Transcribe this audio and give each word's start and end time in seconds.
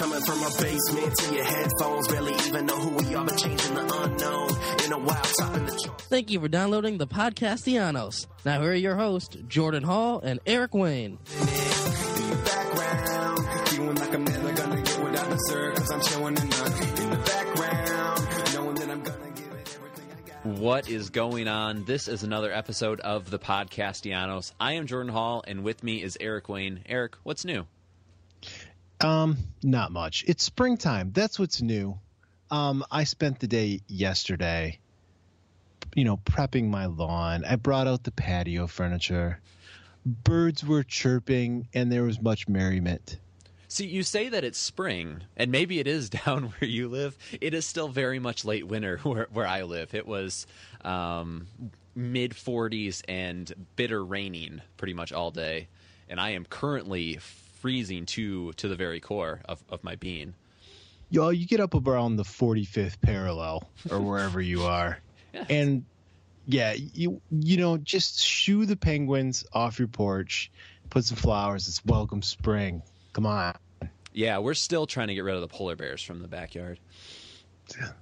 coming 0.00 0.20
from 0.22 0.38
a 0.42 0.50
basement 0.58 1.14
to 1.14 1.34
your 1.34 1.44
headphones. 1.44 2.08
Barely 2.08 2.32
even 2.46 2.64
know 2.64 2.76
who 2.76 3.04
we 3.04 3.14
are, 3.14 3.22
but 3.22 3.36
changing 3.36 3.74
the 3.74 3.82
unknown. 3.82 4.48
In 4.86 4.92
a 4.92 4.98
while, 4.98 5.22
topping 5.38 5.66
the 5.66 5.78
charts. 5.84 6.04
Thank 6.06 6.30
you 6.30 6.40
for 6.40 6.48
downloading 6.48 6.96
the 6.96 7.06
Podcastellanos. 7.06 8.26
Now 8.46 8.62
here 8.62 8.70
are 8.70 8.74
your 8.74 8.96
hosts, 8.96 9.36
Jordan 9.46 9.82
Hall 9.82 10.20
and 10.20 10.40
Eric 10.46 10.72
Wayne. 10.74 11.18
background. 12.46 13.68
Feeling 13.68 13.94
like 13.96 14.14
I'm 14.14 14.24
never 14.24 14.52
gonna 14.54 14.80
get 14.80 15.02
what 15.02 15.18
I 15.18 15.28
deserve. 15.28 15.76
I'm 15.92 16.02
showing 16.02 16.36
enough 16.38 16.98
in 16.98 17.10
the 17.10 17.16
background. 17.16 18.54
Knowing 18.54 18.74
that 18.76 18.90
I'm 18.90 19.02
gonna 19.02 19.30
give 19.34 19.52
it 19.52 19.78
everything 19.78 20.06
I 20.16 20.20
got. 20.30 20.58
What 20.58 20.88
is 20.88 21.10
going 21.10 21.46
on? 21.46 21.84
This 21.84 22.08
is 22.08 22.22
another 22.22 22.50
episode 22.50 23.00
of 23.00 23.28
the 23.28 23.38
Podcastellanos. 23.38 24.54
I 24.58 24.72
am 24.72 24.86
Jordan 24.86 25.12
Hall, 25.12 25.44
and 25.46 25.62
with 25.62 25.84
me 25.84 26.02
is 26.02 26.16
Eric 26.18 26.48
Wayne. 26.48 26.80
Eric, 26.88 27.16
what's 27.22 27.44
new? 27.44 27.66
Um, 29.00 29.38
not 29.62 29.92
much. 29.92 30.24
It's 30.26 30.42
springtime. 30.42 31.12
That's 31.12 31.38
what's 31.38 31.62
new. 31.62 31.98
Um, 32.50 32.84
I 32.90 33.04
spent 33.04 33.40
the 33.40 33.46
day 33.46 33.80
yesterday, 33.86 34.78
you 35.94 36.04
know, 36.04 36.18
prepping 36.18 36.68
my 36.68 36.86
lawn. 36.86 37.44
I 37.44 37.56
brought 37.56 37.86
out 37.86 38.04
the 38.04 38.10
patio 38.10 38.66
furniture. 38.66 39.40
Birds 40.04 40.64
were 40.64 40.82
chirping, 40.82 41.68
and 41.74 41.90
there 41.90 42.02
was 42.02 42.20
much 42.20 42.48
merriment. 42.48 43.18
See, 43.68 43.86
you 43.86 44.02
say 44.02 44.28
that 44.30 44.42
it's 44.42 44.58
spring, 44.58 45.22
and 45.36 45.52
maybe 45.52 45.78
it 45.78 45.86
is 45.86 46.10
down 46.26 46.44
where 46.44 46.68
you 46.68 46.88
live. 46.88 47.16
It 47.40 47.54
is 47.54 47.64
still 47.64 47.88
very 47.88 48.18
much 48.18 48.44
late 48.44 48.66
winter 48.66 48.98
where, 49.02 49.28
where 49.32 49.46
I 49.46 49.62
live. 49.62 49.94
It 49.94 50.06
was 50.06 50.46
um, 50.84 51.46
mid 51.94 52.32
40s 52.32 53.02
and 53.08 53.52
bitter 53.76 54.04
raining 54.04 54.60
pretty 54.76 54.94
much 54.94 55.12
all 55.12 55.30
day, 55.30 55.68
and 56.08 56.20
I 56.20 56.30
am 56.30 56.44
currently 56.44 57.20
freezing 57.60 58.06
to 58.06 58.52
to 58.54 58.68
the 58.68 58.76
very 58.76 59.00
core 59.00 59.40
of, 59.44 59.62
of 59.68 59.84
my 59.84 59.96
being. 59.96 60.34
Y'all, 61.10 61.32
you 61.32 61.46
get 61.46 61.60
up 61.60 61.74
around 61.74 62.16
the 62.16 62.22
45th 62.22 63.00
parallel 63.00 63.68
or 63.90 64.00
wherever 64.08 64.40
you 64.40 64.62
are, 64.62 64.98
Yeah. 65.34 65.44
and 65.50 65.84
yeah, 66.46 66.72
you 66.72 67.20
you 67.30 67.56
know, 67.56 67.76
just 67.78 68.20
shoo 68.20 68.64
the 68.66 68.76
penguins 68.76 69.44
off 69.52 69.78
your 69.78 69.88
porch, 69.88 70.50
put 70.88 71.04
some 71.04 71.16
flowers. 71.16 71.68
It's 71.68 71.84
welcome 71.84 72.22
spring. 72.22 72.82
Come 73.12 73.26
on. 73.26 73.54
Yeah, 74.12 74.38
we're 74.38 74.54
still 74.54 74.86
trying 74.86 75.08
to 75.08 75.14
get 75.14 75.22
rid 75.24 75.34
of 75.36 75.40
the 75.40 75.48
polar 75.48 75.76
bears 75.76 76.02
from 76.02 76.20
the 76.22 76.28
backyard. 76.28 76.80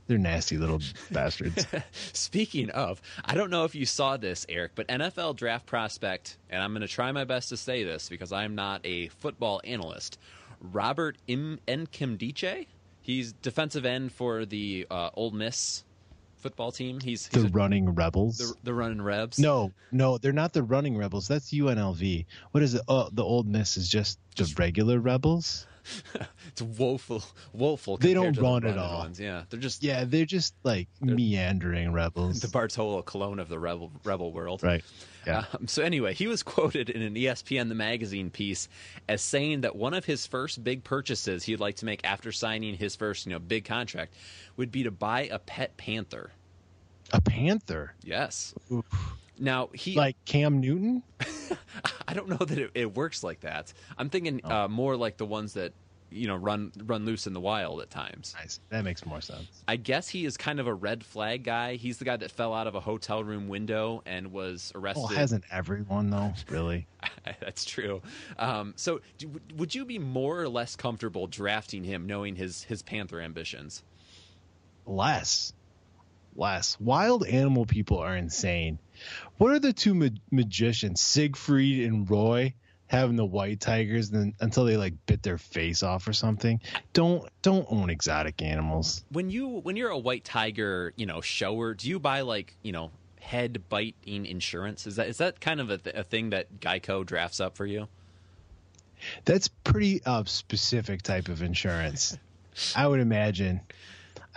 They're 0.06 0.18
nasty 0.18 0.56
little 0.58 0.80
bastards. 1.10 1.66
Speaking 2.12 2.70
of, 2.70 3.00
I 3.24 3.34
don't 3.34 3.50
know 3.50 3.64
if 3.64 3.74
you 3.74 3.86
saw 3.86 4.16
this, 4.16 4.46
Eric, 4.48 4.72
but 4.74 4.88
NFL 4.88 5.36
draft 5.36 5.66
prospect, 5.66 6.36
and 6.50 6.62
I'm 6.62 6.72
going 6.72 6.82
to 6.82 6.88
try 6.88 7.10
my 7.12 7.24
best 7.24 7.48
to 7.50 7.56
say 7.56 7.84
this 7.84 8.08
because 8.08 8.32
I'm 8.32 8.54
not 8.54 8.80
a 8.84 9.08
football 9.08 9.60
analyst. 9.64 10.18
Robert 10.60 11.16
M. 11.28 11.60
Nkemdiche, 11.68 12.66
he's 13.02 13.32
defensive 13.32 13.84
end 13.84 14.12
for 14.12 14.44
the 14.44 14.86
uh, 14.90 15.10
Ole 15.14 15.30
Miss 15.30 15.84
football 16.36 16.72
team. 16.72 17.00
He's, 17.00 17.26
he's 17.26 17.42
the 17.42 17.48
a- 17.48 17.50
running 17.50 17.94
rebels. 17.94 18.38
the, 18.38 18.54
the 18.64 18.74
running 18.74 19.02
Rebs. 19.02 19.38
No, 19.38 19.72
no, 19.92 20.18
they're 20.18 20.32
not 20.32 20.52
the 20.52 20.62
running 20.62 20.96
rebels. 20.96 21.28
That's 21.28 21.52
UNLV. 21.52 22.26
What 22.52 22.62
is 22.62 22.74
it? 22.74 22.82
Oh, 22.88 23.08
the 23.12 23.24
Ole 23.24 23.42
Miss 23.44 23.76
is 23.76 23.88
just 23.88 24.18
the 24.36 24.52
regular 24.56 24.98
rebels. 25.00 25.66
it's 26.48 26.62
woeful, 26.62 27.22
woeful. 27.52 27.96
They 27.96 28.14
don't 28.14 28.34
to 28.34 28.40
the 28.40 28.46
run 28.46 28.64
at 28.64 28.78
all. 28.78 28.98
Ones. 29.00 29.18
Yeah, 29.20 29.44
they're 29.50 29.60
just 29.60 29.82
Yeah, 29.82 30.04
they're 30.04 30.24
just 30.24 30.54
like 30.64 30.88
meandering 31.00 31.92
rebels. 31.92 32.40
the 32.42 32.48
Bartolo 32.48 33.02
Colon 33.02 33.38
of 33.38 33.48
the 33.48 33.58
rebel 33.58 33.90
rebel 34.04 34.32
world. 34.32 34.62
right. 34.62 34.84
Yeah. 35.26 35.44
Um, 35.52 35.68
so 35.68 35.82
anyway, 35.82 36.14
he 36.14 36.26
was 36.26 36.42
quoted 36.42 36.88
in 36.88 37.02
an 37.02 37.14
ESPN 37.14 37.68
the 37.68 37.74
magazine 37.74 38.30
piece 38.30 38.68
as 39.08 39.20
saying 39.20 39.60
that 39.60 39.76
one 39.76 39.92
of 39.92 40.06
his 40.06 40.26
first 40.26 40.64
big 40.64 40.84
purchases 40.84 41.44
he'd 41.44 41.60
like 41.60 41.76
to 41.76 41.84
make 41.84 42.00
after 42.04 42.32
signing 42.32 42.74
his 42.74 42.96
first, 42.96 43.26
you 43.26 43.32
know, 43.32 43.38
big 43.38 43.66
contract 43.66 44.14
would 44.56 44.72
be 44.72 44.84
to 44.84 44.90
buy 44.90 45.28
a 45.30 45.38
pet 45.38 45.76
panther. 45.76 46.30
A 47.12 47.20
panther, 47.20 47.94
Yes. 48.02 48.54
Now 49.38 49.70
he, 49.72 49.94
like 49.94 50.16
Cam 50.24 50.60
Newton. 50.60 51.02
I 52.08 52.14
don't 52.14 52.28
know 52.28 52.36
that 52.36 52.58
it, 52.58 52.70
it 52.74 52.94
works 52.94 53.22
like 53.22 53.40
that. 53.40 53.72
I'm 53.96 54.10
thinking 54.10 54.40
uh, 54.44 54.68
more 54.68 54.96
like 54.96 55.16
the 55.16 55.26
ones 55.26 55.54
that 55.54 55.72
you 56.10 56.26
know 56.26 56.36
run 56.36 56.72
run 56.84 57.04
loose 57.04 57.26
in 57.26 57.32
the 57.32 57.40
wild 57.40 57.80
at 57.80 57.90
times. 57.90 58.34
Nice. 58.38 58.60
That 58.70 58.84
makes 58.84 59.04
more 59.04 59.20
sense. 59.20 59.46
I 59.66 59.76
guess 59.76 60.08
he 60.08 60.24
is 60.24 60.36
kind 60.36 60.60
of 60.60 60.66
a 60.66 60.74
red 60.74 61.04
flag 61.04 61.44
guy. 61.44 61.74
He's 61.74 61.98
the 61.98 62.04
guy 62.04 62.16
that 62.16 62.30
fell 62.30 62.54
out 62.54 62.66
of 62.66 62.74
a 62.74 62.80
hotel 62.80 63.22
room 63.22 63.48
window 63.48 64.02
and 64.06 64.32
was 64.32 64.72
arrested. 64.74 65.02
Well, 65.02 65.16
hasn't 65.16 65.44
everyone 65.50 66.10
though? 66.10 66.32
Really? 66.48 66.86
That's 67.40 67.64
true. 67.64 68.02
Um, 68.38 68.74
so, 68.76 69.00
do, 69.18 69.30
would 69.56 69.74
you 69.74 69.84
be 69.84 69.98
more 69.98 70.40
or 70.40 70.48
less 70.48 70.76
comfortable 70.76 71.26
drafting 71.26 71.84
him, 71.84 72.06
knowing 72.06 72.36
his 72.36 72.62
his 72.64 72.82
Panther 72.82 73.20
ambitions? 73.20 73.82
Less. 74.86 75.52
Less. 76.34 76.78
Wild 76.80 77.26
animal 77.26 77.66
people 77.66 77.98
are 77.98 78.16
insane. 78.16 78.78
What 79.38 79.52
are 79.52 79.58
the 79.58 79.72
two 79.72 79.94
ma- 79.94 80.08
magicians, 80.30 81.00
Siegfried 81.00 81.86
and 81.86 82.08
Roy, 82.10 82.54
having 82.88 83.16
the 83.16 83.24
white 83.24 83.60
tigers 83.60 84.10
then, 84.10 84.34
until 84.40 84.64
they 84.64 84.76
like 84.76 84.94
bit 85.06 85.22
their 85.22 85.38
face 85.38 85.82
off 85.82 86.06
or 86.08 86.12
something? 86.12 86.60
Don't 86.92 87.28
don't 87.42 87.66
own 87.70 87.88
exotic 87.88 88.42
animals. 88.42 89.04
When 89.10 89.30
you 89.30 89.48
when 89.48 89.76
you're 89.76 89.90
a 89.90 89.98
white 89.98 90.24
tiger, 90.24 90.92
you 90.96 91.06
know, 91.06 91.20
shower, 91.20 91.74
do 91.74 91.88
you 91.88 91.98
buy 92.00 92.22
like 92.22 92.56
you 92.62 92.72
know 92.72 92.90
head 93.20 93.68
biting 93.68 94.26
insurance? 94.26 94.86
Is 94.86 94.96
that 94.96 95.08
is 95.08 95.18
that 95.18 95.40
kind 95.40 95.60
of 95.60 95.70
a, 95.70 95.78
th- 95.78 95.96
a 95.96 96.02
thing 96.02 96.30
that 96.30 96.60
Geico 96.60 97.06
drafts 97.06 97.40
up 97.40 97.56
for 97.56 97.66
you? 97.66 97.88
That's 99.24 99.46
pretty 99.46 100.02
uh, 100.04 100.24
specific 100.24 101.02
type 101.02 101.28
of 101.28 101.42
insurance. 101.42 102.18
I 102.74 102.86
would 102.88 102.98
imagine. 102.98 103.60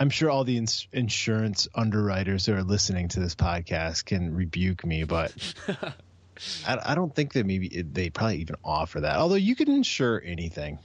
I'm 0.02 0.10
sure 0.10 0.30
all 0.30 0.42
the 0.42 0.56
ins- 0.56 0.88
insurance 0.92 1.68
underwriters 1.76 2.44
who 2.44 2.54
are 2.54 2.64
listening 2.64 3.06
to 3.10 3.20
this 3.20 3.36
podcast 3.36 4.04
can 4.04 4.34
rebuke 4.34 4.84
me, 4.84 5.04
but 5.04 5.32
I, 6.66 6.76
I 6.86 6.94
don't 6.96 7.14
think 7.14 7.34
that 7.34 7.46
maybe 7.46 7.68
it, 7.68 7.94
they 7.94 8.10
probably 8.10 8.38
even 8.38 8.56
offer 8.64 9.02
that. 9.02 9.14
Although 9.14 9.36
you 9.36 9.54
can 9.54 9.70
insure 9.70 10.20
anything. 10.20 10.80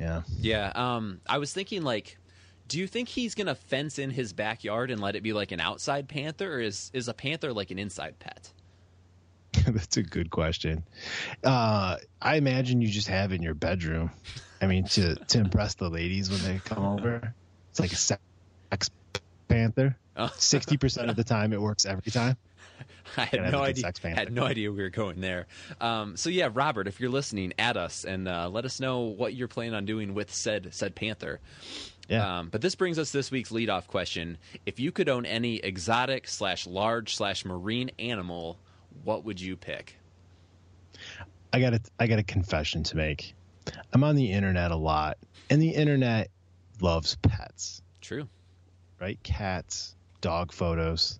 Yeah. 0.00 0.22
Yeah. 0.40 0.72
Um, 0.74 1.20
I 1.28 1.38
was 1.38 1.52
thinking 1.52 1.82
like. 1.82 2.18
Do 2.66 2.78
you 2.78 2.86
think 2.86 3.10
he's 3.10 3.34
gonna 3.34 3.54
fence 3.54 3.98
in 3.98 4.08
his 4.08 4.32
backyard 4.32 4.90
and 4.90 4.98
let 4.98 5.16
it 5.16 5.22
be 5.22 5.34
like 5.34 5.52
an 5.52 5.60
outside 5.60 6.08
panther, 6.08 6.54
or 6.54 6.60
is 6.60 6.90
is 6.94 7.08
a 7.08 7.14
panther 7.14 7.52
like 7.52 7.70
an 7.70 7.78
inside 7.78 8.18
pet? 8.18 8.50
That's 9.68 9.98
a 9.98 10.02
good 10.02 10.30
question. 10.30 10.82
Uh, 11.44 11.98
I 12.22 12.36
imagine 12.36 12.80
you 12.80 12.88
just 12.88 13.08
have 13.08 13.32
it 13.32 13.36
in 13.36 13.42
your 13.42 13.54
bedroom. 13.54 14.10
I 14.62 14.66
mean, 14.66 14.84
to 14.84 15.14
to 15.14 15.38
impress 15.38 15.74
the 15.74 15.90
ladies 15.90 16.30
when 16.30 16.42
they 16.42 16.58
come 16.64 16.84
over. 16.84 17.34
It's 17.74 17.80
like 17.80 17.92
a 17.92 17.96
sex 17.96 18.20
panther. 19.48 19.96
Oh. 20.16 20.30
Sixty 20.36 20.76
percent 20.76 21.10
of 21.10 21.16
the 21.16 21.24
time, 21.24 21.52
it 21.52 21.60
works 21.60 21.84
every 21.84 22.12
time. 22.12 22.36
I 23.16 23.24
had 23.24 23.50
no 23.50 23.64
idea. 23.64 23.92
Had 24.00 24.32
no 24.32 24.44
idea 24.44 24.70
we 24.70 24.80
were 24.80 24.90
going 24.90 25.20
there. 25.20 25.48
Um, 25.80 26.16
so 26.16 26.30
yeah, 26.30 26.50
Robert, 26.52 26.86
if 26.86 27.00
you're 27.00 27.10
listening, 27.10 27.52
add 27.58 27.76
us 27.76 28.04
and 28.04 28.28
uh, 28.28 28.48
let 28.48 28.64
us 28.64 28.78
know 28.78 29.00
what 29.00 29.34
you're 29.34 29.48
planning 29.48 29.74
on 29.74 29.86
doing 29.86 30.14
with 30.14 30.32
said 30.32 30.68
said 30.70 30.94
panther. 30.94 31.40
Yeah. 32.08 32.38
Um, 32.38 32.48
but 32.48 32.60
this 32.60 32.76
brings 32.76 32.96
us 32.96 33.10
this 33.10 33.32
week's 33.32 33.50
leadoff 33.50 33.88
question: 33.88 34.38
If 34.66 34.78
you 34.78 34.92
could 34.92 35.08
own 35.08 35.26
any 35.26 35.56
exotic 35.56 36.28
slash 36.28 36.68
large 36.68 37.16
slash 37.16 37.44
marine 37.44 37.90
animal, 37.98 38.56
what 39.02 39.24
would 39.24 39.40
you 39.40 39.56
pick? 39.56 39.96
I 41.52 41.58
got 41.58 41.74
a 41.74 41.80
I 41.98 42.06
got 42.06 42.20
a 42.20 42.24
confession 42.24 42.84
to 42.84 42.96
make. 42.96 43.34
I'm 43.92 44.04
on 44.04 44.14
the 44.14 44.30
internet 44.30 44.70
a 44.70 44.76
lot, 44.76 45.18
and 45.50 45.60
the 45.60 45.70
internet 45.70 46.30
loves 46.84 47.16
pets, 47.22 47.80
True. 48.02 48.28
right? 49.00 49.18
Cats, 49.22 49.96
dog 50.20 50.52
photos. 50.52 51.18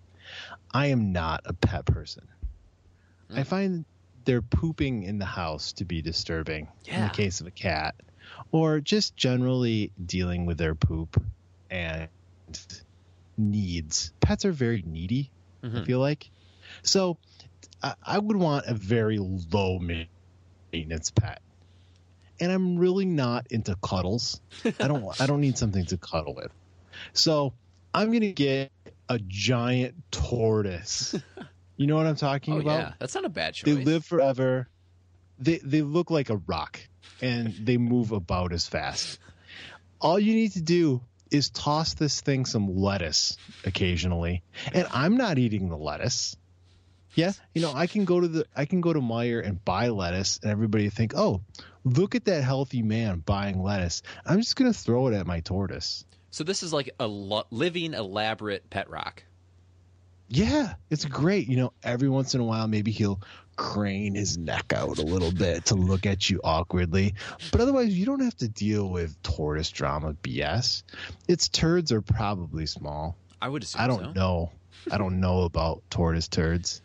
I 0.73 0.87
am 0.89 1.13
not 1.13 1.41
a 1.47 1.55
pet 1.55 1.87
person. 1.87 2.29
I 3.31 3.41
Mm. 3.41 3.47
find 3.47 3.85
their 4.27 4.43
pooping 4.43 5.05
in 5.05 5.19
the 5.19 5.25
house 5.25 5.73
to 5.75 5.87
be 5.87 6.03
disturbing 6.03 6.69
in 6.87 6.93
Yeah. 6.95 7.09
the 7.09 7.15
case 7.15 7.41
of 7.41 7.47
a 7.47 7.51
cat, 7.51 7.95
or 8.53 8.81
just 8.81 9.17
generally 9.17 9.91
dealing 10.05 10.45
with 10.45 10.59
their 10.59 10.75
poop 10.75 11.17
and 11.71 12.11
needs. 13.39 14.13
Pets 14.21 14.45
are 14.45 14.53
very 14.53 14.83
needy. 14.83 15.31
I 15.63 15.83
feel 15.83 15.99
like, 15.99 16.31
so 16.83 17.19
I, 17.83 17.95
I 18.03 18.19
would 18.19 18.37
want 18.37 18.67
a 18.67 18.75
very 18.75 19.19
low 19.19 19.79
maintenance 19.79 21.11
pet, 21.11 21.41
and 22.41 22.51
I'm 22.53 22.77
really 22.79 23.05
not 23.05 23.47
into 23.51 23.77
cuddles. 23.83 24.41
I 24.81 24.89
don't. 24.89 25.21
I 25.21 25.27
don't 25.27 25.41
need 25.41 25.59
something 25.59 25.85
to 25.87 25.97
cuddle 25.97 26.35
with. 26.35 26.53
So 27.13 27.53
I'm 27.93 28.13
gonna 28.13 28.33
get 28.33 28.71
a 29.09 29.19
giant 29.19 29.95
tortoise. 30.11 31.15
You 31.77 31.89
know 31.89 31.97
what 31.97 32.07
I'm 32.07 32.17
talking 32.17 32.55
Oh 32.55 32.61
about? 32.61 32.79
yeah, 32.79 32.93
that's 33.01 33.15
not 33.17 33.25
a 33.25 33.29
bad 33.29 33.55
choice. 33.55 33.65
They 33.75 33.85
live 33.85 34.05
forever. 34.05 34.69
They 35.39 35.59
they 35.59 35.83
look 35.83 36.11
like 36.11 36.31
a 36.31 36.37
rock 36.37 36.79
and 37.21 37.53
they 37.53 37.77
move 37.79 38.13
about 38.13 38.53
as 38.53 38.67
fast. 38.67 39.19
All 40.01 40.19
you 40.19 40.35
need 40.35 40.53
to 40.53 40.63
do 40.63 41.01
is 41.31 41.51
toss 41.51 41.95
this 41.95 42.21
thing 42.21 42.45
some 42.45 42.77
lettuce 42.77 43.37
occasionally. 43.65 44.43
And 44.73 44.87
I'm 44.93 45.17
not 45.17 45.39
eating 45.39 45.69
the 45.69 45.77
lettuce. 45.77 46.37
Yeah, 47.15 47.33
you 47.55 47.63
know, 47.63 47.73
I 47.73 47.87
can 47.87 48.05
go 48.05 48.21
to 48.21 48.29
the 48.29 48.47
I 48.57 48.65
can 48.65 48.81
go 48.81 48.93
to 48.93 49.01
Meijer 49.01 49.47
and 49.47 49.65
buy 49.65 49.89
lettuce 49.89 50.41
and 50.43 50.51
everybody 50.51 50.91
think, 50.91 51.15
"Oh, 51.15 51.43
look 51.85 52.15
at 52.15 52.25
that 52.25 52.43
healthy 52.43 52.83
man 52.83 53.21
buying 53.21 53.63
lettuce." 53.63 54.03
I'm 54.27 54.41
just 54.41 54.57
going 54.57 54.73
to 54.73 54.79
throw 54.79 55.07
it 55.09 55.15
at 55.15 55.27
my 55.27 55.41
tortoise. 55.41 56.05
So 56.31 56.43
this 56.43 56.63
is 56.63 56.73
like 56.73 56.91
a 56.99 57.07
lo- 57.07 57.47
living 57.51 57.95
elaborate 57.95 58.69
pet 58.69 58.91
rock. 58.91 59.23
Yeah, 60.29 60.75
it's 60.91 61.05
great. 61.05 61.49
You 61.49 61.57
know, 61.57 61.73
every 61.83 62.09
once 62.09 62.35
in 62.35 62.41
a 62.41 62.45
while, 62.45 62.67
maybe 62.67 62.91
he'll 62.91 63.21
crane 63.57 64.15
his 64.15 64.37
neck 64.37 64.73
out 64.73 64.99
a 64.99 65.03
little 65.03 65.31
bit 65.31 65.67
to 65.67 65.75
look 65.75 66.07
at 66.07 66.29
you 66.29 66.41
awkwardly. 66.43 67.15
But 67.53 67.61
otherwise, 67.61 67.97
you 67.97 68.07
don't 68.07 68.21
have 68.21 68.37
to 68.39 68.49
deal 68.49 68.89
with 68.89 69.23
tortoise 69.23 69.71
drama 69.71 70.15
BS. 70.15 70.83
Its 71.29 71.49
turds 71.49 71.93
are 71.93 72.03
probably 72.03 72.67
small. 72.67 73.17
I 73.41 73.49
would 73.49 73.63
assume. 73.63 73.83
I 73.83 73.87
don't 73.87 74.05
so. 74.05 74.13
know. 74.13 74.53
I 74.91 74.99
don't 74.99 75.21
know 75.21 75.43
about 75.43 75.83
tortoise 75.91 76.29
turds, 76.29 76.83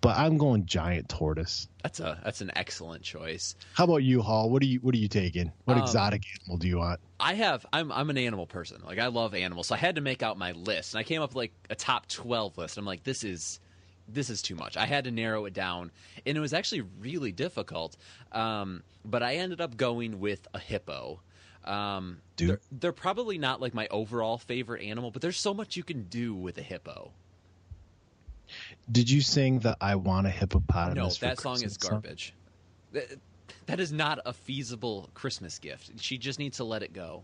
but 0.00 0.16
I'm 0.16 0.38
going 0.38 0.66
giant 0.66 1.08
tortoise. 1.08 1.68
That's 1.82 2.00
a 2.00 2.20
that's 2.24 2.40
an 2.40 2.50
excellent 2.56 3.02
choice. 3.02 3.54
How 3.74 3.84
about 3.84 3.98
you, 3.98 4.22
Hall? 4.22 4.50
What 4.50 4.62
are 4.62 4.66
you 4.66 4.78
What 4.80 4.94
are 4.94 4.98
you 4.98 5.08
taking? 5.08 5.52
What 5.64 5.76
Um, 5.76 5.82
exotic 5.82 6.24
animal 6.40 6.58
do 6.58 6.68
you 6.68 6.78
want? 6.78 7.00
I 7.18 7.34
have 7.34 7.66
I'm 7.72 7.92
I'm 7.92 8.10
an 8.10 8.18
animal 8.18 8.46
person. 8.46 8.80
Like 8.84 8.98
I 8.98 9.08
love 9.08 9.34
animals. 9.34 9.68
So 9.68 9.74
I 9.74 9.78
had 9.78 9.96
to 9.96 10.00
make 10.00 10.22
out 10.22 10.38
my 10.38 10.52
list. 10.52 10.94
And 10.94 11.00
I 11.00 11.02
came 11.02 11.22
up 11.22 11.30
with 11.30 11.36
like 11.36 11.52
a 11.68 11.74
top 11.74 12.06
12 12.08 12.58
list. 12.58 12.78
I'm 12.78 12.84
like 12.84 13.04
this 13.04 13.24
is 13.24 13.60
this 14.08 14.30
is 14.30 14.42
too 14.42 14.54
much. 14.54 14.76
I 14.76 14.86
had 14.86 15.04
to 15.04 15.10
narrow 15.10 15.44
it 15.44 15.52
down 15.52 15.90
and 16.26 16.36
it 16.36 16.40
was 16.40 16.52
actually 16.52 16.82
really 17.00 17.32
difficult. 17.32 17.96
Um, 18.32 18.82
but 19.04 19.22
I 19.22 19.36
ended 19.36 19.60
up 19.60 19.76
going 19.76 20.20
with 20.20 20.46
a 20.54 20.58
hippo. 20.58 21.20
Um, 21.64 22.18
Dude. 22.36 22.48
they're, 22.48 22.60
they're 22.72 22.92
probably 22.92 23.36
not 23.36 23.60
like 23.60 23.74
my 23.74 23.86
overall 23.90 24.38
favorite 24.38 24.82
animal, 24.82 25.10
but 25.10 25.20
there's 25.20 25.36
so 25.36 25.52
much 25.52 25.76
you 25.76 25.84
can 25.84 26.04
do 26.04 26.34
with 26.34 26.56
a 26.58 26.62
hippo. 26.62 27.12
Did 28.90 29.10
you 29.10 29.20
sing 29.20 29.60
the 29.60 29.76
"I 29.80 29.94
Want 29.96 30.26
a 30.26 30.30
Hippopotamus"? 30.30 31.20
No, 31.22 31.28
that 31.28 31.40
song 31.40 31.54
is 31.56 31.76
Christmas 31.76 31.76
garbage. 31.78 32.34
That- 32.92 33.18
That 33.66 33.80
is 33.80 33.92
not 33.92 34.18
a 34.26 34.32
feasible 34.32 35.10
Christmas 35.14 35.58
gift. 35.58 35.90
She 36.00 36.18
just 36.18 36.38
needs 36.38 36.56
to 36.56 36.64
let 36.64 36.82
it 36.82 36.92
go. 36.92 37.22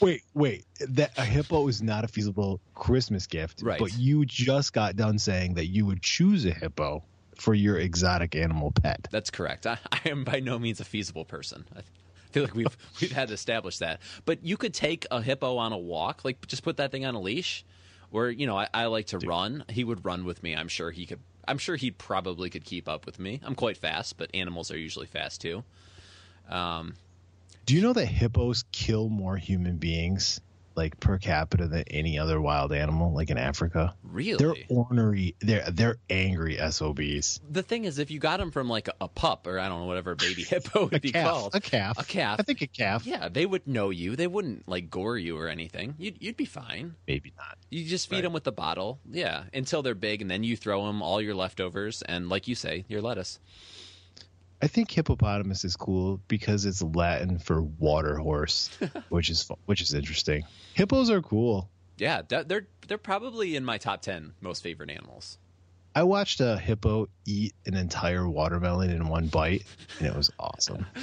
Wait, 0.00 0.22
wait. 0.34 0.64
That 0.80 1.16
a 1.16 1.24
hippo 1.24 1.66
is 1.68 1.82
not 1.82 2.04
a 2.04 2.08
feasible 2.08 2.60
Christmas 2.74 3.26
gift. 3.26 3.62
Right. 3.62 3.78
But 3.78 3.96
you 3.98 4.24
just 4.24 4.72
got 4.72 4.96
done 4.96 5.18
saying 5.18 5.54
that 5.54 5.66
you 5.66 5.86
would 5.86 6.02
choose 6.02 6.44
a 6.44 6.52
hippo 6.52 7.02
for 7.36 7.54
your 7.54 7.78
exotic 7.78 8.34
animal 8.36 8.72
pet. 8.72 9.08
That's 9.10 9.30
correct. 9.30 9.66
I, 9.66 9.78
I 9.92 10.00
am 10.06 10.24
by 10.24 10.40
no 10.40 10.58
means 10.58 10.80
a 10.80 10.84
feasible 10.84 11.24
person. 11.24 11.64
I 11.76 11.80
feel 12.30 12.44
like 12.44 12.54
we've 12.54 12.76
we've 13.00 13.12
had 13.12 13.28
to 13.28 13.34
establish 13.34 13.78
that. 13.78 14.00
But 14.24 14.44
you 14.44 14.56
could 14.56 14.74
take 14.74 15.06
a 15.10 15.20
hippo 15.22 15.56
on 15.56 15.72
a 15.72 15.78
walk, 15.78 16.24
like 16.24 16.46
just 16.46 16.62
put 16.62 16.76
that 16.78 16.90
thing 16.92 17.04
on 17.04 17.14
a 17.14 17.20
leash. 17.20 17.64
Or 18.12 18.30
you 18.30 18.46
know, 18.46 18.56
I, 18.56 18.68
I 18.72 18.86
like 18.86 19.06
to 19.08 19.18
run. 19.18 19.64
He 19.68 19.84
would 19.84 20.04
run 20.04 20.24
with 20.24 20.42
me. 20.42 20.54
I'm 20.54 20.68
sure 20.68 20.90
he 20.90 21.06
could. 21.06 21.20
I'm 21.46 21.58
sure 21.58 21.76
he 21.76 21.90
probably 21.90 22.50
could 22.50 22.64
keep 22.64 22.88
up 22.88 23.06
with 23.06 23.18
me. 23.18 23.40
I'm 23.42 23.54
quite 23.54 23.76
fast, 23.76 24.18
but 24.18 24.30
animals 24.34 24.70
are 24.70 24.78
usually 24.78 25.06
fast 25.06 25.40
too. 25.40 25.64
Um, 26.48 26.94
Do 27.66 27.74
you 27.74 27.82
know 27.82 27.92
that 27.94 28.06
hippos 28.06 28.64
kill 28.72 29.08
more 29.08 29.36
human 29.36 29.76
beings, 29.76 30.40
like 30.78 30.98
per 31.00 31.18
capita, 31.18 31.68
than 31.68 31.84
any 31.90 32.18
other 32.18 32.40
wild 32.40 32.72
animal, 32.72 33.12
like 33.12 33.28
in 33.28 33.36
Africa? 33.36 33.94
really, 34.02 34.38
They're 34.38 34.54
ornery. 34.70 35.34
They're 35.40 35.70
they're 35.70 35.96
angry 36.08 36.56
SOBs. 36.70 37.40
the 37.50 37.62
thing 37.62 37.84
is, 37.84 37.98
if 37.98 38.10
you 38.10 38.18
got 38.18 38.38
them 38.38 38.50
from 38.50 38.68
like 38.70 38.88
a, 38.88 38.94
a 39.02 39.08
pup 39.08 39.46
or 39.46 39.58
I 39.58 39.68
don't 39.68 39.80
know 39.80 39.86
whatever 39.86 40.14
baby 40.14 40.42
hippo 40.48 40.86
would 40.86 41.02
be 41.02 41.12
calf. 41.12 41.28
called, 41.28 41.54
A 41.54 41.60
calf. 41.60 41.98
a 41.98 42.04
calf. 42.04 42.40
I 42.40 42.42
think 42.44 42.62
a 42.62 42.66
calf. 42.66 43.04
yeah, 43.06 43.28
they 43.28 43.44
would 43.44 43.66
know 43.66 43.90
you. 43.90 44.16
They 44.16 44.26
wouldn't 44.26 44.66
like 44.66 44.88
gore 44.88 45.18
you 45.18 45.36
or 45.36 45.48
anything. 45.48 45.94
You'd 45.98 46.16
you'd 46.22 46.36
be 46.38 46.44
fine. 46.46 46.94
Maybe 47.06 47.32
not. 47.36 47.58
You 47.68 47.84
just 47.84 48.08
feed 48.08 48.16
Right. 48.16 48.22
them 48.22 48.32
with 48.32 48.44
the 48.44 48.52
bottle, 48.52 49.00
yeah, 49.10 49.44
until 49.52 49.82
they're 49.82 49.94
big, 49.94 50.22
and 50.22 50.30
then 50.30 50.44
you 50.44 50.56
throw 50.56 50.86
them 50.86 51.02
all 51.02 51.20
your 51.20 51.34
leftovers 51.34 52.00
and, 52.02 52.28
like 52.30 52.48
you 52.48 52.54
say, 52.54 52.84
your 52.88 53.02
lettuce. 53.02 53.38
I 54.60 54.66
think 54.66 54.90
hippopotamus 54.90 55.64
is 55.64 55.76
cool 55.76 56.20
because 56.28 56.64
it's 56.64 56.82
Latin 56.82 57.38
for 57.38 57.62
water 57.62 58.16
horse, 58.16 58.70
which 59.08 59.30
is 59.30 59.48
which 59.66 59.80
is 59.80 59.94
interesting. 59.94 60.44
Hippos 60.74 61.10
are 61.10 61.22
cool. 61.22 61.68
Yeah, 61.96 62.22
they're 62.26 62.66
they're 62.86 62.98
probably 62.98 63.56
in 63.56 63.64
my 63.64 63.78
top 63.78 64.02
ten 64.02 64.32
most 64.40 64.62
favorite 64.62 64.90
animals. 64.90 65.38
I 65.94 66.02
watched 66.02 66.40
a 66.40 66.56
hippo 66.56 67.08
eat 67.24 67.54
an 67.66 67.74
entire 67.74 68.28
watermelon 68.28 68.90
in 68.90 69.08
one 69.08 69.26
bite, 69.28 69.64
and 69.98 70.06
it 70.06 70.14
was 70.14 70.30
awesome. 70.38 70.86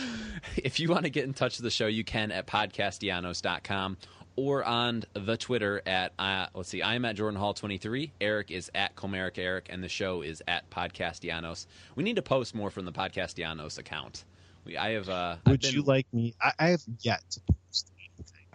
If 0.57 0.79
you 0.79 0.89
want 0.89 1.05
to 1.05 1.09
get 1.09 1.25
in 1.25 1.33
touch 1.33 1.57
with 1.57 1.63
the 1.63 1.71
show, 1.71 1.87
you 1.87 2.03
can 2.03 2.31
at 2.31 2.45
podcastellanos.com 2.45 3.97
or 4.37 4.63
on 4.63 5.03
the 5.13 5.37
Twitter 5.37 5.81
at 5.85 6.11
uh, 6.19 6.47
let's 6.53 6.69
see, 6.69 6.83
I'm 6.83 7.05
at 7.05 7.15
Jordan 7.15 7.39
Hall 7.39 7.53
twenty 7.53 7.77
three. 7.77 8.11
Eric 8.19 8.51
is 8.51 8.69
at 8.75 8.95
Comerica 8.95 9.39
Eric, 9.39 9.67
and 9.69 9.83
the 9.83 9.89
show 9.89 10.21
is 10.21 10.41
at 10.47 10.69
Podcastellanos. 10.69 11.67
We 11.95 12.03
need 12.03 12.15
to 12.17 12.21
post 12.21 12.53
more 12.55 12.69
from 12.69 12.85
the 12.85 12.91
Podcastellanos 12.91 13.77
account. 13.77 14.25
We, 14.65 14.77
I 14.77 14.91
have. 14.91 15.09
Uh, 15.09 15.35
Would 15.45 15.61
been- 15.61 15.73
you 15.73 15.81
like 15.83 16.07
me? 16.13 16.33
I, 16.41 16.51
I 16.59 16.67
have 16.69 16.83
yet 17.01 17.21
to 17.31 17.39
post 17.41 17.91
anything 18.17 18.45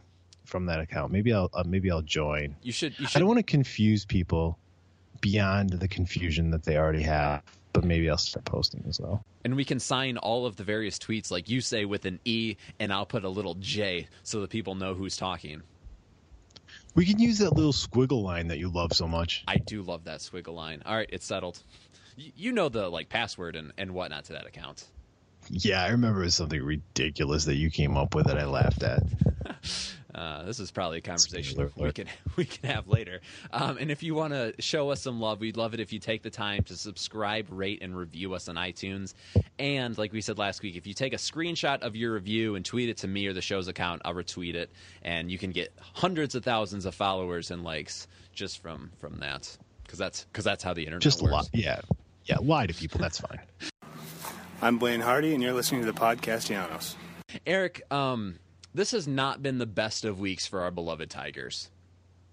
from 0.45 0.67
that 0.67 0.81
account. 0.81 1.13
Maybe 1.13 1.33
I'll 1.33 1.51
uh, 1.55 1.65
maybe 1.67 1.91
I'll 1.91 2.03
join. 2.03 2.57
You 2.63 2.73
should. 2.73 2.99
You 2.99 3.07
I 3.15 3.19
don't 3.19 3.29
want 3.29 3.39
to 3.39 3.45
confuse 3.45 4.05
people 4.05 4.59
beyond 5.21 5.71
the 5.71 5.89
confusion 5.89 6.51
that 6.51 6.65
they 6.65 6.77
already 6.79 7.03
have, 7.03 7.43
but 7.73 7.85
maybe 7.85 8.09
I'll 8.09 8.17
start 8.19 8.45
posting 8.47 8.83
as 8.89 8.99
well. 8.99 9.23
and 9.45 9.55
we 9.55 9.65
can 9.67 9.79
sign 9.79 10.17
all 10.17 10.47
of 10.47 10.57
the 10.57 10.65
various 10.65 10.99
tweets 10.99 11.31
like 11.31 11.49
you 11.51 11.61
say 11.61 11.85
with 11.85 12.07
an 12.07 12.19
E 12.25 12.57
and 12.79 12.91
I'll 12.93 13.05
put 13.07 13.25
a 13.25 13.29
little 13.29 13.55
J 13.55 14.09
so 14.23 14.41
that 14.41 14.49
people 14.51 14.75
know 14.75 14.95
who's 14.95 15.17
talking. 15.19 15.63
We 16.95 17.05
can 17.05 17.19
use 17.19 17.39
that 17.39 17.55
little 17.55 17.73
squiggle 17.73 18.23
line 18.23 18.49
that 18.49 18.59
you 18.59 18.69
love 18.69 18.93
so 18.93 19.07
much. 19.07 19.45
I 19.47 19.57
do 19.59 19.83
love 19.83 20.05
that 20.05 20.21
squiggle 20.21 20.55
line. 20.55 20.83
All 20.85 20.95
right, 20.97 21.09
it's 21.13 21.25
settled. 21.27 21.63
Y- 22.19 22.33
You 22.37 22.53
know 22.53 22.69
the 22.69 22.89
like 22.89 23.09
password 23.09 23.57
and, 23.57 23.73
and 23.79 23.93
whatnot 23.93 24.25
to 24.27 24.33
that 24.35 24.47
account. 24.47 24.85
Yeah, 25.49 25.83
I 25.83 25.89
remember 25.91 26.21
it 26.23 26.25
was 26.27 26.35
something 26.35 26.63
ridiculous 26.63 27.45
that 27.47 27.57
you 27.57 27.71
came 27.71 27.97
up 27.97 28.15
with 28.15 28.27
that 28.27 28.39
I 28.39 28.45
laughed 28.45 28.83
at. 28.83 29.03
Uh, 30.15 30.43
this 30.45 30.59
is 30.61 30.71
probably 30.71 30.99
a 30.99 31.01
conversation 31.01 31.71
we 31.77 31.93
can 31.93 32.07
we 32.37 32.45
can 32.45 32.71
have 32.71 32.89
later. 32.89 33.21
Um, 33.53 33.79
and 33.79 33.91
if 33.91 34.03
you 34.03 34.15
want 34.15 34.33
to 34.33 34.55
show 34.61 34.91
us 34.91 35.01
some 35.03 35.21
love, 35.21 35.41
we'd 35.41 35.57
love 35.57 35.75
it 35.75 35.81
if 35.81 35.93
you 35.93 35.99
take 35.99 36.23
the 36.23 36.31
time 36.31 36.63
to 36.65 36.77
subscribe, 36.77 37.47
rate, 37.51 37.81
and 37.83 37.97
review 37.97 38.35
us 38.35 38.49
on 38.49 38.57
iTunes. 38.57 39.15
And 39.59 39.97
like 39.99 40.13
we 40.13 40.21
said 40.21 40.39
last 40.39 40.63
week, 40.63 40.77
if 40.77 40.87
you 40.87 40.95
take 40.95 41.13
a 41.13 41.17
screenshot 41.19 41.83
of 41.83 41.95
your 41.97 42.15
review 42.15 42.55
and 42.57 42.65
tweet 42.65 42.89
it 42.89 42.97
to 42.99 43.09
me 43.09 43.27
or 43.27 43.33
the 43.33 43.43
show's 43.43 43.69
account, 43.69 44.03
I'll 44.05 44.15
retweet 44.15 44.55
it, 44.55 44.71
and 45.03 45.31
you 45.31 45.39
can 45.39 45.51
get 45.51 45.73
hundreds 45.81 46.35
of 46.35 46.45
thousands 46.45 46.87
of 46.87 46.95
followers 46.95 47.51
and 47.51 47.63
likes 47.63 48.09
just 48.33 48.61
from 48.63 48.91
from 48.99 49.19
that. 49.21 49.57
Because 49.85 49.99
that's 49.99 50.25
because 50.25 50.45
that's 50.45 50.63
how 50.63 50.73
the 50.75 50.83
internet 50.83 51.03
Just 51.03 51.21
a 51.21 51.25
works. 51.25 51.33
lot. 51.33 51.49
Yeah. 51.53 51.81
Yeah, 52.25 52.37
lie 52.41 52.67
to 52.67 52.75
people. 52.75 53.01
That's 53.01 53.19
fine. 53.21 53.41
I'm 54.63 54.79
Blaine 54.79 55.01
Hardy, 55.01 55.35
and 55.35 55.43
you're 55.43 55.53
listening 55.55 55.81
to 55.81 55.87
the 55.91 55.99
Podcastellanos. 55.99 56.95
Eric, 57.47 57.83
um, 57.91 58.39
this 58.75 58.93
has 58.93 59.07
not 59.07 59.43
been 59.43 59.59
the 59.59 59.67
best 59.67 60.05
of 60.05 60.21
weeks 60.21 60.47
for 60.47 60.61
our 60.61 60.71
beloved 60.71 61.11
Tigers. 61.11 61.71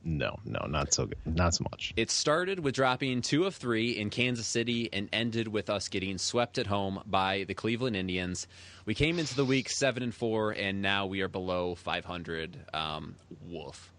No, 0.04 0.40
no, 0.46 0.66
not 0.70 0.94
so 0.94 1.08
good. 1.08 1.18
Not 1.26 1.54
so 1.56 1.66
much. 1.70 1.94
It 1.98 2.12
started 2.12 2.60
with 2.60 2.76
dropping 2.76 3.22
two 3.22 3.46
of 3.46 3.56
three 3.56 3.92
in 3.92 4.10
Kansas 4.10 4.48
City 4.48 4.90
and 4.94 5.10
ended 5.12 5.50
with 5.50 5.70
us 5.70 5.90
getting 5.90 6.18
swept 6.18 6.58
at 6.58 6.68
home 6.68 7.02
by 7.06 7.44
the 7.46 7.54
Cleveland 7.54 7.96
Indians. 7.96 8.48
We 8.86 8.94
came 8.94 9.20
into 9.20 9.36
the 9.36 9.44
week 9.44 9.70
seven 9.70 10.04
and 10.04 10.16
four, 10.16 10.52
and 10.52 10.82
now 10.82 11.08
we 11.08 11.22
are 11.22 11.28
below 11.28 11.76
500. 11.76 12.58
Um, 12.74 13.16
woof. 13.50 13.92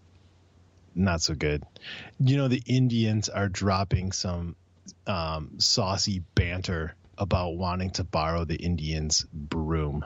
Not 0.95 1.21
so 1.21 1.35
good. 1.35 1.63
You 2.19 2.37
know, 2.37 2.47
the 2.47 2.63
Indians 2.65 3.29
are 3.29 3.47
dropping 3.47 4.11
some 4.11 4.55
um, 5.05 5.59
saucy 5.59 6.23
banter 6.33 6.95
about 7.17 7.55
wanting 7.55 7.91
to 7.91 8.03
borrow 8.03 8.45
the 8.45 8.55
Indians' 8.55 9.25
broom 9.31 10.03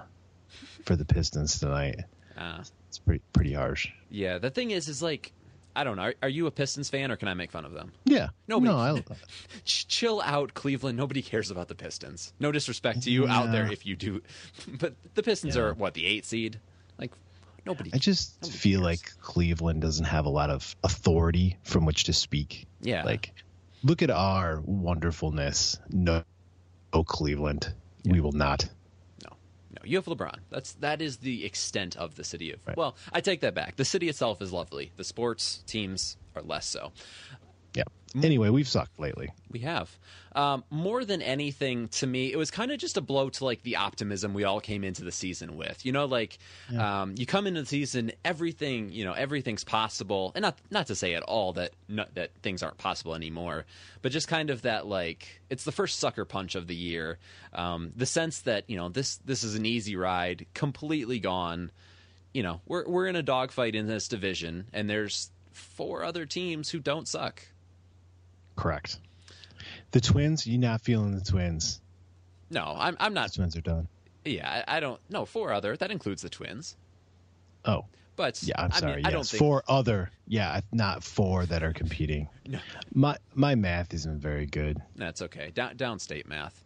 for 0.83 0.95
the 0.95 1.05
Pistons 1.05 1.59
tonight. 1.59 2.01
Uh, 2.37 2.63
It's 2.89 2.99
pretty 2.99 3.21
pretty 3.33 3.53
harsh. 3.53 3.89
yeah, 4.09 4.37
the 4.37 4.49
thing 4.49 4.71
is, 4.71 4.87
is 4.87 5.01
like, 5.01 5.31
I 5.75 5.83
don't 5.83 5.95
know. 5.97 6.03
Are, 6.03 6.13
are 6.23 6.29
you 6.29 6.45
a 6.47 6.51
Pistons 6.51 6.89
fan, 6.89 7.11
or 7.11 7.15
can 7.15 7.27
I 7.27 7.33
make 7.33 7.51
fun 7.51 7.65
of 7.65 7.73
them? 7.73 7.91
Yeah. 8.05 8.29
Nobody- 8.47 8.71
No, 8.71 8.77
I, 8.77 9.03
Ch- 9.65 9.87
chill 9.87 10.21
out, 10.21 10.53
Cleveland. 10.53 10.97
Nobody 10.97 11.21
cares 11.21 11.49
about 11.51 11.67
the 11.67 11.75
Pistons. 11.75 12.33
No 12.39 12.51
disrespect 12.51 13.03
to 13.03 13.11
you 13.11 13.27
out 13.27 13.51
there 13.51 13.71
if 13.71 13.85
you 13.85 13.95
do, 13.95 14.21
but 14.79 14.93
the 15.15 15.23
Pistons 15.23 15.55
Yeah. 15.55 15.63
are 15.63 15.73
what 15.73 15.93
the 15.95 16.05
eight 16.05 16.25
seed. 16.25 16.59
Like, 16.99 17.11
Nobody. 17.65 17.91
I 17.93 17.97
just 17.97 18.41
nobody 18.41 18.57
feel 18.59 18.79
cares. 18.81 18.85
like 18.85 19.21
Cleveland 19.21 19.81
doesn't 19.81 20.05
have 20.05 20.25
a 20.25 20.29
lot 20.29 20.49
of 20.49 20.75
authority 20.83 21.57
from 21.63 21.85
which 21.85 22.03
to 22.05 22.13
speak. 22.13 22.65
Yeah. 22.81 23.03
Like, 23.03 23.33
look 23.83 24.01
at 24.01 24.09
our 24.11 24.61
wonderfulness. 24.65 25.79
No, 25.89 26.23
no 26.93 27.03
Cleveland. 27.03 27.73
We 28.05 28.19
will 28.19 28.33
not. 28.33 28.67
You 29.83 29.97
have 29.97 30.05
LeBron. 30.05 30.39
That's 30.49 30.73
that 30.75 31.01
is 31.01 31.17
the 31.17 31.45
extent 31.45 31.95
of 31.97 32.15
the 32.15 32.23
city 32.23 32.51
of. 32.51 32.59
Right. 32.65 32.77
Well, 32.77 32.95
I 33.11 33.21
take 33.21 33.41
that 33.41 33.53
back. 33.53 33.75
The 33.75 33.85
city 33.85 34.09
itself 34.09 34.41
is 34.41 34.51
lovely. 34.51 34.91
The 34.95 35.03
sports 35.03 35.63
teams 35.67 36.17
are 36.35 36.41
less 36.41 36.65
so. 36.65 36.91
Yeah. 37.73 37.83
Anyway, 38.21 38.49
we've 38.49 38.67
sucked 38.67 38.99
lately. 38.99 39.29
We 39.49 39.59
have. 39.59 39.97
Um, 40.35 40.63
more 40.69 41.03
than 41.03 41.23
anything, 41.23 41.87
to 41.89 42.05
me, 42.05 42.31
it 42.31 42.37
was 42.37 42.51
kind 42.51 42.71
of 42.71 42.77
just 42.77 42.95
a 42.95 43.01
blow 43.01 43.29
to 43.29 43.45
like 43.45 43.63
the 43.63 43.77
optimism 43.77 44.35
we 44.35 44.43
all 44.43 44.59
came 44.59 44.83
into 44.83 45.03
the 45.03 45.11
season 45.11 45.57
with. 45.57 45.83
You 45.83 45.93
know, 45.93 46.05
like 46.05 46.37
um, 46.77 47.15
you 47.17 47.25
come 47.25 47.47
into 47.47 47.61
the 47.61 47.67
season, 47.67 48.11
everything, 48.23 48.91
you 48.91 49.03
know, 49.03 49.13
everything's 49.13 49.63
possible, 49.63 50.31
and 50.35 50.43
not 50.43 50.59
not 50.69 50.87
to 50.87 50.95
say 50.95 51.15
at 51.15 51.23
all 51.23 51.53
that 51.53 51.71
no, 51.87 52.05
that 52.13 52.31
things 52.43 52.61
aren't 52.61 52.77
possible 52.77 53.15
anymore, 53.15 53.65
but 54.03 54.11
just 54.11 54.27
kind 54.27 54.51
of 54.51 54.61
that 54.61 54.85
like 54.85 55.41
it's 55.49 55.63
the 55.63 55.71
first 55.71 55.97
sucker 55.97 56.25
punch 56.25 56.53
of 56.53 56.67
the 56.67 56.75
year. 56.75 57.17
Um, 57.51 57.93
the 57.95 58.05
sense 58.05 58.41
that 58.41 58.69
you 58.69 58.77
know 58.77 58.89
this 58.89 59.17
this 59.25 59.43
is 59.43 59.55
an 59.55 59.65
easy 59.65 59.95
ride, 59.95 60.45
completely 60.53 61.19
gone. 61.19 61.71
You 62.31 62.43
know, 62.43 62.61
we're 62.67 62.87
we're 62.87 63.07
in 63.07 63.15
a 63.15 63.23
dogfight 63.23 63.73
in 63.73 63.87
this 63.87 64.07
division, 64.07 64.67
and 64.71 64.87
there's 64.87 65.31
four 65.51 66.03
other 66.03 66.27
teams 66.27 66.69
who 66.69 66.79
don't 66.79 67.07
suck. 67.07 67.43
Correct. 68.55 68.99
The 69.91 70.01
Twins, 70.01 70.45
you 70.47 70.57
not 70.57 70.81
feeling 70.81 71.13
the 71.15 71.23
Twins. 71.23 71.81
No, 72.49 72.75
I'm 72.77 72.95
I'm 72.99 73.13
The 73.13 73.21
not 73.21 73.33
Twins 73.33 73.55
are 73.55 73.61
done. 73.61 73.87
Yeah, 74.25 74.63
I, 74.67 74.77
I 74.77 74.79
don't. 74.79 74.99
No, 75.09 75.25
four 75.25 75.51
other. 75.53 75.75
That 75.75 75.91
includes 75.91 76.21
the 76.21 76.29
twins. 76.29 76.75
Oh, 77.65 77.85
But 78.15 78.41
yeah, 78.43 78.55
I'm 78.61 78.71
I 78.71 78.79
sorry. 78.79 78.95
Mean, 78.97 79.05
I 79.05 79.11
don't 79.11 79.25
think. 79.25 79.39
Four 79.39 79.63
other. 79.67 80.11
Yeah, 80.27 80.61
not 80.71 81.03
four 81.03 81.45
that 81.47 81.63
are 81.63 81.73
competing. 81.73 82.29
No. 82.47 82.59
My 82.93 83.17
my 83.33 83.55
math 83.55 83.93
isn't 83.93 84.19
very 84.19 84.45
good. 84.45 84.81
That's 84.95 85.21
okay. 85.23 85.51
Down, 85.53 85.75
downstate 85.75 86.25
math. 86.27 86.63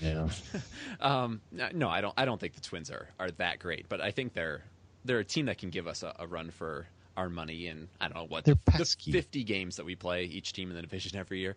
Yeah. 0.00 0.28
Um, 1.00 1.40
no, 1.52 1.88
I 1.88 2.00
don't. 2.00 2.14
I 2.16 2.24
don't 2.24 2.40
think 2.40 2.54
the 2.54 2.60
twins 2.60 2.90
are 2.90 3.08
are 3.20 3.30
that 3.32 3.58
great. 3.60 3.88
But 3.88 4.00
I 4.00 4.10
think 4.10 4.32
they're 4.32 4.64
they're 5.04 5.20
a 5.20 5.24
team 5.24 5.46
that 5.46 5.58
can 5.58 5.70
give 5.70 5.86
us 5.86 6.02
a, 6.02 6.14
a 6.18 6.26
run 6.26 6.50
for 6.50 6.86
our 7.18 7.28
money. 7.28 7.66
And 7.66 7.88
I 8.00 8.06
don't 8.06 8.16
know 8.16 8.26
what 8.26 8.44
They're 8.44 8.54
the 8.64 8.84
50 8.84 9.44
games 9.44 9.76
that 9.76 9.84
we 9.84 9.96
play 9.96 10.24
each 10.24 10.52
team 10.52 10.70
in 10.70 10.76
the 10.76 10.82
division 10.82 11.18
every 11.18 11.40
year. 11.40 11.56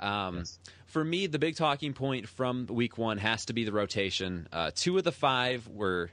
Um, 0.00 0.38
Yes. 0.38 0.58
For 0.86 1.04
me, 1.04 1.26
the 1.26 1.38
big 1.38 1.56
talking 1.56 1.92
point 1.92 2.28
from 2.28 2.66
week 2.66 2.98
one 2.98 3.18
has 3.18 3.44
to 3.46 3.52
be 3.52 3.64
the 3.64 3.72
rotation. 3.72 4.48
Uh, 4.52 4.70
two 4.74 4.96
of 4.98 5.04
the 5.04 5.12
five 5.12 5.66
were 5.68 6.10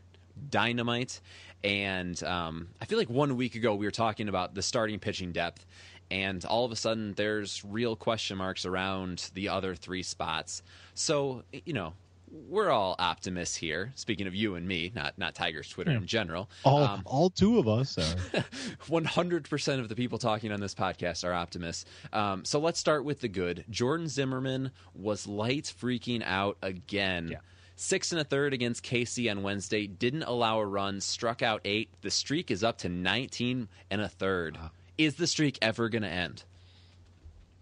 dynamite, 0.49 1.21
and 1.63 2.21
um, 2.23 2.69
I 2.81 2.85
feel 2.85 2.97
like 2.97 3.09
one 3.09 3.37
week 3.37 3.55
ago 3.55 3.75
we 3.75 3.85
were 3.85 3.91
talking 3.91 4.27
about 4.27 4.55
the 4.55 4.61
starting 4.61 4.99
pitching 4.99 5.31
depth, 5.31 5.65
and 6.09 6.43
all 6.45 6.65
of 6.65 6.71
a 6.71 6.75
sudden 6.75 7.13
there's 7.13 7.63
real 7.63 7.95
question 7.95 8.37
marks 8.37 8.65
around 8.65 9.29
the 9.33 9.49
other 9.49 9.75
three 9.75 10.03
spots. 10.03 10.61
So 10.93 11.43
you 11.51 11.73
know. 11.73 11.93
We're 12.31 12.69
all 12.69 12.95
optimists 12.97 13.55
here. 13.57 13.91
Speaking 13.95 14.25
of 14.25 14.33
you 14.33 14.55
and 14.55 14.65
me, 14.67 14.91
not 14.95 15.17
not 15.17 15.35
Tigers 15.35 15.67
Twitter 15.67 15.91
in 15.91 16.05
general. 16.07 16.49
All 16.63 16.83
Um, 16.83 17.01
all 17.05 17.29
two 17.29 17.59
of 17.59 17.67
us 17.67 17.97
are. 17.97 18.41
100% 18.89 19.79
of 19.79 19.89
the 19.89 19.95
people 19.95 20.17
talking 20.17 20.51
on 20.51 20.59
this 20.59 20.73
podcast 20.73 21.23
are 21.27 21.33
optimists. 21.33 21.85
Um, 22.13 22.45
so 22.45 22.59
let's 22.59 22.79
start 22.79 23.03
with 23.03 23.19
the 23.19 23.27
good. 23.27 23.65
Jordan 23.69 24.07
Zimmermann 24.07 24.71
was 24.93 25.27
light 25.27 25.73
freaking 25.81 26.23
out 26.25 26.57
again. 26.61 27.29
Yeah. 27.31 27.37
Six 27.75 28.11
and 28.11 28.21
a 28.21 28.23
third 28.23 28.53
against 28.53 28.83
KC 28.83 29.29
on 29.31 29.43
Wednesday. 29.43 29.87
Didn't 29.87 30.23
allow 30.23 30.59
a 30.59 30.65
run. 30.65 31.01
Struck 31.01 31.41
out 31.41 31.61
eight. 31.65 31.89
The 32.01 32.11
streak 32.11 32.51
is 32.51 32.63
up 32.63 32.77
to 32.79 32.89
19 32.89 33.67
and 33.89 34.01
a 34.01 34.07
third. 34.07 34.57
Is 34.97 35.15
the 35.15 35.27
streak 35.27 35.57
ever 35.61 35.89
going 35.89 36.03
to 36.03 36.07
end? 36.09 36.43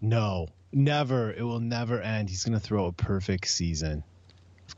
No, 0.00 0.48
never. 0.72 1.32
It 1.32 1.42
will 1.42 1.60
never 1.60 2.00
end. 2.00 2.28
He's 2.28 2.44
going 2.44 2.58
to 2.58 2.64
throw 2.64 2.86
a 2.86 2.92
perfect 2.92 3.48
season. 3.48 4.04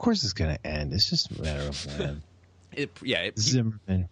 Of 0.03 0.05
course, 0.05 0.25
it's 0.25 0.33
going 0.33 0.57
to 0.57 0.67
end. 0.67 0.93
It's 0.93 1.09
just 1.09 1.31
a 1.31 1.43
matter 1.43 1.69
of 1.69 1.99
when. 1.99 2.23
It, 2.75 2.91
yeah, 3.03 3.19
it, 3.19 3.39
Zimmermann 3.39 4.09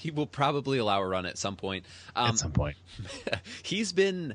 he 0.00 0.10
will 0.10 0.26
probably 0.26 0.78
allow 0.78 1.02
a 1.02 1.06
run 1.06 1.26
at 1.26 1.36
some 1.36 1.56
point. 1.56 1.84
Um, 2.16 2.30
at 2.30 2.38
some 2.38 2.52
point. 2.52 2.76
he's 3.62 3.92
been 3.92 4.34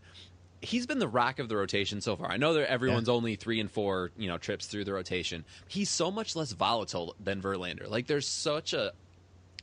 he's 0.62 0.86
been 0.86 1.00
the 1.00 1.08
rock 1.08 1.40
of 1.40 1.50
the 1.50 1.58
rotation 1.58 2.02
so 2.02 2.16
far. 2.16 2.30
I 2.30 2.38
know 2.38 2.54
that 2.54 2.70
everyone's 2.70 3.10
only 3.10 3.36
three 3.36 3.60
and 3.60 3.70
four, 3.70 4.12
you 4.16 4.28
know, 4.28 4.38
trips 4.38 4.68
through 4.68 4.86
the 4.86 4.94
rotation. 4.94 5.44
He's 5.68 5.90
so 5.90 6.12
much 6.12 6.36
less 6.36 6.52
volatile 6.52 7.16
than 7.20 7.42
Verlander. 7.42 7.90
Like 7.90 8.06
there's 8.06 8.28
such 8.28 8.74
a 8.74 8.94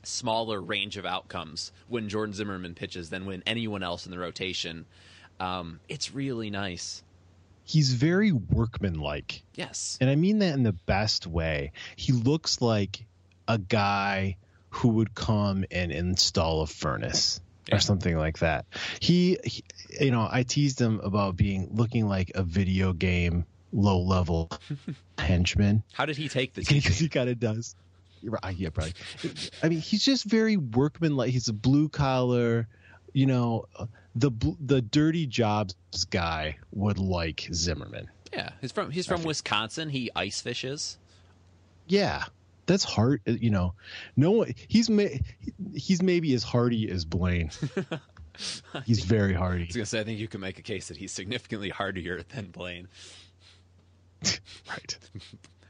smaller 0.03 0.61
range 0.61 0.97
of 0.97 1.05
outcomes 1.05 1.71
when 1.87 2.09
Jordan 2.09 2.33
Zimmermann 2.33 2.75
pitches 2.75 3.09
than 3.09 3.25
when 3.25 3.41
anyone 3.45 3.81
else 3.81 4.05
in 4.05 4.11
the 4.11 4.19
rotation. 4.19 4.85
Um, 5.39 5.79
it's 5.87 6.13
really 6.13 6.49
nice. 6.49 7.01
He's 7.65 7.93
very 7.93 8.31
workmanlike. 8.31 9.43
Yes. 9.55 9.97
And 10.01 10.09
I 10.09 10.15
mean 10.15 10.39
that 10.39 10.53
in 10.53 10.63
the 10.63 10.73
best 10.73 11.25
way. 11.27 11.71
He 11.95 12.11
looks 12.11 12.61
like 12.61 13.05
a 13.47 13.57
guy 13.57 14.37
who 14.69 14.89
would 14.89 15.13
come 15.15 15.65
and 15.71 15.91
install 15.91 16.61
a 16.61 16.67
furnace 16.67 17.39
Yeah. 17.67 17.75
or 17.75 17.79
something 17.79 18.17
like 18.17 18.39
that. 18.39 18.65
He, 18.99 19.37
he- 19.43 19.63
you 20.01 20.11
know, 20.11 20.27
I 20.29 20.43
teased 20.43 20.81
him 20.81 20.99
about 21.01 21.35
being 21.37 21.69
looking 21.73 22.07
like 22.07 22.31
a 22.35 22.43
video 22.43 22.93
game 22.93 23.45
low 23.71 23.99
level 24.01 24.49
henchman 25.17 25.83
How 25.93 26.05
did 26.05 26.17
he 26.17 26.29
take 26.29 26.53
this? 26.53 26.67
because 26.69 26.97
he 26.97 27.09
kind 27.09 27.29
of 27.29 27.39
does. 27.39 27.75
Yeah, 28.21 28.69
probably. 28.69 28.93
I 29.61 29.67
mean, 29.69 29.79
he's 29.79 30.03
just 30.05 30.23
very 30.25 30.55
workmanlike. 30.57 31.29
He's 31.31 31.49
a 31.49 31.53
blue 31.53 31.89
collar, 31.89 32.67
you 33.13 33.25
know, 33.25 33.65
the 34.15 34.31
the 34.59 34.81
dirty 34.81 35.25
jobs 35.25 35.75
guy 36.09 36.57
would 36.71 36.99
like 36.99 37.47
Zimmermann. 37.53 38.09
Yeah, 38.31 38.49
he's 38.61 38.71
from 38.71 38.91
he's 38.91 39.05
from 39.05 39.23
Wisconsin. 39.23 39.89
He 39.89 40.09
ice 40.15 40.41
fishes. 40.41 40.97
Yeah, 41.87 42.23
that's 42.65 42.83
hard. 42.83 43.21
You 43.25 43.49
know, 43.49 43.73
no 44.15 44.31
one. 44.31 44.53
He's 44.67 44.89
may, 44.89 45.21
he's 45.75 46.01
maybe 46.01 46.33
as 46.33 46.43
hardy 46.43 46.89
as 46.89 47.05
Blaine. 47.05 47.51
he's 48.85 49.03
very 49.03 49.33
hardy. 49.33 49.63
I 49.63 49.67
was 49.67 49.75
gonna 49.75 49.85
say 49.85 49.99
I 49.99 50.03
think 50.03 50.19
you 50.19 50.27
can 50.27 50.41
make 50.41 50.57
a 50.59 50.63
case 50.63 50.87
that 50.87 50.97
he's 50.97 51.11
significantly 51.11 51.69
hardier 51.69 52.23
than 52.23 52.47
Blaine. 52.47 52.87
Right. 54.69 54.97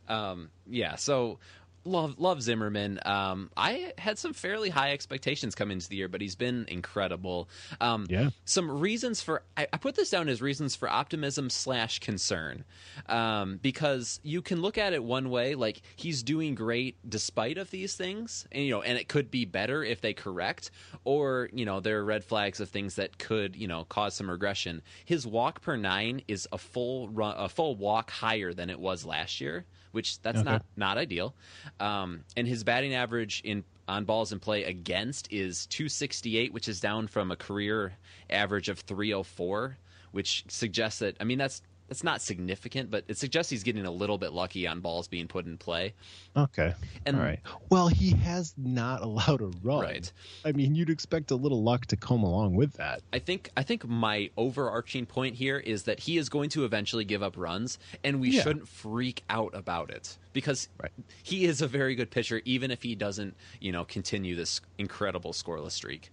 Um, 0.06 0.50
yeah, 0.68 0.96
so 0.96 1.40
love 1.86 2.20
love 2.20 2.42
Zimmermann. 2.42 3.00
Um, 3.06 3.50
I 3.56 3.94
had 3.98 4.18
some 4.18 4.34
fairly 4.34 4.70
high 4.70 4.92
expectations 4.92 5.56
come 5.56 5.72
into 5.72 5.90
the 5.90 5.96
year, 5.96 6.08
but 6.08 6.22
he's 6.22 6.36
been 6.36 6.66
incredible. 6.68 7.50
Um, 7.82 8.06
Yeah. 8.10 8.30
Some 8.46 8.70
reasons 8.80 9.22
for 9.22 9.44
I, 9.58 9.68
I 9.72 9.78
put 9.78 9.96
this 9.96 10.10
down 10.10 10.30
as 10.30 10.42
reasons 10.42 10.76
for 10.76 10.90
optimism 10.90 11.50
slash 11.50 12.00
concern, 12.00 12.64
um, 13.08 13.58
because 13.62 14.20
you 14.24 14.42
can 14.42 14.62
look 14.62 14.78
at 14.78 14.94
it 14.94 15.04
one 15.04 15.30
way, 15.30 15.56
like 15.56 15.82
he's 15.96 16.24
doing 16.24 16.56
great 16.56 16.98
despite 17.08 17.58
of 17.58 17.72
these 17.72 17.96
things, 17.96 18.48
and 18.52 18.64
you 18.64 18.72
know, 18.72 18.82
and 18.82 18.98
it 18.98 19.08
could 19.08 19.32
be 19.32 19.46
better 19.46 19.84
if 19.84 20.02
they 20.02 20.14
correct, 20.14 20.72
or 21.04 21.50
you 21.54 21.66
know, 21.66 21.80
there 21.80 22.00
are 22.00 22.06
red 22.06 22.24
flags 22.24 22.60
of 22.60 22.70
things 22.70 22.96
that 22.96 23.18
could 23.18 23.56
you 23.56 23.68
know 23.68 23.86
cause 23.86 24.14
some 24.16 24.30
regression. 24.30 24.82
His 25.06 25.26
walk 25.26 25.62
per 25.62 25.76
nine 25.76 26.22
is 26.28 26.48
a 26.52 26.58
full 26.58 27.10
run, 27.10 27.36
a 27.38 27.50
full 27.50 27.76
walk 27.76 28.12
higher 28.12 28.54
than 28.54 28.70
it 28.70 28.80
was 28.80 29.06
last 29.06 29.42
year 29.42 29.66
which 29.94 30.22
that's 30.22 30.42
Okay. 30.42 30.44
not 30.44 30.66
not 30.76 30.98
ideal. 30.98 31.34
Um, 31.80 32.26
and 32.36 32.48
his 32.48 32.64
batting 32.64 32.94
average 32.94 33.42
in 33.46 33.64
on 33.88 34.06
balls 34.06 34.32
in 34.32 34.40
play 34.40 34.64
against 34.66 35.32
is 35.32 35.66
268, 35.68 36.54
which 36.54 36.68
is 36.68 36.80
down 36.80 37.08
from 37.08 37.32
a 37.32 37.36
career 37.36 37.94
average 38.30 38.70
of 38.70 38.80
304, 38.80 39.78
which 40.12 40.44
suggests 40.50 41.00
that 41.00 41.16
I 41.20 41.24
mean 41.24 41.38
that's 41.38 41.62
that's 41.94 42.04
not 42.04 42.24
significant, 42.24 42.90
but 42.90 43.04
it 43.08 43.20
suggests 43.20 43.52
he's 43.52 43.62
getting 43.62 43.86
a 43.86 43.92
little 43.92 44.18
bit 44.18 44.34
lucky 44.34 44.66
on 44.66 44.80
balls 44.80 45.08
being 45.08 45.28
put 45.28 45.46
in 45.46 45.60
play. 45.60 45.94
Okay. 46.36 46.74
And- 47.06 47.16
All 47.18 47.22
right. 47.22 47.40
Well, 47.70 47.88
he 47.88 48.10
has 48.16 48.56
not 48.58 49.04
allowed 49.04 49.42
a 49.42 49.52
run. 49.62 49.82
Right. 49.84 50.12
I 50.44 50.54
mean, 50.54 50.74
you'd 50.74 50.90
expect 50.90 51.30
a 51.30 51.36
little 51.36 51.62
luck 51.62 51.86
to 51.88 51.96
come 51.96 52.24
along 52.24 52.56
with 52.56 52.74
that. 52.74 53.04
I 53.14 53.20
think 53.20 53.52
I 53.56 53.62
think 53.62 53.88
my 53.88 54.32
overarching 54.38 55.06
point 55.06 55.36
here 55.36 55.60
is 55.60 55.84
that 55.84 56.00
he 56.00 56.18
is 56.18 56.30
going 56.30 56.50
to 56.52 56.66
eventually 56.66 57.06
give 57.06 57.22
up 57.22 57.38
runs, 57.38 57.78
and 58.04 58.20
we 58.20 58.30
Yeah. 58.32 58.42
shouldn't 58.42 58.68
freak 58.68 59.24
out 59.30 59.52
about 59.54 59.92
it 59.92 60.18
because 60.34 60.70
Right. 60.82 60.92
he 61.22 61.46
is 61.46 61.62
a 61.62 61.68
very 61.68 61.94
good 61.94 62.10
pitcher, 62.10 62.42
even 62.44 62.72
if 62.72 62.82
he 62.82 62.96
doesn't, 62.96 63.36
you 63.62 63.72
know, 63.72 63.86
continue 63.86 64.36
this 64.36 64.62
incredible 64.80 65.32
scoreless 65.32 65.74
streak. 65.74 66.10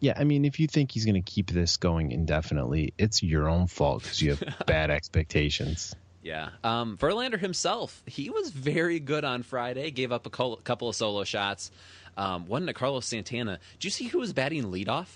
Yeah, 0.00 0.14
I 0.16 0.24
mean, 0.24 0.44
if 0.44 0.58
you 0.58 0.66
think 0.66 0.92
he's 0.92 1.04
going 1.04 1.22
to 1.22 1.30
keep 1.30 1.50
this 1.50 1.76
going 1.76 2.10
indefinitely, 2.12 2.94
it's 2.98 3.22
your 3.22 3.48
own 3.48 3.66
fault 3.66 4.02
because 4.02 4.20
you 4.22 4.30
have 4.30 4.42
bad 4.66 4.90
expectations. 4.90 5.94
Yeah. 6.22 6.50
Um, 6.64 6.96
Verlander 6.96 7.38
himself, 7.38 8.02
he 8.06 8.30
was 8.30 8.50
very 8.50 8.98
good 8.98 9.24
on 9.24 9.42
Friday. 9.42 9.90
Gave 9.90 10.10
up 10.12 10.26
a 10.26 10.30
couple 10.30 10.88
of 10.88 10.96
solo 10.96 11.24
shots. 11.24 11.70
Um, 12.16 12.46
one 12.46 12.66
to 12.66 12.72
Carlos 12.72 13.06
Santana. 13.06 13.58
Do 13.78 13.86
you 13.86 13.90
see 13.90 14.06
who 14.06 14.18
was 14.18 14.32
batting 14.32 14.64
leadoff? 14.64 15.06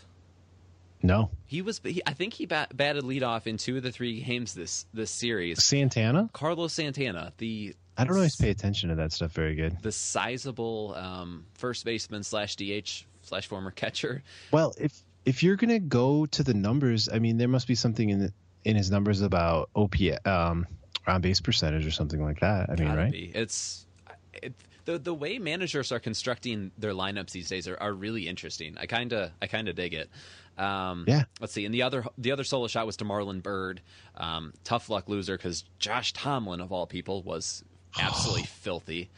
No, 1.03 1.31
He 1.47 1.61
was. 1.61 1.83
He, 1.85 2.01
I 2.07 2.15
think 2.15 2.33
he 2.33 2.47
bat, 2.47 2.75
batted 2.75 3.05
leadoff 3.05 3.47
in 3.47 3.59
two 3.59 3.77
of 3.77 3.83
the 3.83 3.93
three 3.93 4.23
games 4.23 4.55
this 4.55 4.87
this 4.95 5.11
series. 5.11 5.63
Santana. 5.63 6.31
Carlos 6.33 6.73
Santana, 6.73 7.35
the 7.37 7.75
I 7.99 8.05
don't 8.05 8.17
always 8.17 8.37
pay 8.37 8.49
attention 8.49 8.89
to 8.89 8.95
that 8.95 9.13
stuff 9.13 9.33
very 9.33 9.55
good. 9.55 9.77
the 9.83 9.93
sizable 9.93 10.95
um, 10.97 11.45
first 11.55 11.85
baseman 11.85 12.23
slash 12.23 12.57
DH 12.57 13.05
slash 13.25 13.47
former 13.47 13.71
catcher. 13.71 14.23
Well, 14.53 14.75
if 14.79 15.03
if 15.25 15.43
you're 15.43 15.57
gonna 15.57 15.79
go 15.79 16.27
to 16.27 16.43
the 16.43 16.55
numbers, 16.55 17.09
I 17.09 17.19
mean, 17.19 17.39
there 17.39 17.49
must 17.49 17.67
be 17.67 17.75
something 17.75 18.11
in 18.11 18.19
the, 18.21 18.33
in 18.65 18.77
his 18.77 18.91
numbers 18.91 19.21
about 19.21 19.71
OP 19.75 19.95
um, 20.27 20.67
on 21.07 21.21
base 21.21 21.41
percentage 21.41 21.87
or 21.87 21.91
something 21.91 22.23
like 22.23 22.41
that. 22.41 22.71
I 22.71 22.75
mean, 22.77 22.89
Gotta 22.89 23.01
right? 23.01 23.13
be. 23.13 23.33
It's 23.35 23.87
it, 24.35 24.53
the 24.85 24.99
the 24.99 25.15
way 25.15 25.39
managers 25.39 25.93
are 25.93 25.99
constructing 26.01 26.71
their 26.79 26.93
lineups 26.93 27.31
these 27.31 27.49
days 27.49 27.67
are, 27.69 27.77
are 27.81 27.93
really 27.93 28.29
interesting. 28.29 28.77
I 28.79 28.87
kind 28.87 29.13
of 29.13 29.31
I 29.41 29.47
kind 29.47 29.69
of 29.69 29.77
dig 29.77 29.95
it. 29.95 30.11
Um, 30.57 31.05
Yeah. 31.09 31.25
Let's 31.41 31.53
see. 31.53 31.65
And 31.65 31.75
the 31.75 31.83
other 31.83 32.05
the 32.19 32.31
other 32.33 32.45
solo 32.45 32.69
shot 32.69 32.87
was 32.87 32.97
to 32.99 33.05
Marlon 33.05 33.43
Byrd. 33.43 33.81
Um, 34.17 34.53
tough 34.63 34.89
luck 34.91 35.09
loser 35.09 35.37
because 35.37 35.65
Josh 35.79 36.13
Tomlin 36.13 36.61
of 36.61 36.71
all 36.71 36.87
people 36.87 37.23
was 37.23 37.65
absolutely 37.99 38.43
filthy. 38.47 39.11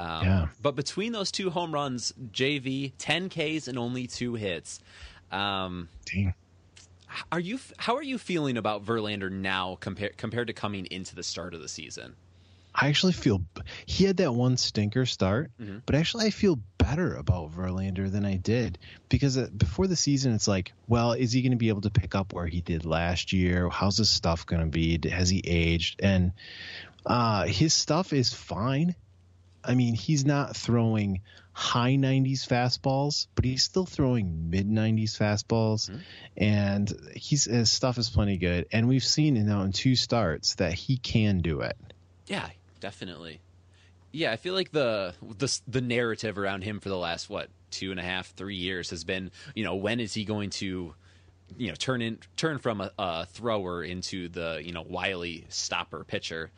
Um, 0.00 0.24
Yeah. 0.26 0.46
But 0.62 0.76
between 0.76 1.12
those 1.12 1.30
two 1.30 1.50
home 1.50 1.72
runs, 1.74 2.12
JV 2.32 2.92
ten 2.98 3.28
Ks 3.28 3.68
and 3.68 3.78
only 3.78 4.06
two 4.06 4.34
hits. 4.34 4.80
Um, 5.30 5.88
Dang. 6.06 6.34
are 7.30 7.40
you 7.40 7.58
how 7.76 7.96
are 7.96 8.02
you 8.02 8.18
feeling 8.18 8.56
about 8.56 8.84
Verlander 8.84 9.30
now 9.30 9.76
compared 9.80 10.16
compared 10.16 10.46
to 10.48 10.52
coming 10.52 10.86
into 10.90 11.14
the 11.14 11.22
start 11.22 11.54
of 11.54 11.60
the 11.60 11.68
season? 11.68 12.14
I 12.72 12.86
actually 12.88 13.14
feel 13.14 13.42
he 13.84 14.04
had 14.04 14.18
that 14.18 14.32
one 14.32 14.56
stinker 14.56 15.04
start, 15.04 15.50
Mm-hmm. 15.60 15.78
but 15.86 15.96
actually 15.96 16.26
I 16.26 16.30
feel 16.30 16.60
better 16.78 17.16
about 17.16 17.50
Verlander 17.52 18.10
than 18.10 18.24
I 18.24 18.36
did 18.36 18.78
because 19.08 19.36
uh, 19.36 19.48
before 19.56 19.88
the 19.88 19.96
season 19.96 20.34
it's 20.34 20.46
like, 20.46 20.72
well, 20.86 21.12
is 21.12 21.32
he 21.32 21.42
going 21.42 21.50
to 21.50 21.58
be 21.58 21.68
able 21.68 21.80
to 21.82 21.90
pick 21.90 22.14
up 22.14 22.32
where 22.32 22.46
he 22.46 22.60
did 22.60 22.84
last 22.84 23.32
year? 23.32 23.68
How's 23.68 23.98
his 23.98 24.08
stuff 24.08 24.46
going 24.46 24.62
to 24.62 24.68
be? 24.68 25.00
Has 25.10 25.28
he 25.28 25.42
aged? 25.44 26.00
And 26.00 26.30
uh, 27.04 27.46
his 27.46 27.74
stuff 27.74 28.12
is 28.12 28.32
fine. 28.32 28.94
I 29.64 29.74
mean, 29.74 29.94
he's 29.94 30.24
not 30.24 30.56
throwing 30.56 31.20
high 31.52 31.96
90s 31.96 32.46
fastballs, 32.46 33.26
but 33.34 33.44
he's 33.44 33.62
still 33.62 33.86
throwing 33.86 34.50
mid 34.50 34.68
90s 34.68 35.16
fastballs, 35.16 35.90
mm-hmm. 35.90 35.98
and 36.36 36.92
he's 37.14 37.44
his 37.44 37.70
stuff 37.70 37.98
is 37.98 38.08
plenty 38.08 38.36
good. 38.36 38.66
And 38.72 38.88
we've 38.88 39.04
seen 39.04 39.36
it 39.36 39.44
now 39.44 39.62
in 39.62 39.72
two 39.72 39.96
starts 39.96 40.54
that 40.56 40.72
he 40.72 40.96
can 40.96 41.38
do 41.38 41.60
it. 41.60 41.76
Yeah, 42.26 42.48
definitely. 42.80 43.40
Yeah, 44.12 44.32
I 44.32 44.36
feel 44.36 44.54
like 44.54 44.72
the 44.72 45.14
the 45.38 45.60
the 45.68 45.80
narrative 45.80 46.38
around 46.38 46.64
him 46.64 46.80
for 46.80 46.88
the 46.88 46.96
last 46.96 47.28
what 47.30 47.48
two 47.70 47.90
and 47.90 48.00
a 48.00 48.02
half, 48.02 48.34
three 48.34 48.56
years 48.56 48.90
has 48.90 49.04
been, 49.04 49.30
you 49.54 49.64
know, 49.64 49.76
when 49.76 50.00
is 50.00 50.14
he 50.14 50.24
going 50.24 50.50
to, 50.50 50.94
you 51.56 51.68
know, 51.68 51.74
turn 51.74 52.02
in 52.02 52.18
turn 52.36 52.58
from 52.58 52.80
a, 52.80 52.90
a 52.98 53.26
thrower 53.26 53.84
into 53.84 54.28
the 54.28 54.60
you 54.64 54.72
know 54.72 54.82
wily 54.82 55.46
stopper 55.48 56.04
pitcher, 56.04 56.50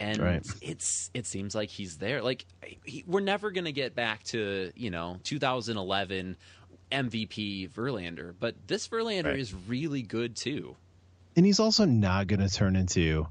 and 0.00 0.18
Right. 0.18 0.46
it's 0.62 1.10
it 1.14 1.26
seems 1.26 1.54
like 1.54 1.70
he's 1.70 1.98
there. 1.98 2.22
Like 2.22 2.44
he, 2.84 3.04
we're 3.06 3.20
never 3.20 3.50
gonna 3.50 3.72
get 3.72 3.94
back 3.94 4.22
to 4.24 4.72
you 4.76 4.90
know 4.90 5.18
2011 5.24 6.36
MVP 6.92 7.70
Verlander, 7.70 8.34
but 8.38 8.54
this 8.66 8.86
Verlander 8.88 9.24
Right. 9.26 9.38
is 9.38 9.52
really 9.54 10.02
good 10.02 10.36
too. 10.36 10.76
and 11.36 11.44
he's 11.44 11.60
also 11.60 11.84
not 11.84 12.26
going 12.28 12.40
to 12.40 12.48
turn 12.48 12.76
into 12.76 13.26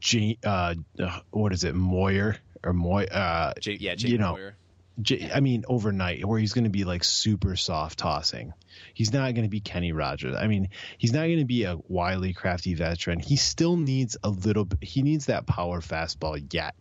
J, 0.00 0.38
uh, 0.44 0.74
uh, 0.98 1.20
what 1.30 1.52
is 1.52 1.64
it, 1.64 1.74
Moyer 1.74 2.36
or 2.64 2.72
Moy? 2.72 3.04
Uh, 3.04 3.52
Jay, 3.60 3.76
yeah, 3.78 3.94
Jay 3.94 4.08
you 4.08 4.18
know, 4.18 4.32
Moyer. 4.32 4.56
J, 5.02 5.30
I 5.34 5.40
mean, 5.40 5.64
overnight, 5.68 6.24
where 6.24 6.38
he's 6.38 6.52
going 6.54 6.64
to 6.64 6.70
be 6.70 6.84
like 6.84 7.04
super 7.04 7.54
soft 7.56 7.98
tossing. 7.98 8.52
He's 8.94 9.12
not 9.12 9.34
going 9.34 9.44
to 9.44 9.50
be 9.50 9.60
Kenny 9.60 9.92
Rogers. 9.92 10.34
I 10.36 10.46
mean, 10.46 10.70
he's 10.98 11.12
not 11.12 11.22
going 11.26 11.38
to 11.38 11.44
be 11.44 11.64
a 11.64 11.76
wily, 11.88 12.32
crafty 12.32 12.74
veteran. 12.74 13.20
He 13.20 13.36
still 13.36 13.76
needs 13.76 14.16
a 14.22 14.30
little. 14.30 14.64
bit 14.64 14.82
He 14.82 15.02
needs 15.02 15.26
that 15.26 15.46
power 15.46 15.80
fastball 15.80 16.42
yet. 16.50 16.74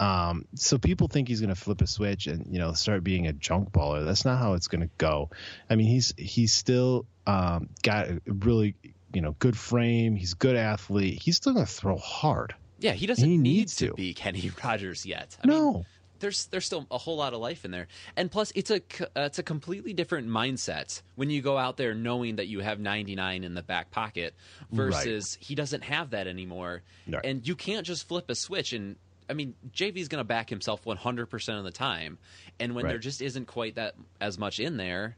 Um, 0.00 0.44
so 0.54 0.78
people 0.78 1.08
think 1.08 1.26
he's 1.28 1.40
going 1.40 1.48
to 1.54 1.60
flip 1.60 1.80
a 1.80 1.86
switch 1.86 2.28
and 2.28 2.46
you 2.52 2.58
know 2.60 2.72
start 2.72 3.02
being 3.02 3.26
a 3.26 3.32
junk 3.32 3.72
baller. 3.72 4.04
That's 4.04 4.24
not 4.24 4.38
how 4.38 4.54
it's 4.54 4.68
going 4.68 4.82
to 4.82 4.90
go. 4.98 5.30
I 5.68 5.74
mean, 5.76 5.88
he's 5.88 6.14
he's 6.16 6.52
still 6.52 7.06
um, 7.26 7.68
got 7.82 8.08
a 8.08 8.20
really 8.26 8.76
you 9.12 9.20
know 9.22 9.34
good 9.38 9.56
frame. 9.56 10.14
He's 10.14 10.32
a 10.34 10.36
good 10.36 10.54
athlete. 10.56 11.20
He's 11.22 11.36
still 11.36 11.52
going 11.54 11.66
to 11.66 11.72
throw 11.72 11.96
hard. 11.96 12.54
Yeah, 12.80 12.92
he 12.92 13.06
doesn't 13.06 13.28
He 13.28 13.36
need 13.38 13.42
needs 13.42 13.74
to 13.76 13.88
to. 13.88 13.94
be 13.94 14.14
Kenny 14.14 14.52
Rogers 14.64 15.04
yet. 15.04 15.36
I 15.42 15.48
mean, 15.48 15.56
No. 15.56 15.86
There's 16.20 16.46
there's 16.46 16.66
still 16.66 16.86
a 16.90 16.98
whole 16.98 17.16
lot 17.16 17.34
of 17.34 17.40
life 17.40 17.64
in 17.64 17.70
there, 17.70 17.88
and 18.16 18.30
plus 18.30 18.52
it's 18.54 18.70
a 18.70 18.76
uh, 19.00 19.06
it's 19.22 19.38
a 19.38 19.42
completely 19.42 19.92
different 19.92 20.28
mindset 20.28 21.02
when 21.16 21.30
you 21.30 21.42
go 21.42 21.56
out 21.58 21.76
there 21.76 21.94
knowing 21.94 22.36
that 22.36 22.46
you 22.48 22.60
have 22.60 22.80
99 22.80 23.44
in 23.44 23.54
the 23.54 23.62
back 23.62 23.90
pocket 23.90 24.34
versus 24.72 25.36
he 25.40 25.54
doesn't 25.54 25.82
have 25.84 26.10
that 26.10 26.26
anymore, 26.26 26.82
Right. 27.08 27.24
and 27.24 27.46
you 27.46 27.54
can't 27.56 27.86
just 27.86 28.06
flip 28.08 28.30
a 28.30 28.34
switch 28.34 28.72
and. 28.72 28.96
I 29.30 29.34
mean, 29.34 29.52
JV's 29.74 30.08
going 30.08 30.20
to 30.20 30.24
back 30.24 30.48
himself 30.48 30.84
100% 30.86 31.58
of 31.58 31.62
the 31.64 31.70
time, 31.70 32.16
and 32.58 32.74
when 32.74 32.86
there 32.86 32.98
just 32.98 33.20
isn't 33.20 33.44
quite 33.46 33.74
that 33.74 33.94
as 34.22 34.38
much 34.38 34.58
in 34.58 34.78
there, 34.78 35.16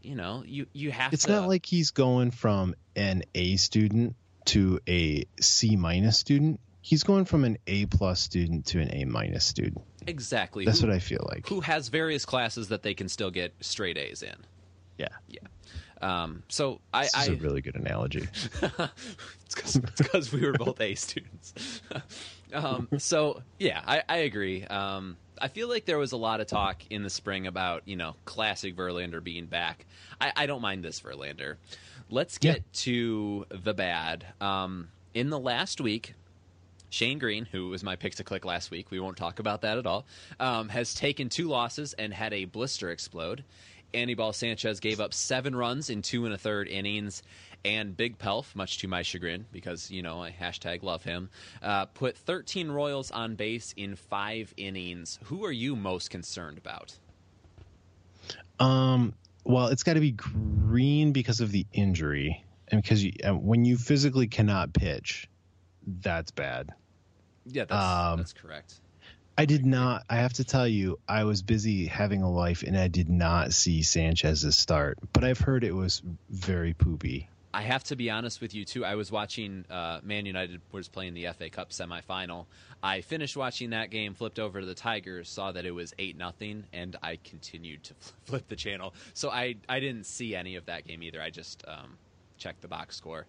you 0.00 0.14
know, 0.14 0.42
you 0.46 0.64
you 0.72 0.90
have 0.92 1.12
It's 1.12 1.26
to. 1.26 1.32
not 1.32 1.46
like 1.46 1.66
he's 1.66 1.90
going 1.90 2.30
from 2.30 2.74
an 2.96 3.22
A 3.34 3.56
student 3.56 4.16
to 4.46 4.80
a 4.88 5.26
C 5.42 5.76
minus 5.76 6.18
student. 6.18 6.58
He's 6.80 7.02
going 7.02 7.26
from 7.26 7.44
an 7.44 7.58
A 7.66 7.84
plus 7.84 8.20
student 8.20 8.64
to 8.68 8.80
an 8.80 8.94
A 8.94 9.04
minus 9.04 9.44
student. 9.44 9.82
Exactly. 10.06 10.64
That's 10.64 10.80
who, 10.80 10.86
what 10.86 10.96
I 10.96 10.98
feel 10.98 11.26
like. 11.30 11.48
who 11.48 11.60
has 11.60 11.88
various 11.88 12.24
classes 12.24 12.68
that 12.68 12.82
they 12.82 12.94
can 12.94 13.08
still 13.08 13.30
get 13.30 13.52
straight 13.60 13.98
A's 13.98 14.22
in. 14.22 14.36
Yeah. 14.98 15.08
Yeah. 15.28 15.40
Um, 16.02 16.42
so 16.48 16.80
I, 16.94 17.02
This 17.02 17.14
I 17.14 17.22
is 17.22 17.28
a 17.28 17.34
really 17.36 17.60
good 17.60 17.76
analogy. 17.76 18.26
it's 19.44 19.78
because 19.96 20.32
we 20.32 20.40
were 20.40 20.52
both 20.52 20.80
A 20.80 20.94
students. 20.94 21.82
um, 22.52 22.88
so 22.98 23.42
yeah, 23.58 23.82
I, 23.86 24.02
I 24.08 24.16
agree. 24.18 24.64
Um, 24.64 25.16
I 25.40 25.48
feel 25.48 25.68
like 25.68 25.84
there 25.84 25.98
was 25.98 26.12
a 26.12 26.16
lot 26.16 26.40
of 26.40 26.46
talk 26.46 26.82
in 26.90 27.02
the 27.02 27.10
spring 27.10 27.46
about 27.46 27.82
you 27.86 27.96
know 27.96 28.14
classic 28.24 28.76
Verlander 28.76 29.22
being 29.22 29.46
back. 29.46 29.86
I, 30.20 30.32
I 30.36 30.46
don't 30.46 30.62
mind 30.62 30.84
this 30.84 31.00
Verlander. 31.00 31.56
Let's 32.08 32.38
get 32.38 32.70
to 32.72 33.46
the 33.50 33.72
bad. 33.72 34.26
Um, 34.40 34.88
in 35.14 35.30
the 35.30 35.38
last 35.38 35.80
week, 35.80 36.14
Shane 36.90 37.18
Greene, 37.18 37.46
who 37.46 37.68
was 37.68 37.82
my 37.82 37.96
pick 37.96 38.16
to 38.16 38.24
click 38.24 38.44
last 38.44 38.70
week, 38.70 38.90
we 38.90 39.00
won't 39.00 39.16
talk 39.16 39.38
about 39.38 39.62
that 39.62 39.78
at 39.78 39.86
all, 39.86 40.06
um, 40.38 40.68
has 40.68 40.94
taken 40.94 41.28
two 41.28 41.48
losses 41.48 41.94
and 41.94 42.12
had 42.12 42.32
a 42.32 42.44
blister 42.44 42.90
explode. 42.90 43.44
Anibal 43.94 44.32
Sanchez 44.32 44.80
gave 44.80 45.00
up 45.00 45.14
seven 45.14 45.54
runs 45.54 45.90
in 45.90 46.02
two 46.02 46.24
and 46.24 46.34
a 46.34 46.38
third 46.38 46.68
innings, 46.68 47.22
and 47.64 47.96
Big 47.96 48.18
Pelf, 48.18 48.54
much 48.54 48.78
to 48.78 48.88
my 48.88 49.02
chagrin, 49.02 49.46
because 49.52 49.90
you 49.90 50.02
know 50.02 50.22
I 50.22 50.30
hashtag 50.30 50.82
love 50.82 51.02
him, 51.02 51.30
uh, 51.62 51.86
put 51.86 52.16
13 52.16 52.70
Royals 52.70 53.10
on 53.10 53.34
base 53.34 53.74
in 53.76 53.96
five 53.96 54.52
innings. 54.56 55.18
Who 55.24 55.44
are 55.44 55.52
you 55.52 55.76
most 55.76 56.10
concerned 56.10 56.58
about? 56.58 56.94
Um, 58.58 59.14
well, 59.44 59.68
it's 59.68 59.82
got 59.82 59.94
to 59.94 60.00
be 60.00 60.12
Greene 60.12 61.12
because 61.12 61.40
of 61.40 61.50
the 61.52 61.66
injury, 61.72 62.44
and 62.68 62.82
because 62.82 63.02
you, 63.04 63.12
uh, 63.24 63.34
when 63.34 63.64
you 63.64 63.76
physically 63.76 64.26
cannot 64.26 64.72
pitch, 64.72 65.28
that's 65.86 66.30
bad. 66.30 66.72
Yeah, 67.46 67.64
that's, 67.64 67.84
Um, 67.84 68.18
that's 68.18 68.32
correct. 68.32 68.80
I 69.38 69.46
did 69.46 69.64
not. 69.64 70.04
I 70.10 70.16
have 70.16 70.34
to 70.34 70.44
tell 70.44 70.68
you, 70.68 70.98
I 71.08 71.24
was 71.24 71.40
busy 71.40 71.86
having 71.86 72.22
a 72.22 72.30
life, 72.30 72.62
and 72.62 72.76
I 72.76 72.88
did 72.88 73.08
not 73.08 73.52
see 73.54 73.82
Sanchez's 73.82 74.56
start. 74.56 74.98
But 75.12 75.24
I've 75.24 75.38
heard 75.38 75.64
it 75.64 75.74
was 75.74 76.02
very 76.28 76.74
poopy. 76.74 77.28
I 77.52 77.62
have 77.62 77.82
to 77.84 77.96
be 77.96 78.10
honest 78.10 78.40
with 78.40 78.54
you 78.54 78.64
too. 78.64 78.84
I 78.84 78.94
was 78.94 79.10
watching 79.10 79.64
uh, 79.70 80.00
Man 80.04 80.24
United 80.24 80.60
was 80.70 80.88
playing 80.88 81.14
the 81.14 81.26
FA 81.36 81.50
Cup 81.50 81.70
semifinal. 81.70 82.46
I 82.82 83.00
finished 83.00 83.36
watching 83.36 83.70
that 83.70 83.90
game, 83.90 84.14
flipped 84.14 84.38
over 84.38 84.60
to 84.60 84.66
the 84.66 84.74
Tigers, 84.74 85.28
saw 85.28 85.50
that 85.52 85.64
it 85.64 85.72
was 85.72 85.92
eight 85.98 86.16
nothing, 86.16 86.64
and 86.72 86.96
I 87.02 87.18
continued 87.24 87.82
to 87.84 87.94
flip 88.24 88.46
the 88.48 88.56
channel. 88.56 88.94
So 89.14 89.30
I 89.30 89.56
I 89.68 89.80
didn't 89.80 90.04
see 90.04 90.36
any 90.36 90.56
of 90.56 90.66
that 90.66 90.86
game 90.86 91.02
either. 91.02 91.20
I 91.20 91.30
just 91.30 91.64
um, 91.66 91.96
checked 92.38 92.60
the 92.60 92.68
box 92.68 92.96
score. 92.96 93.26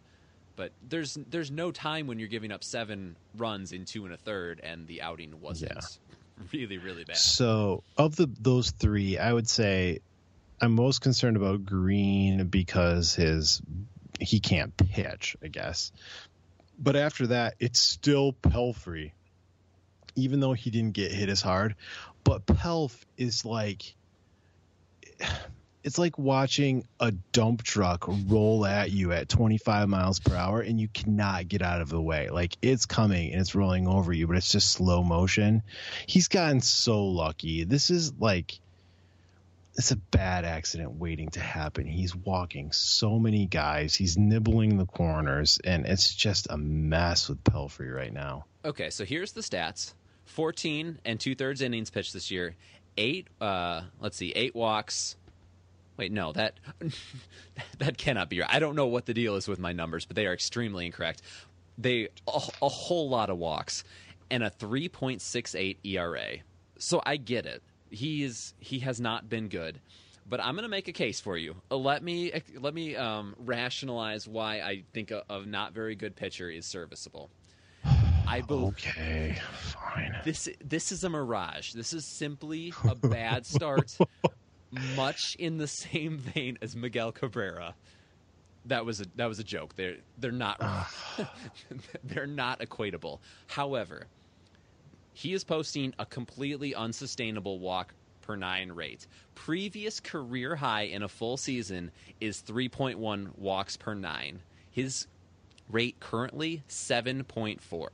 But 0.56 0.72
there's 0.88 1.18
there's 1.30 1.50
no 1.52 1.72
time 1.72 2.08
when 2.08 2.20
you're 2.20 2.28
giving 2.28 2.52
up 2.52 2.64
seven 2.64 3.16
runs 3.38 3.72
in 3.72 3.86
two 3.86 4.06
and 4.06 4.14
a 4.14 4.18
third, 4.18 4.60
and 4.64 4.88
the 4.88 5.02
outing 5.02 5.40
wasn't 5.42 5.72
Yeah. 5.74 6.16
really 6.54 6.78
really 6.78 7.04
bad. 7.04 7.18
So, 7.18 7.84
of 7.98 8.16
the 8.16 8.28
those 8.40 8.72
three, 8.72 9.18
I 9.18 9.32
would 9.32 9.50
say 9.50 10.00
I'm 10.60 10.74
most 10.74 11.00
concerned 11.02 11.38
about 11.38 11.66
Greene 11.66 12.48
because 12.48 13.16
his 13.16 13.62
he 14.20 14.40
can't 14.40 14.76
pitch, 14.78 15.36
I 15.44 15.48
guess. 15.48 15.92
But 16.78 16.96
after 16.96 17.28
that, 17.28 17.56
it's 17.60 17.80
still 17.80 18.34
Pelfrey, 18.34 19.14
even 20.16 20.40
though 20.40 20.54
he 20.54 20.70
didn't 20.70 20.94
get 20.94 21.12
hit 21.12 21.30
as 21.30 21.42
hard. 21.42 21.76
But 22.24 22.46
Pelf 22.46 23.04
is 23.18 23.46
like 23.46 23.96
it's 25.84 25.98
like 25.98 26.17
watching 26.17 26.86
a 27.00 27.12
dump 27.12 27.63
truck 27.63 28.06
roll 28.28 28.65
at 28.65 28.91
you 28.91 29.12
at 29.12 29.30
25 29.30 29.89
miles 29.89 30.20
per 30.20 30.36
hour 30.36 30.62
and 30.62 30.80
you 30.80 30.88
cannot 30.88 31.48
get 31.48 31.62
out 31.62 31.82
of 31.82 31.89
the 31.89 32.02
way. 32.02 32.30
Like 32.30 32.56
it's 32.62 32.86
coming 32.86 33.32
and 33.32 33.41
it's 33.41 33.56
rolling 33.56 33.88
over 33.88 34.13
you, 34.13 34.28
but 34.28 34.38
it's 34.38 34.52
just 34.52 34.72
slow 34.72 35.04
motion. 35.04 35.63
He's 36.06 36.28
gotten 36.28 36.62
so 36.62 37.06
lucky. 37.06 37.63
This 37.63 37.89
is 37.89 38.13
like 38.20 38.60
it's 39.76 39.91
a 39.91 39.96
bad 39.96 40.46
accident 40.46 40.91
waiting 41.00 41.30
to 41.30 41.39
happen. 41.39 41.88
He's 41.88 42.15
walking 42.15 42.72
so 42.74 43.17
many 43.17 43.48
guys. 43.48 43.96
He's 43.96 44.17
nibbling 44.17 44.78
the 44.78 44.86
corners 44.86 45.60
and 45.63 45.86
it's 45.86 46.13
just 46.13 46.48
a 46.50 46.58
mess 46.58 47.30
with 47.30 47.44
Pelfrey 47.44 47.94
right 47.94 48.13
now. 48.13 48.46
Okay, 48.63 48.89
so 48.89 49.06
here's 49.06 49.32
the 49.32 49.41
stats. 49.41 49.94
14 50.26 51.00
and 51.04 51.20
two 51.20 51.36
thirds 51.36 51.62
innings 51.62 51.89
pitched 51.89 52.13
this 52.13 52.30
year. 52.30 52.56
Eight, 52.98 53.28
uh, 53.39 53.82
let's 54.00 54.17
see, 54.17 54.32
eight 54.36 54.54
walks. 54.54 55.15
Wait, 56.02 56.12
no, 56.12 56.32
that 56.32 56.56
that 57.78 57.96
cannot 57.96 58.28
be 58.28 58.40
right. 58.40 58.50
I 58.52 58.58
don't 58.58 58.76
know 58.76 58.88
what 58.88 59.06
the 59.06 59.14
deal 59.14 59.36
is 59.36 59.48
with 59.48 59.60
my 59.60 59.72
numbers, 59.72 60.04
but 60.04 60.16
they 60.16 60.26
are 60.26 60.34
extremely 60.34 60.88
incorrect. 60.88 61.22
They 61.78 62.08
a, 62.28 62.42
a 62.64 62.70
whole 62.70 63.08
lot 63.08 63.30
of 63.30 63.38
walks 63.38 63.84
and 64.32 64.42
a 64.42 64.50
3.68 64.50 65.78
ERA. 65.84 66.38
So 66.80 67.04
I 67.06 67.18
get 67.18 67.46
it. 67.46 67.62
He 67.92 68.24
is 68.24 68.56
he 68.58 68.80
has 68.80 69.00
not 69.00 69.30
been 69.30 69.48
good, 69.48 69.80
but 70.28 70.40
I'm 70.44 70.56
going 70.56 70.64
to 70.64 70.70
make 70.70 70.88
a 70.88 70.92
case 70.92 71.20
for 71.20 71.38
you. 71.38 71.58
Uh, 71.70 71.78
Let 71.78 72.02
me 72.02 72.32
let 72.60 72.74
me 72.74 72.96
um, 72.96 73.36
rationalize 73.38 74.28
why 74.28 74.62
I 74.62 74.82
think 74.96 75.12
a, 75.12 75.24
a 75.30 75.46
not 75.46 75.74
very 75.74 75.94
good 75.94 76.16
pitcher 76.16 76.50
is 76.50 76.66
serviceable. 76.66 77.30
I 78.28 78.42
believe 78.42 78.70
Okay, 78.80 79.38
fine. 79.52 80.16
this 80.24 80.50
this 80.66 80.92
is 80.92 81.04
a 81.04 81.10
mirage. 81.10 81.74
This 81.74 81.94
is 81.94 82.06
simply 82.06 82.74
a 82.90 82.96
bad 82.96 83.46
start, 83.46 83.96
much 84.96 85.36
in 85.36 85.58
the 85.58 85.68
same 85.68 86.18
vein 86.18 86.58
as 86.62 86.76
Miguel 86.76 87.12
Cabrera. 87.12 87.76
That 88.66 88.86
was 88.86 89.02
a 89.02 89.06
that 89.16 89.26
was 89.26 89.40
a 89.40 89.44
joke. 89.44 89.76
They're 89.76 89.98
they're 90.18 90.32
not 90.32 90.62
they're 92.04 92.28
not 92.28 92.60
equatable. 92.60 93.20
However, 93.48 94.08
he 95.14 95.34
is 95.34 95.44
posting 95.44 95.94
a 96.00 96.06
completely 96.06 96.76
unsustainable 96.76 97.60
walk 97.60 97.94
per 98.22 98.36
nine 98.36 98.72
rate. 98.72 99.08
Previous 99.36 100.00
career 100.00 100.56
high 100.56 100.84
in 100.84 101.04
a 101.04 101.08
full 101.08 101.38
season 101.38 101.92
is 102.20 102.44
3.1 102.44 103.38
walks 103.38 103.78
per 103.78 103.96
nine. 103.96 104.42
His 104.70 105.08
rate 105.70 106.00
currently 106.00 106.64
7.4 106.70 107.88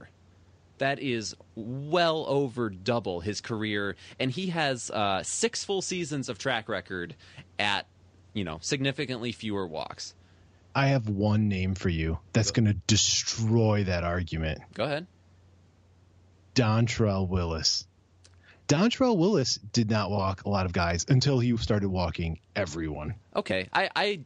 that 0.77 0.99
is 0.99 1.35
well 1.55 2.25
over 2.27 2.69
double 2.69 3.19
his 3.19 3.41
career 3.41 3.95
and 4.19 4.31
he 4.31 4.47
has 4.47 4.89
uh, 4.91 5.23
six 5.23 5.63
full 5.63 5.81
seasons 5.81 6.29
of 6.29 6.37
track 6.37 6.69
record 6.69 7.15
at 7.57 7.87
you 8.33 8.43
know 8.43 8.57
significantly 8.61 9.31
fewer 9.31 9.65
walks 9.67 10.13
I 10.75 10.87
have 10.87 11.09
one 11.09 11.47
name 11.47 11.73
for 11.73 11.89
you 11.89 12.19
that's 12.33 12.51
going 12.51 12.67
to 12.67 12.75
destroy 12.85 13.85
that 13.85 14.03
argument. 14.03 14.59
go 14.73 14.83
ahead 14.83 15.07
Dontrelle 16.57 17.27
Willis. 17.27 17.86
Dontrelle 18.67 19.17
Willis 19.17 19.55
did 19.71 19.89
not 19.89 20.11
walk 20.11 20.43
a 20.43 20.49
lot 20.49 20.65
of 20.65 20.73
guys 20.73 21.05
until 21.07 21.39
he 21.39 21.55
started 21.57 21.87
walking 21.89 22.39
everyone. 22.55 23.15
okay 23.35 23.69
I 23.71 23.89
I 23.95 24.19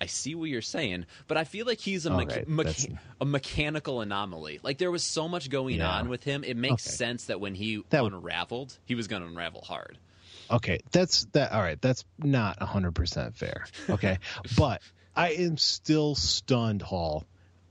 I 0.00 0.06
see 0.06 0.34
what 0.34 0.48
you're 0.48 0.62
saying 0.62 1.06
but 1.28 1.36
i 1.36 1.44
feel 1.44 1.66
like 1.66 1.78
he's 1.78 2.06
a, 2.06 2.10
mecha- 2.10 2.36
right, 2.36 2.48
mecha- 2.48 2.98
a 3.20 3.24
mechanical 3.24 4.00
anomaly 4.00 4.60
like 4.62 4.78
there 4.78 4.90
was 4.90 5.04
so 5.04 5.28
much 5.28 5.50
going 5.50 5.76
Yeah. 5.76 5.90
on 5.90 6.08
with 6.08 6.24
him 6.24 6.42
it 6.42 6.56
makes 6.56 6.86
Okay. 6.86 6.96
sense 6.96 7.26
that 7.26 7.38
when 7.40 7.54
he 7.54 7.82
That- 7.90 8.04
unraveled 8.04 8.76
he 8.86 8.94
was 8.94 9.06
going 9.08 9.22
to 9.22 9.28
unravel 9.28 9.60
hard 9.62 9.98
Okay, 10.48 10.78
that's 10.92 11.24
that. 11.32 11.50
All 11.50 11.60
right, 11.60 11.80
that's 11.82 12.04
not 12.18 12.62
hundred 12.62 12.94
percent 12.94 13.34
fair. 13.36 13.66
Okay, 13.90 14.18
but 14.56 14.80
I 15.16 15.30
am 15.32 15.56
still 15.56 16.14
stunned, 16.14 16.82
Hall, 16.82 17.24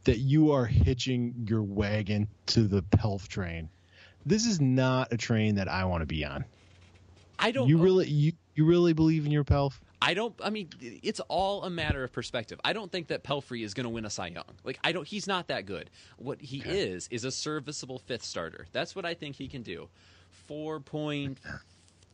that 0.04 0.18
you 0.18 0.52
are 0.52 0.66
hitching 0.66 1.46
your 1.48 1.64
wagon 1.64 2.28
to 2.48 2.68
the 2.68 2.82
Pelf 2.82 3.30
train. 3.30 3.70
This 4.26 4.46
is 4.46 4.60
not 4.60 5.14
a 5.14 5.18
train 5.18 5.56
that 5.56 5.68
I 5.68 5.86
want 5.86 6.02
to 6.02 6.06
be 6.06 6.26
on. 6.26 6.46
i 7.38 7.52
don't 7.52 7.68
You 7.68 7.78
really, 7.78 8.08
you 8.08 8.34
you 8.56 8.66
really 8.66 8.94
believe 8.94 9.26
in 9.26 9.32
your 9.32 9.44
Pelf? 9.44 9.80
I 10.02 10.14
don't. 10.14 10.34
I 10.44 10.50
mean, 10.50 10.70
it's 10.82 11.20
all 11.22 11.64
a 11.64 11.70
matter 11.70 12.04
of 12.04 12.12
perspective. 12.12 12.60
I 12.64 12.74
don't 12.74 12.92
think 12.92 13.08
that 13.08 13.24
Pelfrey 13.24 13.64
is 13.64 13.74
going 13.74 13.86
to 13.86 13.90
win 13.90 14.06
a 14.06 14.10
Cy 14.10 14.28
Young. 14.28 14.44
Like, 14.64 14.80
I 14.84 14.92
don't. 14.92 15.08
He's 15.08 15.28
not 15.28 15.48
that 15.48 15.66
good. 15.66 15.90
What 16.18 16.42
he 16.42 16.60
is 16.60 17.08
is 17.12 17.24
a 17.24 17.32
serviceable 17.32 18.00
fifth 18.00 18.24
starter. 18.24 18.68
That's 18.72 18.96
what 18.96 19.06
I 19.06 19.14
think 19.14 19.36
he 19.36 19.48
can 19.48 19.62
do. 19.62 19.90
Four 20.48 20.80
point 20.80 21.40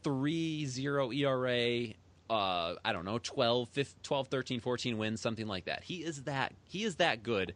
three 0.03 0.65
zero 0.65 1.11
ERA. 1.11 1.87
Uh, 2.29 2.75
I 2.85 2.93
don't 2.93 3.03
know, 3.03 3.17
12, 3.17 3.67
15, 3.67 3.95
12, 4.03 4.27
13, 4.29 4.59
14 4.61 4.97
wins, 4.97 5.19
something 5.19 5.47
like 5.47 5.65
that. 5.65 5.83
He 5.83 5.95
is 5.95 6.23
that. 6.23 6.53
He 6.69 6.85
is 6.85 6.95
that 6.95 7.23
good. 7.23 7.53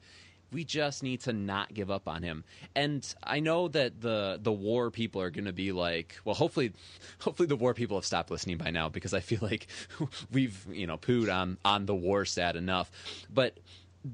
We 0.51 0.63
just 0.63 1.03
need 1.03 1.21
to 1.21 1.33
not 1.33 1.73
give 1.73 1.91
up 1.91 2.07
on 2.07 2.23
him. 2.23 2.43
And 2.75 3.05
I 3.23 3.39
know 3.39 3.67
that 3.69 4.01
the 4.01 4.39
the 4.41 4.51
war 4.51 4.91
people 4.91 5.21
are 5.21 5.29
going 5.29 5.45
to 5.45 5.53
be 5.53 5.71
like, 5.71 6.17
well, 6.23 6.35
hopefully, 6.35 6.73
hopefully 7.19 7.47
the 7.47 7.55
war 7.55 7.73
people 7.73 7.97
have 7.97 8.05
stopped 8.05 8.31
listening 8.31 8.57
by 8.57 8.71
now 8.71 8.89
because 8.89 9.13
I 9.13 9.19
feel 9.19 9.39
like 9.41 9.67
we've 10.31 10.65
you 10.71 10.87
know 10.87 10.97
pooed 10.97 11.33
on 11.33 11.57
on 11.65 11.85
the 11.85 11.95
war 11.95 12.25
stat 12.25 12.55
enough. 12.55 12.91
But 13.29 13.59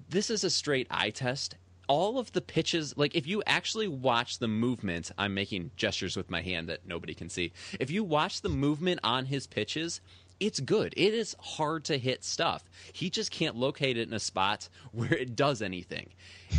this 0.09 0.29
is 0.29 0.43
a 0.43 0.49
straight 0.49 0.87
eye 0.89 1.09
test. 1.09 1.55
All 1.87 2.17
of 2.17 2.31
the 2.31 2.41
pitches, 2.41 2.95
like 2.95 3.15
if 3.15 3.27
you 3.27 3.43
actually 3.45 3.89
watch 3.89 4.39
the 4.39 4.47
movement, 4.47 5.11
I'm 5.17 5.33
making 5.33 5.71
gestures 5.75 6.15
with 6.15 6.29
my 6.29 6.41
hand 6.41 6.69
that 6.69 6.87
nobody 6.87 7.13
can 7.13 7.27
see. 7.27 7.51
If 7.79 7.91
you 7.91 8.03
watch 8.03 8.41
the 8.41 8.49
movement 8.49 9.01
on 9.03 9.25
his 9.25 9.45
pitches, 9.45 9.99
it's 10.41 10.59
good. 10.59 10.93
It 10.97 11.13
is 11.13 11.35
hard 11.39 11.85
to 11.85 11.99
hit 11.99 12.23
stuff. 12.23 12.63
He 12.91 13.11
just 13.11 13.29
can't 13.29 13.55
locate 13.55 13.95
it 13.95 14.07
in 14.07 14.13
a 14.13 14.19
spot 14.19 14.67
where 14.91 15.13
it 15.13 15.35
does 15.35 15.61
anything. 15.61 16.09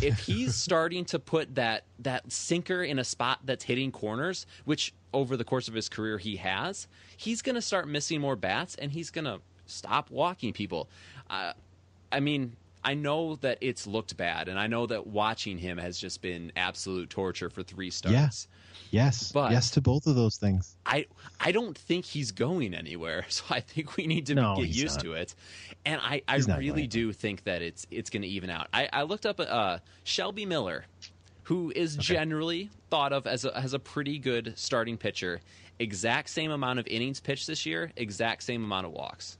If 0.00 0.20
he's 0.20 0.54
starting 0.66 1.04
to 1.06 1.18
put 1.18 1.56
that 1.56 1.84
that 1.98 2.32
sinker 2.32 2.82
in 2.82 2.98
a 2.98 3.04
spot 3.04 3.40
that's 3.44 3.64
hitting 3.64 3.90
corners, 3.92 4.46
which 4.64 4.94
over 5.12 5.36
the 5.36 5.44
course 5.44 5.68
of 5.68 5.74
his 5.74 5.88
career 5.88 6.16
he 6.16 6.36
has, 6.36 6.86
he's 7.16 7.42
going 7.42 7.56
to 7.56 7.60
start 7.60 7.88
missing 7.88 8.20
more 8.20 8.36
bats 8.36 8.76
and 8.76 8.92
he's 8.92 9.10
going 9.10 9.26
to 9.26 9.40
stop 9.66 10.10
walking 10.10 10.52
people. 10.52 10.88
Uh, 11.28 11.52
I 12.10 12.20
mean, 12.20 12.56
I 12.84 12.94
know 12.94 13.36
that 13.36 13.58
it's 13.60 13.86
looked 13.86 14.16
bad, 14.16 14.48
and 14.48 14.58
I 14.58 14.66
know 14.66 14.86
that 14.86 15.06
watching 15.06 15.56
him 15.58 15.78
has 15.78 15.98
just 15.98 16.20
been 16.20 16.50
absolute 16.56 17.10
torture 17.10 17.48
for 17.48 17.62
three 17.62 17.90
starts. 17.90 18.48
Yes, 18.90 19.30
But- 19.32 19.52
yes 19.52 19.70
to 19.72 19.80
both 19.80 20.06
of 20.06 20.16
those 20.16 20.36
things. 20.36 20.76
I 20.84 21.06
I 21.40 21.52
don't 21.52 21.76
think 21.78 22.04
he's 22.04 22.32
going 22.32 22.74
anywhere, 22.74 23.24
so 23.28 23.44
I 23.50 23.60
think 23.60 23.96
we 23.96 24.06
need 24.06 24.26
to 24.26 24.34
No, 24.34 24.56
get 24.56 24.68
used 24.68 24.96
not. 24.96 25.04
to 25.04 25.12
it. 25.14 25.34
And 25.86 26.00
I, 26.02 26.22
I 26.28 26.36
He's 26.36 26.48
really 26.48 26.86
do 26.86 27.12
think 27.12 27.44
that 27.44 27.62
it's 27.62 27.86
it's 27.90 28.10
going 28.10 28.22
to 28.22 28.28
even 28.28 28.50
out. 28.50 28.68
I, 28.74 28.88
I 28.92 29.02
looked 29.04 29.26
up 29.26 29.38
uh, 29.40 29.78
Shelby 30.04 30.44
Miller, 30.44 30.84
who 31.44 31.72
is 31.74 31.96
generally 31.96 32.70
thought 32.90 33.12
of 33.12 33.26
as 33.26 33.44
a, 33.44 33.56
as 33.56 33.72
a 33.74 33.78
pretty 33.78 34.18
good 34.18 34.54
starting 34.56 34.96
pitcher. 34.96 35.40
Exact 35.78 36.28
same 36.28 36.50
amount 36.50 36.78
of 36.78 36.86
innings 36.86 37.18
pitched 37.20 37.46
this 37.46 37.64
year, 37.64 37.90
exact 37.96 38.42
same 38.42 38.62
amount 38.62 38.86
of 38.86 38.92
walks. 38.92 39.38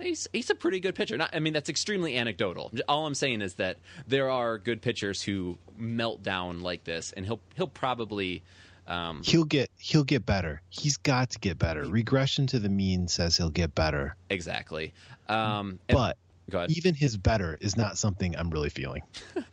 He's 0.00 0.28
he's 0.32 0.50
a 0.50 0.54
pretty 0.54 0.80
good 0.80 0.94
pitcher. 0.94 1.16
Not, 1.16 1.30
I 1.34 1.40
mean, 1.40 1.52
that's 1.52 1.68
extremely 1.68 2.16
anecdotal. 2.16 2.70
All 2.88 3.06
I'm 3.06 3.14
saying 3.14 3.42
is 3.42 3.54
that 3.54 3.78
there 4.06 4.30
are 4.30 4.58
good 4.58 4.82
pitchers 4.82 5.22
who 5.22 5.58
melt 5.76 6.22
down 6.22 6.62
like 6.62 6.84
this, 6.84 7.12
and 7.16 7.24
he'll 7.26 7.40
he'll 7.56 7.66
probably. 7.68 8.42
Um, 8.86 9.22
He'll 9.22 9.44
get 9.44 9.70
he'll 9.78 10.02
get 10.02 10.26
better. 10.26 10.62
He's 10.68 10.96
got 10.96 11.30
to 11.30 11.38
get 11.38 11.58
better. 11.58 11.84
Regression 11.84 12.48
to 12.48 12.58
the 12.58 12.68
mean 12.68 13.06
says 13.06 13.36
he'll 13.36 13.50
get 13.50 13.72
better, 13.74 14.16
Exactly. 14.30 14.92
Um, 15.28 15.78
but 15.88 16.16
ahead. 16.52 16.70
even 16.72 16.94
his 16.96 17.16
better 17.16 17.56
is 17.60 17.76
not 17.76 17.98
something 17.98 18.34
I'm 18.36 18.50
really 18.50 18.70
feeling. 18.70 19.02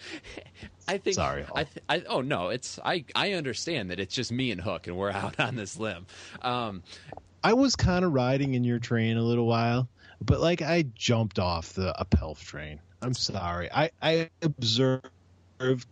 I 0.88 0.98
think. 0.98 1.16
Sorry, 1.16 1.46
I, 1.54 1.64
th- 1.66 1.84
I 1.88 2.04
oh 2.08 2.22
no, 2.22 2.50
it's 2.50 2.80
I 2.84 3.04
I 3.14 3.34
understand 3.34 3.92
that 3.92 4.00
it's 4.00 4.16
just 4.16 4.32
me 4.32 4.52
and 4.52 4.62
Hook, 4.62 4.88
and 4.88 4.98
we're 4.98 5.12
out 5.12 5.40
on 5.40 5.56
this 5.56 5.78
limb. 5.78 6.08
Um, 6.42 6.82
I 7.44 7.54
was 7.54 7.76
kind 7.76 8.04
of 8.06 8.14
riding 8.14 8.56
in 8.56 8.64
your 8.64 8.80
train 8.80 9.18
a 9.18 9.22
little 9.22 9.46
while, 9.46 9.88
but 10.22 10.40
like 10.40 10.62
I 10.62 10.84
jumped 10.96 11.40
off 11.40 11.74
the 11.74 11.94
Appelf 12.00 12.44
train. 12.44 12.80
I'm 13.02 13.14
sorry. 13.14 13.70
I 13.72 13.92
I 14.02 14.30
observed 14.42 15.12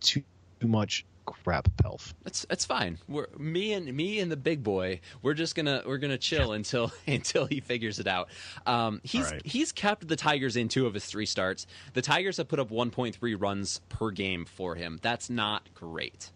too 0.00 0.22
too 0.60 0.68
much 0.68 1.04
crap 1.26 1.68
Pelf. 1.76 2.14
That's 2.24 2.46
that's 2.48 2.64
fine. 2.64 2.98
We're 3.08 3.26
me 3.36 3.72
and 3.72 3.92
me 3.92 4.20
and 4.20 4.30
the 4.30 4.36
big 4.36 4.62
boy. 4.62 5.00
We're 5.22 5.34
just 5.34 5.54
gonna 5.54 5.82
we're 5.84 5.98
gonna 5.98 6.18
chill 6.18 6.52
until 6.52 6.92
until 7.06 7.44
he 7.46 7.60
figures 7.60 7.98
it 7.98 8.06
out. 8.06 8.28
Um, 8.64 9.00
he's 9.04 9.30
right. 9.30 9.42
he's 9.44 9.72
kept 9.72 10.08
the 10.08 10.16
Tigers 10.16 10.56
in 10.56 10.68
two 10.68 10.86
of 10.86 10.94
his 10.94 11.04
three 11.04 11.26
starts. 11.26 11.66
The 11.92 12.02
Tigers 12.02 12.38
have 12.38 12.48
put 12.48 12.58
up 12.58 12.70
1.3 12.70 13.40
runs 13.40 13.80
per 13.88 14.10
game 14.10 14.44
for 14.44 14.74
him. 14.74 14.98
That's 15.02 15.28
not 15.28 15.68
great. 15.74 16.30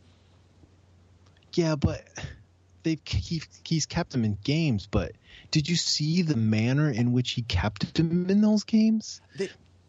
Yeah, 1.55 1.77
but 1.77 2.07
they've 2.83 3.01
he, 3.05 3.43
he's 3.65 3.87
kept 3.87 4.15
him 4.15 4.25
in 4.25 4.37
games. 4.45 4.87
But 4.87 5.13
did 5.51 5.69
you 5.69 5.77
see 5.77 6.23
the 6.23 6.37
manner 6.37 6.91
in 6.91 7.13
which 7.13 7.33
he 7.33 7.43
kept 7.43 7.99
him 7.99 8.31
in 8.31 8.41
those 8.41 8.65
games? 8.65 9.21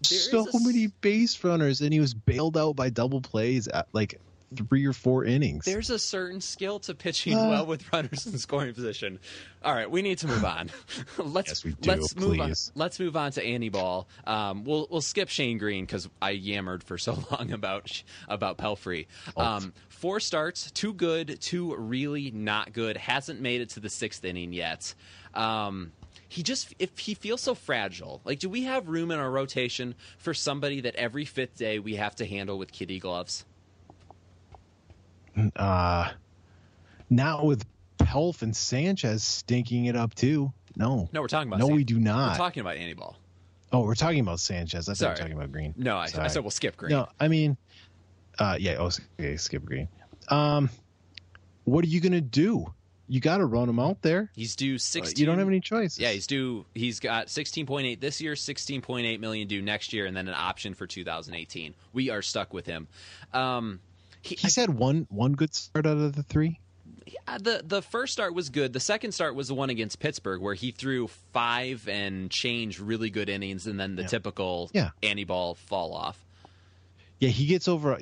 So 0.04 0.47
a 0.47 0.60
many 0.60 0.88
base 1.02 1.43
runners, 1.43 1.82
and 1.82 1.93
he 1.93 2.00
was 2.00 2.13
bailed 2.13 2.58
out 2.58 2.76
by 2.76 2.89
double 2.89 3.21
plays 3.21 3.67
at 3.67 3.88
like 3.93 4.19
three 4.56 4.86
or 4.86 4.94
four 4.94 5.24
innings. 5.26 5.66
There's 5.66 5.90
a 5.90 6.00
certain 6.00 6.42
skill 6.42 6.80
to 6.82 6.94
pitching 6.94 7.38
Uh. 7.38 7.50
well 7.50 7.66
with 7.66 7.92
runners 7.94 8.26
in 8.28 8.38
scoring 8.38 8.74
position. 8.74 9.20
All 9.64 9.74
right, 9.74 9.90
we 9.90 10.02
need 10.02 10.18
to 10.20 10.28
move 10.28 10.44
on. 10.44 10.70
let's 11.18 11.50
Yes, 11.50 11.64
we 11.64 11.72
do, 11.74 11.90
let's 11.90 12.16
move 12.16 12.40
on. 12.40 12.48
please. 12.50 12.72
Let's 12.76 13.00
move 13.00 13.16
on 13.16 13.32
to 13.34 13.44
Anibal. 13.44 14.08
Um, 14.26 14.64
we'll 14.64 14.88
we'll 14.90 15.02
skip 15.02 15.30
Shane 15.30 15.58
Greene 15.58 15.86
because 15.86 16.10
I 16.22 16.32
yammered 16.32 16.84
for 16.84 16.98
so 16.98 17.18
long 17.32 17.52
about 17.52 18.04
about 18.28 18.58
Pelfrey. 18.58 19.08
Oh. 19.38 19.42
Um, 19.42 19.74
four 19.90 20.20
starts, 20.20 20.72
two 20.72 20.94
good, 20.94 21.40
two 21.42 21.76
really 21.76 22.32
not 22.32 22.74
good. 22.74 22.98
Hasn't 22.98 23.40
made 23.40 23.62
it 23.62 23.70
to 23.72 23.80
the 23.80 23.90
sixth 23.90 24.24
inning 24.26 24.52
yet. 24.54 24.94
Um, 25.34 25.92
he 26.28 26.44
just 26.44 26.74
if 26.80 26.98
he 26.98 27.14
feels 27.14 27.42
so 27.42 27.54
fragile. 27.56 28.22
Like, 28.26 28.40
do 28.40 28.50
we 28.50 28.64
have 28.64 28.88
room 28.88 29.12
in 29.12 29.20
our 29.20 29.30
rotation 29.30 29.96
for 30.18 30.34
somebody 30.34 30.82
that 30.82 30.96
every 30.96 31.26
fifth 31.26 31.58
day 31.58 31.80
we 31.80 31.96
have 31.96 32.16
to 32.16 32.26
handle 32.26 32.58
with 32.58 32.72
kitty 32.72 33.00
gloves? 33.00 33.46
Uh 35.56 36.12
Not 37.10 37.46
with 37.46 37.65
Pelf 37.98 38.41
and 38.41 38.56
Sanchez 38.56 39.24
stinking 39.24 39.86
it 39.86 39.96
up 39.96 40.13
too. 40.15 40.52
No. 40.76 41.10
No, 41.12 41.22
we're 41.22 41.28
talking 41.28 41.48
about. 41.50 41.60
No, 41.60 41.67
San- 41.67 41.76
we 41.76 41.84
do 41.84 42.00
not. 42.00 42.32
We're 42.32 42.38
talking 42.38 42.62
about 42.62 42.78
Anibal. 42.78 43.17
oh, 43.72 43.82
we're 43.84 43.96
talking 43.96 44.20
about 44.22 44.39
Sanchez. 44.39 44.88
I 44.89 44.94
thought 44.94 45.06
we 45.06 45.10
were 45.12 45.15
talking 45.17 45.34
about 45.34 45.52
Greene. 45.52 45.74
No, 45.78 45.98
I, 45.98 46.08
I 46.17 46.28
said 46.28 46.41
we'll 46.44 46.52
skip 46.52 46.78
Greene. 46.78 46.91
No, 46.91 47.08
I 47.20 47.28
mean, 47.28 47.58
uh, 48.39 48.58
yeah. 48.60 48.76
Oh, 48.80 48.89
okay, 49.20 49.38
skip 49.38 49.63
Greene. 49.65 49.88
Um, 50.30 50.70
what 51.65 51.84
are 51.86 51.88
you 51.89 52.00
gonna 52.02 52.22
do? 52.22 52.74
You 53.08 53.20
got 53.20 53.38
to 53.39 53.46
run 53.46 53.67
him 53.67 53.78
out 53.80 54.02
there. 54.02 54.32
He's 54.34 54.56
due 54.56 54.76
Uh, 54.76 54.80
sixteen. 54.80 55.20
You 55.20 55.26
don't 55.26 55.38
have 55.39 55.48
any 55.48 55.60
choice. 55.60 56.00
Yeah, 56.00 56.12
he's 56.12 56.28
due. 56.28 56.65
He's 56.74 57.02
got 57.02 57.28
16.8 57.28 58.00
this 58.00 58.22
year, 58.22 58.34
16.8 58.36 59.20
million 59.20 59.50
due 59.50 59.62
next 59.62 59.91
year, 59.91 60.06
and 60.06 60.15
then 60.15 60.30
an 60.30 60.34
option 60.34 60.74
for 60.74 60.88
2018. 60.88 61.76
We 61.91 62.10
are 62.10 62.22
stuck 62.22 62.54
with 62.54 62.65
him. 62.65 62.88
Um, 63.34 63.82
he, 64.21 64.36
He's 64.36 64.55
had 64.55 64.69
one 64.69 65.07
one 65.10 65.34
good 65.34 65.53
start 65.53 65.86
out 65.86 65.97
of 65.97 66.15
the 66.15 66.23
three. 66.23 66.60
Uh, 67.27 67.38
the 67.38 67.62
the 67.65 67.81
first 67.81 68.13
start 68.13 68.34
was 68.34 68.49
good. 68.49 68.73
The 68.73 68.79
second 68.79 69.12
start 69.12 69.36
was 69.36 69.47
the 69.49 69.53
one 69.53 69.69
against 69.69 69.99
Pittsburgh, 69.99 70.41
where 70.41 70.53
he 70.53 70.71
threw 70.71 71.07
five 71.34 71.88
and 71.88 72.29
change 72.31 72.79
really 72.79 73.10
good 73.10 73.27
innings, 73.29 73.67
and 73.67 73.79
then 73.79 73.95
the 73.95 74.03
typical 74.03 74.69
Yeah. 74.73 74.91
anti-ball 75.03 75.55
fall 75.55 75.93
off. 75.93 76.17
Yeah, 77.19 77.29
he 77.29 77.45
gets 77.45 77.67
over 77.67 77.99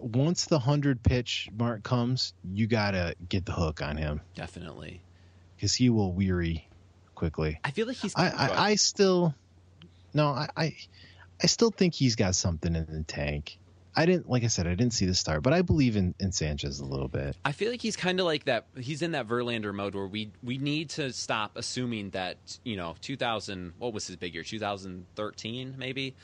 once 0.00 0.46
the 0.46 0.58
hundred 0.58 1.02
pitch 1.02 1.48
mark 1.56 1.82
comes. 1.82 2.32
You 2.50 2.66
gotta 2.66 3.14
get 3.28 3.44
the 3.44 3.52
hook 3.52 3.82
on 3.82 3.96
him 3.96 4.20
Definitely, 4.34 5.02
because 5.56 5.74
he 5.74 5.90
will 5.90 6.12
weary 6.12 6.68
quickly. 7.14 7.58
I 7.64 7.70
feel 7.72 7.86
like 7.86 7.96
he's. 7.96 8.14
I, 8.16 8.28
I, 8.28 8.64
I 8.70 8.74
still 8.76 9.34
no, 10.14 10.28
I, 10.28 10.48
I 10.56 10.76
I 11.42 11.46
still 11.46 11.70
think 11.70 11.92
he's 11.94 12.16
got 12.16 12.34
something 12.36 12.74
in 12.74 12.86
the 12.86 13.02
tank. 13.02 13.58
I 13.96 14.06
didn't 14.06 14.28
like 14.28 14.44
I 14.44 14.48
said, 14.48 14.66
I 14.66 14.74
didn't 14.74 14.92
see 14.92 15.06
the 15.06 15.14
start, 15.14 15.42
but 15.42 15.52
I 15.52 15.62
believe 15.62 15.96
in, 15.96 16.14
in 16.18 16.32
Sanchez 16.32 16.80
a 16.80 16.84
little 16.84 17.08
bit. 17.08 17.36
I 17.44 17.52
feel 17.52 17.70
like 17.70 17.80
he's 17.80 17.96
kind 17.96 18.18
of 18.18 18.26
like 18.26 18.44
that. 18.44 18.66
He's 18.78 19.02
in 19.02 19.12
that 19.12 19.28
Verlander 19.28 19.72
mode 19.72 19.94
where 19.94 20.06
we 20.06 20.30
we 20.42 20.58
need 20.58 20.90
to 20.90 21.12
stop 21.12 21.56
assuming 21.56 22.10
that 22.10 22.58
you 22.64 22.76
know 22.76 22.94
2000. 23.00 23.74
What 23.78 23.92
was 23.92 24.06
his 24.06 24.16
big 24.16 24.34
year? 24.34 24.42
2013 24.42 25.74
maybe. 25.78 26.14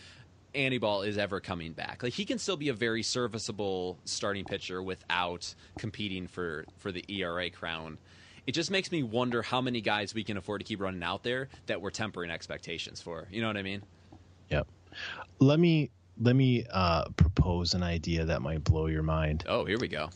Anibal 0.53 1.03
is 1.03 1.17
ever 1.17 1.39
coming 1.39 1.73
back. 1.73 2.03
Like 2.03 2.13
he 2.13 2.25
can 2.25 2.39
still 2.39 2.57
be 2.57 2.71
a 2.71 2.75
very 2.75 3.05
serviceable 3.05 3.99
starting 4.05 4.45
pitcher 4.45 4.83
without 4.83 5.55
competing 5.79 6.27
for 6.27 6.65
for 6.79 6.91
the 6.91 7.05
ERA 7.09 7.51
crown. 7.51 7.99
It 8.47 8.53
just 8.53 8.71
makes 8.71 8.91
me 8.91 9.05
wonder 9.05 9.43
how 9.43 9.61
many 9.61 9.81
guys 9.81 10.13
we 10.13 10.25
can 10.25 10.37
afford 10.37 10.61
to 10.61 10.65
keep 10.65 10.81
running 10.81 11.05
out 11.05 11.23
there 11.23 11.49
that 11.67 11.81
we're 11.81 11.91
tempering 11.91 12.31
expectations 12.31 13.01
for. 13.01 13.29
You 13.31 13.43
know 13.43 13.47
what 13.47 13.57
I 13.57 13.63
mean? 13.63 13.83
Yep. 14.49 14.67
Let 15.39 15.61
me 15.61 15.91
let 16.21 16.37
me 16.37 16.67
uh, 16.71 17.09
propose 17.17 17.75
an 17.75 17.83
idea 17.83 18.27
that 18.27 18.43
might 18.43 18.63
blow 18.63 18.87
your 18.87 19.03
mind. 19.03 19.45
Oh, 19.49 19.65
here 19.65 19.79
we 19.79 19.89
go. 19.89 20.11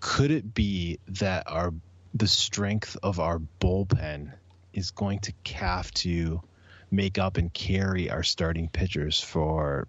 Could 0.00 0.30
it 0.30 0.52
be 0.52 0.98
that 1.08 1.44
our 1.46 1.72
the 2.14 2.26
strength 2.26 2.96
of 3.02 3.20
our 3.20 3.40
bullpen 3.60 4.32
is 4.72 4.90
going 4.90 5.20
to 5.20 5.32
have 5.54 5.90
to 5.92 6.42
make 6.90 7.18
up 7.18 7.36
and 7.36 7.52
carry 7.52 8.10
our 8.10 8.22
starting 8.22 8.68
pitchers 8.68 9.20
for 9.20 9.86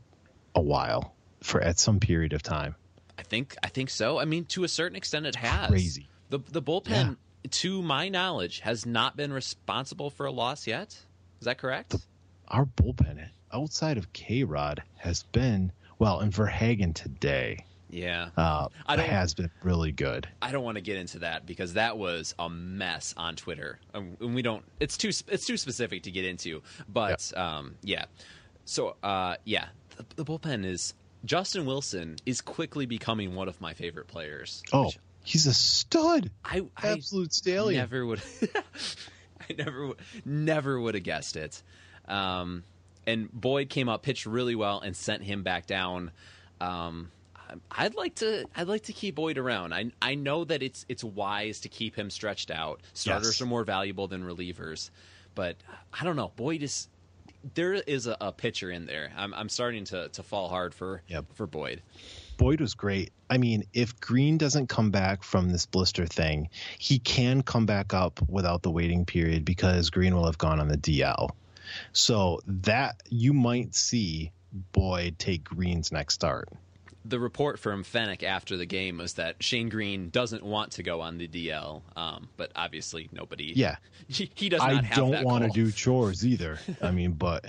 a 0.55 0.61
while, 0.61 1.13
for 1.41 1.61
at 1.61 1.79
some 1.79 1.99
period 1.99 2.33
of 2.33 2.43
time? 2.43 2.75
I 3.17 3.23
think 3.23 3.55
I 3.63 3.67
think 3.67 3.89
so. 3.89 4.19
I 4.19 4.25
mean, 4.25 4.45
to 4.45 4.63
a 4.63 4.67
certain 4.67 4.95
extent, 4.95 5.25
it 5.25 5.35
has. 5.35 5.69
Crazy. 5.69 6.07
The 6.29 6.39
the 6.51 6.61
bullpen, 6.61 7.17
to 7.49 7.81
my 7.81 8.09
knowledge, 8.09 8.59
has 8.59 8.85
not 8.85 9.17
been 9.17 9.33
responsible 9.33 10.09
for 10.09 10.25
a 10.25 10.31
loss 10.31 10.67
yet. 10.67 10.89
Is 11.39 11.45
that 11.45 11.57
correct? 11.57 11.95
Our 12.47 12.65
bullpen 12.65 13.27
outside 13.51 13.97
of 13.97 14.11
K 14.13 14.43
Rod 14.43 14.83
has 14.97 15.23
been 15.23 15.71
well, 15.99 16.19
and 16.19 16.31
Verhagen 16.31 16.93
today 16.93 17.65
yeah. 17.89 18.29
uh, 18.37 18.67
I 18.85 18.95
don't- 18.95 19.09
has 19.09 19.33
been 19.33 19.49
really 19.63 19.91
good. 19.91 20.27
I 20.41 20.51
don't 20.51 20.63
want 20.63 20.75
to 20.75 20.81
get 20.81 20.97
into 20.97 21.19
that 21.19 21.45
because 21.45 21.73
that 21.73 21.97
was 21.97 22.35
a 22.37 22.49
mess 22.49 23.13
on 23.17 23.35
Twitter, 23.35 23.79
Um, 23.93 24.17
and 24.19 24.35
we 24.35 24.41
don't. 24.41 24.63
It's 24.79 24.97
too 24.97 25.09
it's 25.27 25.45
too 25.45 25.57
specific 25.57 26.03
to 26.03 26.11
get 26.11 26.25
into. 26.25 26.61
But 26.87 27.35
um, 27.37 27.75
yeah, 27.81 28.05
so 28.65 28.95
uh, 29.03 29.35
yeah, 29.43 29.67
the, 29.95 30.05
the 30.17 30.25
bullpen 30.25 30.65
is 30.65 30.93
Justin 31.25 31.65
Wilson 31.65 32.17
is 32.25 32.41
quickly 32.41 32.85
becoming 32.85 33.35
one 33.35 33.47
of 33.47 33.59
my 33.59 33.73
favorite 33.73 34.07
players. 34.07 34.63
Oh, 34.71 34.91
he's 35.23 35.47
a 35.47 35.53
stud. 35.53 36.29
I, 36.45 36.63
I 36.77 36.89
Absolute 36.89 37.33
stallion. 37.33 37.79
Never 37.81 38.05
would. 38.05 38.21
I 39.49 39.53
never, 39.57 39.91
never 40.25 40.79
would 40.79 40.95
have 40.95 41.03
guessed 41.03 41.37
it. 41.37 41.61
Um, 42.07 42.63
and 43.05 43.31
Boyd 43.31 43.69
came 43.69 43.87
up, 43.89 44.03
pitched 44.03 44.25
really 44.25 44.55
well, 44.55 44.79
and 44.81 44.95
sent 44.95 45.23
him 45.23 45.43
back 45.43 45.65
down. 45.65 46.11
Um, 46.59 47.11
I'd 47.71 47.95
like 47.95 48.15
to. 48.15 48.45
I'd 48.55 48.67
like 48.67 48.83
to 48.83 48.93
keep 48.93 49.15
Boyd 49.15 49.37
around. 49.37 49.73
I 49.73 49.91
I 50.01 50.15
know 50.15 50.43
that 50.43 50.61
it's 50.61 50.85
it's 50.89 51.03
wise 51.03 51.61
to 51.61 51.69
keep 51.69 51.95
him 51.95 52.09
stretched 52.09 52.51
out. 52.51 52.81
Starters 52.93 53.27
Yes. 53.27 53.41
are 53.41 53.45
more 53.45 53.63
valuable 53.63 54.07
than 54.07 54.23
relievers, 54.23 54.89
but 55.35 55.55
I 55.97 56.03
don't 56.03 56.15
know. 56.17 56.31
Boyd 56.35 56.63
is. 56.63 56.89
There 57.53 57.73
is 57.75 58.07
a, 58.07 58.17
a 58.19 58.31
pitcher 58.33 58.69
in 58.71 58.85
there. 58.85 59.13
I'm 59.15 59.33
I'm 59.33 59.47
starting 59.47 59.85
to, 59.85 60.09
to 60.09 60.23
fall 60.23 60.49
hard 60.49 60.73
for 60.73 61.01
Yep. 61.07 61.25
for 61.35 61.47
Boyd. 61.47 61.81
Boyd 62.35 62.59
was 62.59 62.73
great. 62.73 63.11
I 63.29 63.37
mean, 63.37 63.63
if 63.73 63.97
Greene 64.01 64.37
doesn't 64.37 64.67
come 64.67 64.91
back 64.91 65.23
from 65.23 65.49
this 65.49 65.65
blister 65.65 66.05
thing, 66.05 66.49
he 66.77 66.99
can 66.99 67.41
come 67.43 67.65
back 67.65 67.93
up 67.93 68.19
without 68.27 68.63
the 68.63 68.71
waiting 68.71 69.05
period 69.05 69.45
because 69.45 69.89
Greene 69.89 70.13
will 70.13 70.25
have 70.25 70.37
gone 70.37 70.59
on 70.59 70.67
the 70.67 70.77
DL. 70.77 71.29
So 71.93 72.41
that 72.47 73.01
you 73.09 73.33
might 73.33 73.75
see 73.75 74.31
Boyd 74.71 75.19
take 75.19 75.43
Greene's 75.43 75.91
next 75.91 76.15
start. 76.15 76.49
the 77.05 77.19
report 77.19 77.57
from 77.57 77.83
Fenech 77.83 78.21
after 78.23 78.57
the 78.57 78.65
game 78.65 78.97
was 78.97 79.13
that 79.13 79.41
Shane 79.41 79.69
Greene 79.69 80.09
doesn't 80.09 80.43
want 80.43 80.73
to 80.73 80.83
go 80.83 80.99
on 80.99 81.17
the 81.17 81.27
DL, 81.27 81.81
um, 81.95 82.27
but 82.35 82.51
obviously 82.55 83.09
nobody. 83.11 83.53
Yeah. 83.55 83.77
he, 84.07 84.29
he 84.35 84.49
does 84.49 84.59
not 84.59 84.69
I 84.69 84.81
have 84.81 84.95
don't 84.95 85.23
want 85.23 85.43
to 85.45 85.49
do 85.49 85.71
chores 85.71 86.25
either. 86.25 86.59
I 86.81 86.91
mean, 86.91 87.13
but 87.13 87.45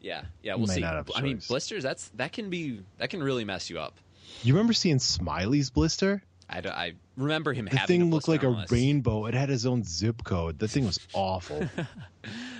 Yeah, 0.00 0.22
yeah, 0.42 0.54
we'll 0.54 0.66
see. 0.66 0.84
I 0.84 1.20
mean, 1.20 1.40
blisters. 1.46 1.82
That's 1.82 2.08
that 2.16 2.32
can 2.32 2.50
be 2.50 2.80
that 2.98 3.10
can 3.10 3.22
really 3.22 3.44
mess 3.44 3.68
you 3.68 3.78
up. 3.78 3.98
you 4.42 4.54
remember 4.54 4.72
seeing 4.72 4.98
Smiley's 4.98 5.70
blister? 5.70 6.22
I 6.52 6.92
remember 7.16 7.54
him 7.54 7.66
The 7.70 7.78
thing 7.78 8.10
looked 8.10 8.28
like 8.28 8.42
a 8.42 8.66
rainbow. 8.68 9.26
It 9.26 9.34
had 9.34 9.48
his 9.48 9.64
own 9.64 9.84
zip 9.84 10.22
code. 10.22 10.58
The 10.58 10.68
thing 10.68 10.86
was 10.86 10.98
awful. 11.12 11.68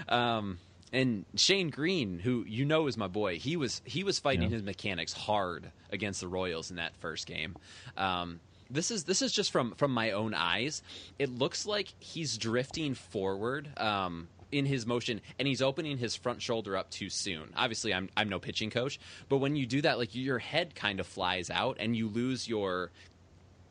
Um, 0.09 0.59
and 0.93 1.25
Shane 1.37 1.71
Greene, 1.71 2.19
who 2.19 2.45
you 2.47 2.65
know 2.65 2.87
is 2.87 2.97
my 2.97 3.09
boy, 3.09 3.39
he 3.39 3.57
was 3.57 3.81
he 3.85 4.05
was 4.05 4.19
fighting 4.19 4.51
his 4.51 4.63
mechanics 4.63 5.13
hard 5.13 5.71
against 5.91 6.21
the 6.21 6.29
Royals 6.29 6.71
in 6.71 6.77
that 6.77 6.95
first 7.01 7.27
game. 7.27 7.57
Um, 7.97 8.41
this 8.71 8.91
is 8.91 9.05
this 9.05 9.23
is 9.23 9.33
just 9.33 9.53
from 9.53 9.75
from 9.75 9.93
my 9.93 10.13
own 10.13 10.35
eyes. 10.35 10.83
It 11.19 11.31
looks 11.31 11.67
like 11.67 11.89
he's 11.99 12.37
drifting 12.37 12.95
forward. 12.95 13.69
Um, 13.79 14.29
in 14.53 14.67
his 14.67 14.87
motion 14.87 15.23
and 15.39 15.49
he's 15.49 15.63
opening 15.63 15.97
his 15.97 16.15
front 16.15 16.43
shoulder 16.43 16.77
up 16.77 16.91
too 16.91 17.09
soon. 17.09 17.51
Obviously 17.57 17.95
I'm 17.95 18.11
I'm 18.17 18.29
no 18.29 18.39
pitching 18.39 18.69
coach, 18.69 19.01
but 19.31 19.39
when 19.39 19.57
you 19.57 19.65
do 19.65 19.81
that 19.81 19.97
like 19.97 20.15
your 20.15 20.39
head 20.39 20.75
kind 20.75 21.01
of 21.01 21.07
flies 21.07 21.49
out 21.49 21.79
and 21.81 21.97
you 21.97 22.07
lose 22.07 22.47
your 22.47 22.91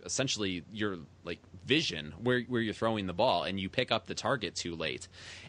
essentially 0.06 0.64
your 0.72 0.98
like 1.24 1.40
vision 1.66 2.14
where 2.22 2.42
where 2.42 2.62
you're 2.62 2.74
throwing 2.74 3.08
the 3.08 3.14
ball 3.14 3.44
and 3.44 3.60
you 3.60 3.70
pick 3.70 3.92
up 3.92 4.08
the 4.08 4.16
target 4.16 4.56
too 4.56 4.76
late. 4.76 5.08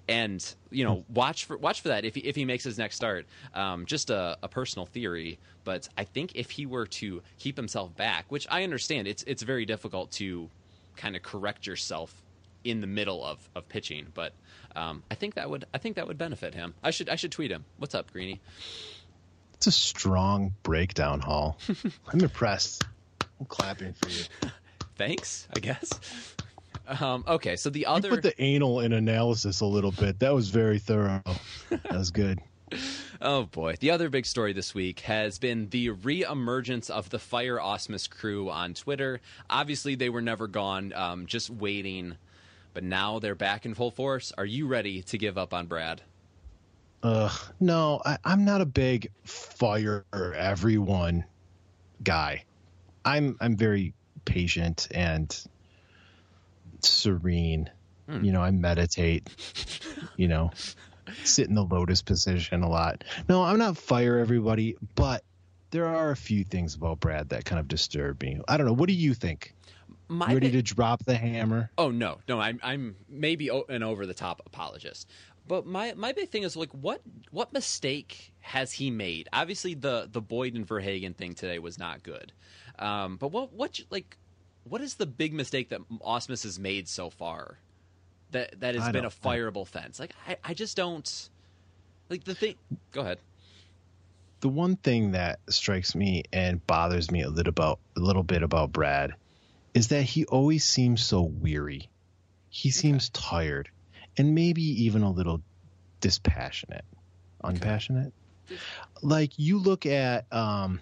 And 0.09 0.45
you 0.71 0.85
know 0.85 1.05
watch 1.09 1.45
for 1.45 1.57
watch 1.57 1.81
for 1.81 1.89
that 1.89 2.05
if 2.05 2.15
he, 2.15 2.21
if 2.21 2.37
he 2.37 2.45
makes 2.45 2.65
his 2.65 2.79
next 2.79 2.97
start. 2.97 3.27
Um, 3.55 3.87
just 3.87 4.11
a, 4.11 4.39
a 4.43 4.49
personal 4.49 4.87
theory 4.87 5.39
but 5.65 5.89
I 5.97 6.05
think 6.05 6.35
if 6.35 6.51
he 6.51 6.67
were 6.67 6.87
to 6.87 7.23
keep 7.39 7.57
himself 7.57 7.97
back 7.97 8.27
which 8.29 8.47
I 8.51 8.65
understand 8.65 9.07
it's 9.07 9.23
it's 9.27 9.43
very 9.43 9.65
difficult 9.65 10.11
to 10.13 10.49
kind 10.97 11.17
of 11.17 11.23
correct 11.23 11.67
yourself 11.67 12.15
in 12.65 12.81
the 12.81 12.87
middle 12.87 13.25
of, 13.25 13.39
of 13.55 13.69
pitching 13.69 14.07
but 14.15 14.33
um, 14.77 15.03
I 15.11 15.15
think 15.15 15.35
that 15.35 15.51
would 15.51 15.65
I 15.73 15.79
think 15.79 15.97
that 15.97 16.07
would 16.07 16.19
benefit 16.19 16.55
him. 16.55 16.75
I 16.83 16.91
should 16.91 17.09
I 17.09 17.17
should 17.17 17.33
tweet 17.33 17.51
him. 17.51 17.65
What's 17.79 17.95
up 17.95 18.13
Greeny? 18.13 18.41
It's 19.55 19.67
a 19.67 19.73
strong 19.73 20.55
breakdown, 20.63 21.21
Hall. 21.21 21.59
I'm 22.13 22.21
impressed. 22.21 22.85
I'm 23.43 23.47
clapping 23.47 23.93
for 23.93 24.09
you. 24.09 24.23
thanks 24.97 25.49
I 25.57 25.59
guess 25.59 25.91
um, 26.87 27.25
okay 27.27 27.57
so 27.57 27.71
the 27.71 27.81
You 27.81 27.87
other 27.87 28.11
put 28.11 28.23
the 28.23 28.41
anal 28.41 28.79
in 28.81 28.93
analysis 28.93 29.61
a 29.63 29.67
little 29.67 29.91
bit. 29.91 30.21
That 30.21 30.33
was 30.33 30.51
very 30.51 30.79
thorough. 30.79 31.23
That 31.71 31.91
was 31.91 32.13
good. 32.13 32.41
Oh 33.25 33.45
boy. 33.45 33.77
The 33.79 33.93
other 33.93 34.09
big 34.09 34.27
story 34.27 34.53
this 34.53 34.75
week 34.75 35.01
has 35.01 35.39
been 35.39 35.69
the 35.69 35.91
re-emergence 35.91 36.91
of 36.91 37.11
the 37.11 37.21
Fire 37.21 37.59
Ausmus 37.59 38.11
crew 38.11 38.51
on 38.51 38.75
Twitter. 38.75 39.21
Obviously, 39.49 39.95
they 39.95 40.09
were 40.09 40.21
never 40.21 40.49
gone, 40.49 40.93
um, 40.93 41.27
just 41.27 41.49
waiting, 41.49 42.17
but 42.75 42.83
now 42.83 43.21
they're 43.21 43.37
back 43.37 43.65
in 43.65 43.75
full 43.75 43.93
force. 43.93 44.33
Are 44.37 44.45
you 44.45 44.67
ready 44.67 45.03
to 45.03 45.19
give 45.19 45.39
up 45.39 45.55
on 45.55 45.67
Brad? 45.67 46.03
Uh, 47.01 47.31
no, 47.61 48.03
I, 48.05 48.19
I'm 48.25 48.45
not 48.45 48.61
a 48.61 48.67
big 48.67 49.13
fire 49.23 50.05
everyone 50.13 51.25
guy. 52.03 52.43
I'm 53.05 53.37
I'm 53.41 53.57
very 53.57 53.95
patient 54.25 54.89
and 54.93 55.35
serene. 56.81 57.71
Hmm. 58.09 58.25
You 58.25 58.33
know, 58.33 58.43
I 58.43 58.51
meditate. 58.51 59.29
you 60.17 60.29
know, 60.29 60.51
sit 61.25 61.49
in 61.49 61.55
the 61.55 61.65
lotus 61.65 62.03
position 62.03 62.63
a 62.63 62.69
lot. 62.69 63.05
No, 63.29 63.43
I'm 63.43 63.59
not 63.59 63.77
fire 63.77 64.19
everybody, 64.19 64.77
but 64.95 65.23
there 65.71 65.87
are 65.87 66.11
a 66.11 66.17
few 66.17 66.45
things 66.45 66.75
about 66.75 67.01
Brad 67.01 67.31
that 67.31 67.45
kind 67.45 67.59
of 67.61 67.69
disturb 67.69 68.21
me. 68.23 68.41
I 68.49 68.57
don't 68.57 68.67
know. 68.67 68.75
What 68.75 68.89
do 68.89 68.95
you 68.95 69.15
think? 69.15 69.55
My 70.09 70.27
ready 70.27 70.51
big- 70.51 70.53
to 70.67 70.75
drop 70.75 71.05
the 71.05 71.15
hammer? 71.15 71.71
Oh 71.79 71.91
no, 71.91 72.19
no, 72.29 72.39
I'm 72.41 72.61
I'm 72.63 72.97
maybe 73.09 73.51
o- 73.51 73.65
an 73.69 73.83
over 73.83 74.05
the 74.05 74.13
top 74.15 74.43
apologist. 74.45 75.09
But 75.49 75.65
my 75.67 75.95
my 75.95 76.13
big 76.13 76.29
thing 76.29 76.43
is 76.43 76.57
like 76.57 76.71
what 76.73 77.01
what 77.31 77.53
mistake 77.53 78.33
has 78.41 78.73
he 78.73 78.91
made? 78.91 79.29
Obviously 79.33 79.75
the 79.75 80.09
the 80.11 80.21
Boyd 80.21 80.55
and 80.55 80.67
Verhagen 80.67 81.15
thing 81.15 81.35
today 81.35 81.59
was 81.59 81.79
not 81.79 82.03
good. 82.03 82.33
Um, 82.79 83.17
but 83.17 83.29
what 83.29 83.53
what 83.53 83.81
like 83.91 84.17
what 84.65 84.81
is 84.81 84.95
the 84.95 85.07
big 85.07 85.33
mistake 85.33 85.71
that 85.71 85.81
Ausmus 86.01 86.45
has 86.45 86.59
made 86.59 86.89
so 86.89 87.11
far? 87.11 87.59
That 88.31 88.61
that 88.61 88.75
has 88.75 88.85
I 88.85 88.93
been 88.93 89.05
a 89.05 89.11
fireable 89.11 89.67
fence. 89.67 90.01
Like 90.01 90.15
I, 90.27 90.37
I 90.45 90.55
just 90.55 90.77
don't 90.77 91.29
like 92.09 92.25
the 92.25 92.35
thing. 92.35 92.57
Go 92.93 93.03
ahead. 93.03 93.19
The 94.41 94.49
one 94.49 94.77
thing 94.77 95.13
that 95.13 95.39
strikes 95.49 95.95
me 95.95 96.25
and 96.33 96.67
bothers 96.67 97.11
me 97.11 97.23
a 97.23 97.29
little 97.29 97.51
about 97.51 97.79
a 97.97 98.01
little 98.01 98.23
bit 98.25 98.43
about 98.43 98.73
Brad 98.73 99.15
is 99.75 99.89
that 99.89 100.03
he 100.03 100.25
always 100.27 100.65
seems 100.65 101.03
so 101.03 101.23
weary. 101.23 101.89
He 102.51 102.71
seems 102.71 103.09
tired 103.11 103.71
and 104.17 104.35
maybe 104.35 104.63
even 104.85 105.03
a 105.03 105.11
little 105.11 105.43
dispassionate, 106.01 106.85
unpassionate. 107.43 108.13
Like 109.01 109.39
you 109.39 109.59
look 109.59 109.87
at 109.87 110.27
um, 110.33 110.81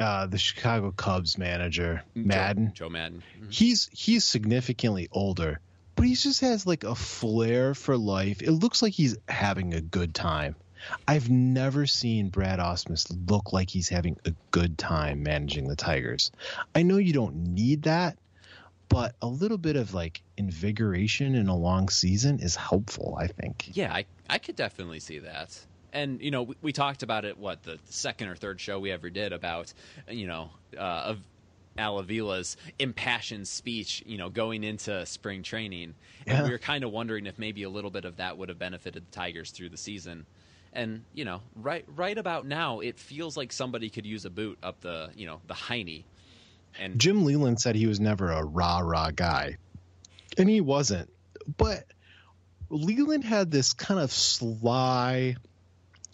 uh, 0.00 0.26
the 0.26 0.38
Chicago 0.38 0.90
Cubs 0.90 1.38
manager 1.38 2.02
Maddon. 2.14 2.68
Joe, 2.68 2.86
Joe 2.86 2.88
Maddon. 2.88 3.22
Mhm. 3.40 3.52
he's 3.52 3.88
he's 3.92 4.24
significantly 4.24 5.08
older, 5.12 5.60
but 5.94 6.06
he 6.06 6.14
just 6.14 6.40
has 6.40 6.66
like 6.66 6.84
a 6.84 6.94
flair 6.94 7.74
for 7.74 7.96
life. 7.96 8.42
It 8.42 8.52
looks 8.52 8.82
like 8.82 8.94
he's 8.94 9.16
having 9.28 9.74
a 9.74 9.80
good 9.80 10.14
time. 10.14 10.56
I've 11.06 11.28
never 11.28 11.86
seen 11.86 12.30
Brad 12.30 12.58
Ausmus 12.58 13.14
look 13.28 13.52
like 13.52 13.68
he's 13.68 13.90
having 13.90 14.16
a 14.24 14.32
good 14.50 14.78
time 14.78 15.22
managing 15.22 15.68
the 15.68 15.76
Tigers. 15.76 16.32
I 16.74 16.82
know 16.82 16.96
you 16.96 17.12
don't 17.12 17.36
need 17.54 17.82
that, 17.82 18.16
but 18.88 19.14
a 19.20 19.26
little 19.26 19.58
bit 19.58 19.76
of 19.76 19.92
like 19.92 20.22
invigoration 20.38 21.34
in 21.34 21.48
a 21.48 21.56
long 21.56 21.90
season 21.90 22.38
is 22.40 22.56
helpful, 22.56 23.16
I 23.20 23.26
think. 23.26 23.70
Yeah, 23.74 23.92
I 23.92 24.06
I 24.28 24.38
could 24.38 24.56
definitely 24.56 25.00
see 25.00 25.18
that. 25.18 25.58
And 25.92 26.20
you 26.20 26.30
know, 26.30 26.44
we, 26.44 26.54
we 26.62 26.72
talked 26.72 27.02
about 27.02 27.24
it. 27.24 27.38
What 27.38 27.62
the 27.62 27.78
second 27.86 28.28
or 28.28 28.36
third 28.36 28.60
show 28.60 28.78
we 28.78 28.90
ever 28.90 29.10
did 29.10 29.32
about 29.32 29.72
you 30.08 30.26
know 30.26 30.50
uh, 30.76 30.80
of 30.80 31.18
Al 31.78 32.00
Avila's 32.00 32.56
impassioned 32.78 33.48
speech. 33.48 34.02
You 34.06 34.18
know, 34.18 34.28
going 34.28 34.64
into 34.64 35.04
spring 35.06 35.42
training, 35.42 35.94
and 36.26 36.44
we 36.44 36.50
were 36.50 36.58
kind 36.58 36.84
of 36.84 36.92
wondering 36.92 37.26
if 37.26 37.38
maybe 37.38 37.62
a 37.62 37.70
little 37.70 37.90
bit 37.90 38.04
of 38.04 38.16
that 38.16 38.38
would 38.38 38.48
have 38.48 38.58
benefited 38.58 39.04
the 39.06 39.10
Tigers 39.14 39.50
through 39.50 39.70
the 39.70 39.76
season. 39.76 40.26
And 40.72 41.04
you 41.14 41.24
know, 41.24 41.40
right 41.56 41.84
right 41.96 42.16
about 42.16 42.46
now, 42.46 42.80
it 42.80 42.98
feels 42.98 43.36
like 43.36 43.52
somebody 43.52 43.90
could 43.90 44.06
use 44.06 44.24
a 44.24 44.30
boot 44.30 44.58
up 44.62 44.80
the 44.80 45.10
you 45.16 45.26
know 45.26 45.40
the 45.46 45.54
hiney. 45.54 46.04
And 46.78 47.00
Jim 47.00 47.24
Leyland 47.24 47.60
said 47.60 47.74
he 47.74 47.88
was 47.88 47.98
never 47.98 48.30
a 48.30 48.44
rah 48.44 48.78
rah 48.78 49.10
guy, 49.10 49.56
and 50.38 50.48
he 50.48 50.60
wasn't. 50.60 51.10
But 51.56 51.84
Leyland 52.68 53.24
had 53.24 53.50
this 53.50 53.72
kind 53.72 54.00
of 54.00 54.12
sly, 54.12 55.36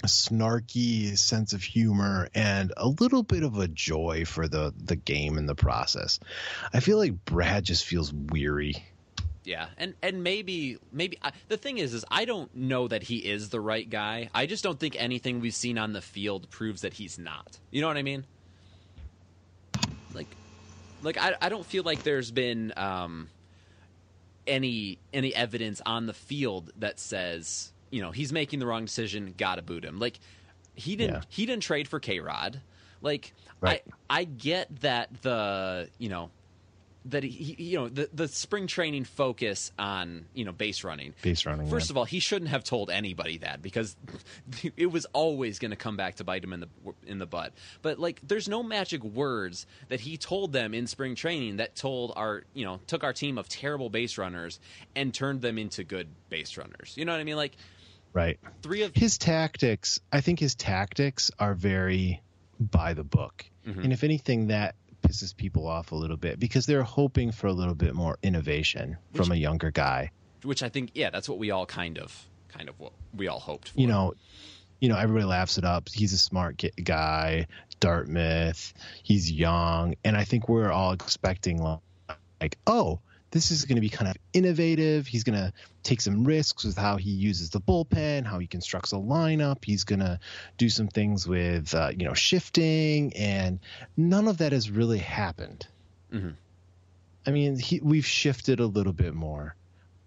snarky 0.04 1.16
sense 1.16 1.52
of 1.52 1.62
humor 1.62 2.28
and 2.34 2.72
a 2.76 2.88
little 2.88 3.22
bit 3.22 3.42
of 3.42 3.58
a 3.58 3.68
joy 3.68 4.24
for 4.26 4.46
the 4.46 4.72
the 4.76 4.96
game 4.96 5.38
and 5.38 5.48
the 5.48 5.54
process. 5.54 6.20
I 6.72 6.80
feel 6.80 6.98
like 6.98 7.24
Brad 7.24 7.64
just 7.64 7.84
feels 7.84 8.12
weary. 8.12 8.84
Yeah, 9.44 9.68
and 9.78 9.94
and 10.02 10.22
maybe 10.22 10.78
maybe 10.92 11.18
I, 11.22 11.30
the 11.48 11.56
thing 11.56 11.78
is 11.78 11.94
is 11.94 12.04
I 12.10 12.24
don't 12.24 12.54
know 12.54 12.88
that 12.88 13.04
he 13.04 13.18
is 13.18 13.48
the 13.48 13.60
right 13.60 13.88
guy. 13.88 14.28
I 14.34 14.46
just 14.46 14.64
don't 14.64 14.78
think 14.78 14.96
anything 14.98 15.40
we've 15.40 15.54
seen 15.54 15.78
on 15.78 15.92
the 15.92 16.02
field 16.02 16.50
proves 16.50 16.82
that 16.82 16.94
he's 16.94 17.18
not. 17.18 17.58
You 17.70 17.80
know 17.80 17.86
what 17.86 17.96
I 17.96 18.02
mean? 18.02 18.24
Like, 20.14 20.28
like 21.02 21.16
I 21.16 21.34
I 21.40 21.48
don't 21.48 21.64
feel 21.64 21.84
like 21.84 22.02
there's 22.02 22.30
been 22.32 22.72
um 22.76 23.28
any 24.46 24.98
any 25.12 25.34
evidence 25.34 25.80
on 25.86 26.06
the 26.06 26.12
field 26.12 26.72
that 26.78 26.98
says 26.98 27.72
you 27.96 28.02
know 28.02 28.10
he's 28.10 28.30
making 28.30 28.58
the 28.58 28.66
wrong 28.66 28.84
decision. 28.84 29.32
Got 29.38 29.54
to 29.54 29.62
boot 29.62 29.82
him. 29.84 29.98
Like 29.98 30.20
he 30.74 30.96
didn't 30.96 31.14
Yeah. 31.14 31.22
he 31.30 31.46
didn't 31.46 31.62
trade 31.62 31.88
for 31.88 31.98
K 31.98 32.20
Rod. 32.20 32.60
Like 33.00 33.32
Right. 33.58 33.82
I 34.10 34.20
I 34.20 34.24
get 34.24 34.80
that 34.82 35.22
the 35.22 35.88
you 35.98 36.10
know 36.10 36.28
that 37.06 37.22
he, 37.22 37.30
he 37.30 37.62
you 37.62 37.78
know 37.78 37.88
the 37.88 38.10
the 38.12 38.28
spring 38.28 38.66
training 38.66 39.04
focus 39.04 39.72
on 39.78 40.26
you 40.34 40.44
know 40.44 40.52
base 40.52 40.84
running. 40.84 41.14
Base 41.22 41.46
running, 41.46 41.68
First 41.68 41.88
yeah. 41.88 41.92
of 41.94 41.96
all, 41.98 42.04
he 42.04 42.18
shouldn't 42.20 42.50
have 42.50 42.64
told 42.64 42.90
anybody 42.90 43.38
that 43.38 43.62
because 43.62 43.96
it 44.76 44.90
was 44.90 45.06
always 45.14 45.58
going 45.58 45.70
to 45.70 45.76
come 45.76 45.96
back 45.96 46.16
to 46.16 46.24
bite 46.24 46.44
him 46.44 46.52
in 46.52 46.60
the 46.60 46.68
in 47.06 47.18
the 47.18 47.24
butt. 47.26 47.54
But 47.80 47.98
like, 47.98 48.20
there's 48.22 48.48
no 48.48 48.62
magic 48.62 49.02
words 49.04 49.66
that 49.88 50.00
he 50.00 50.16
told 50.18 50.52
them 50.52 50.74
in 50.74 50.86
spring 50.86 51.14
training 51.14 51.56
that 51.56 51.76
told 51.76 52.12
our 52.16 52.42
you 52.54 52.64
know 52.66 52.80
took 52.88 53.04
our 53.04 53.12
team 53.14 53.38
of 53.38 53.48
terrible 53.48 53.88
base 53.88 54.18
runners 54.18 54.58
and 54.94 55.14
turned 55.14 55.40
them 55.42 55.56
into 55.58 55.84
good 55.84 56.08
base 56.28 56.56
runners. 56.58 56.92
You 56.96 57.04
know 57.04 57.12
what 57.12 57.20
I 57.20 57.24
mean? 57.24 57.36
Like 57.36 57.56
Right. 58.16 58.38
three 58.62 58.82
of 58.82 58.94
his 58.94 59.18
tactics 59.18 60.00
i 60.10 60.20
think 60.20 60.40
his 60.40 60.54
tactics 60.54 61.30
are 61.38 61.54
very 61.54 62.22
by 62.58 62.94
the 62.94 63.04
book. 63.04 63.44
Mm-hmm. 63.66 63.80
And 63.80 63.92
if 63.92 64.04
anything 64.04 64.48
that 64.48 64.74
pisses 65.02 65.36
people 65.36 65.66
off 65.66 65.92
a 65.92 65.94
little 65.94 66.16
bit 66.16 66.40
because 66.40 66.66
they're 66.66 66.82
hoping 66.82 67.30
for 67.30 67.46
a 67.46 67.52
little 67.52 67.74
bit 67.74 67.94
more 67.94 68.18
innovation 68.22 68.96
from 69.14 69.30
a 69.30 69.36
younger 69.36 69.70
guy. 69.70 70.10
Which 70.42 70.62
I 70.62 70.68
think 70.68 70.90
yeah, 70.94 71.10
that's 71.10 71.28
what 71.28 71.38
we 71.38 71.50
all 71.50 71.66
kind 71.66 71.98
of 71.98 72.26
kind 72.48 72.68
of 72.68 72.78
what 72.78 72.92
we 73.14 73.28
all 73.28 73.40
hoped 73.40 73.70
for. 73.70 73.80
you 73.80 73.86
know 73.86 74.14
you 74.80 74.88
know 74.88 74.96
everybody 74.96 75.24
laughs 75.26 75.58
it 75.58 75.64
up. 75.64 75.88
He's 75.92 76.12
a 76.12 76.18
smart 76.18 76.62
guy 76.82 77.46
dartmouth 77.78 78.72
he's 79.02 79.30
young. 79.30 79.94
And 80.04 80.16
i 80.16 80.24
think 80.24 80.48
we're 80.48 80.72
all 80.72 80.92
expecting 80.92 81.62
like 82.40 82.58
oh 82.66 83.00
this 83.32 83.50
is 83.50 83.64
going 83.64 83.76
to 83.76 83.80
be 83.80 83.88
kind 83.88 84.08
of 84.08 84.16
innovative 84.32 85.06
he's 85.06 85.24
going 85.24 85.38
to 85.38 85.52
take 85.82 86.00
some 86.00 86.24
risks 86.24 86.64
with 86.64 86.76
how 86.76 86.96
he 86.96 87.10
uses 87.10 87.50
the 87.50 87.60
bullpen 87.60 88.24
how 88.24 88.38
he 88.38 88.46
constructs 88.46 88.92
a 88.92 88.96
lineup 88.96 89.64
he's 89.64 89.84
going 89.84 89.98
to 90.00 90.18
do 90.58 90.68
some 90.68 90.88
things 90.88 91.26
with 91.26 91.74
uh, 91.74 91.90
you 91.96 92.04
know 92.06 92.14
shifting 92.14 93.12
and 93.16 93.58
none 93.96 94.28
of 94.28 94.38
that 94.38 94.52
has 94.52 94.70
really 94.70 94.98
happened 94.98 95.66
i 97.26 97.30
mean 97.30 97.58
he, 97.58 97.80
we've 97.82 98.06
shifted 98.06 98.60
a 98.60 98.66
little 98.66 98.92
bit 98.92 99.14
more 99.14 99.54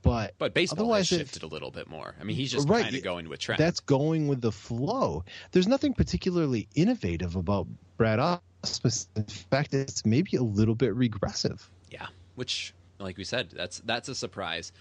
but 0.01 0.34
But 0.38 0.53
baseball 0.53 0.79
otherwise 0.86 1.10
has 1.10 1.19
it- 1.19 1.21
shifted 1.23 1.43
a 1.43 1.47
little 1.47 1.71
bit 1.71 1.89
more. 1.89 2.15
I 2.19 2.23
mean, 2.23 2.38
he's 2.38 2.53
just 2.53 2.69
Right. 2.69 2.84
kind 2.86 2.95
of 2.95 3.03
going 3.03 3.27
with 3.27 3.41
trend. 3.41 3.60
That's 3.60 3.82
going 3.82 4.29
with 4.29 4.39
the 4.39 4.51
flow. 4.53 5.25
There's 5.51 5.67
nothing 5.67 5.93
particularly 5.93 6.69
innovative 6.73 7.36
about 7.36 7.67
Brad 7.97 8.17
Ausmus. 8.63 9.08
In 9.17 9.25
fact, 9.25 9.73
it's 9.73 10.05
maybe 10.05 10.38
a 10.38 10.41
little 10.41 10.73
bit 10.73 10.95
regressive. 10.95 11.69
Yeah, 11.91 12.08
which, 12.36 12.73
like 12.99 13.17
we 13.17 13.23
said, 13.23 13.49
that's 13.51 13.79
that's 13.79 14.09
a 14.09 14.15
surprise. 14.15 14.71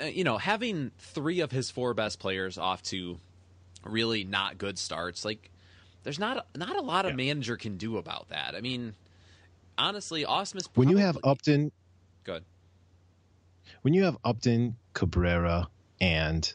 Uh, 0.00 0.04
you 0.06 0.24
know, 0.24 0.38
having 0.38 0.90
three 0.98 1.40
of 1.40 1.50
his 1.52 1.70
four 1.70 1.94
best 1.94 2.18
players 2.18 2.56
off 2.58 2.82
to 2.84 3.18
really 3.84 4.24
not 4.24 4.58
good 4.58 4.78
starts, 4.78 5.24
like 5.24 5.50
there's 6.04 6.18
not 6.18 6.46
not 6.56 6.76
a 6.76 6.80
lot 6.82 7.06
a 7.06 7.14
manager 7.14 7.56
can 7.56 7.76
do 7.76 7.96
about 7.98 8.28
that. 8.30 8.54
I 8.54 8.60
mean, 8.60 8.94
honestly, 9.76 10.24
Ausmus. 10.24 10.68
When 10.74 10.88
you 10.88 10.96
have 10.98 11.14
probably- 11.14 11.30
Upton, 11.30 11.72
good, 12.24 12.44
when 13.82 13.94
you 13.94 14.04
have 14.04 14.16
Upton, 14.24 14.76
Cabrera, 14.94 15.68
and 16.00 16.52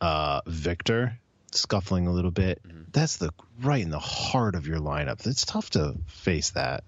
uh, 0.00 0.40
Victor 0.46 1.18
scuffling 1.52 2.06
a 2.06 2.12
little 2.12 2.30
bit, 2.30 2.60
Mm-hmm. 2.66 2.82
that's 2.92 3.16
the 3.16 3.32
right 3.62 3.82
in 3.82 3.90
the 3.90 3.98
heart 3.98 4.54
of 4.54 4.66
your 4.66 4.78
lineup. 4.78 5.26
It's 5.26 5.44
tough 5.44 5.70
to 5.70 5.94
face 6.06 6.50
that. 6.50 6.84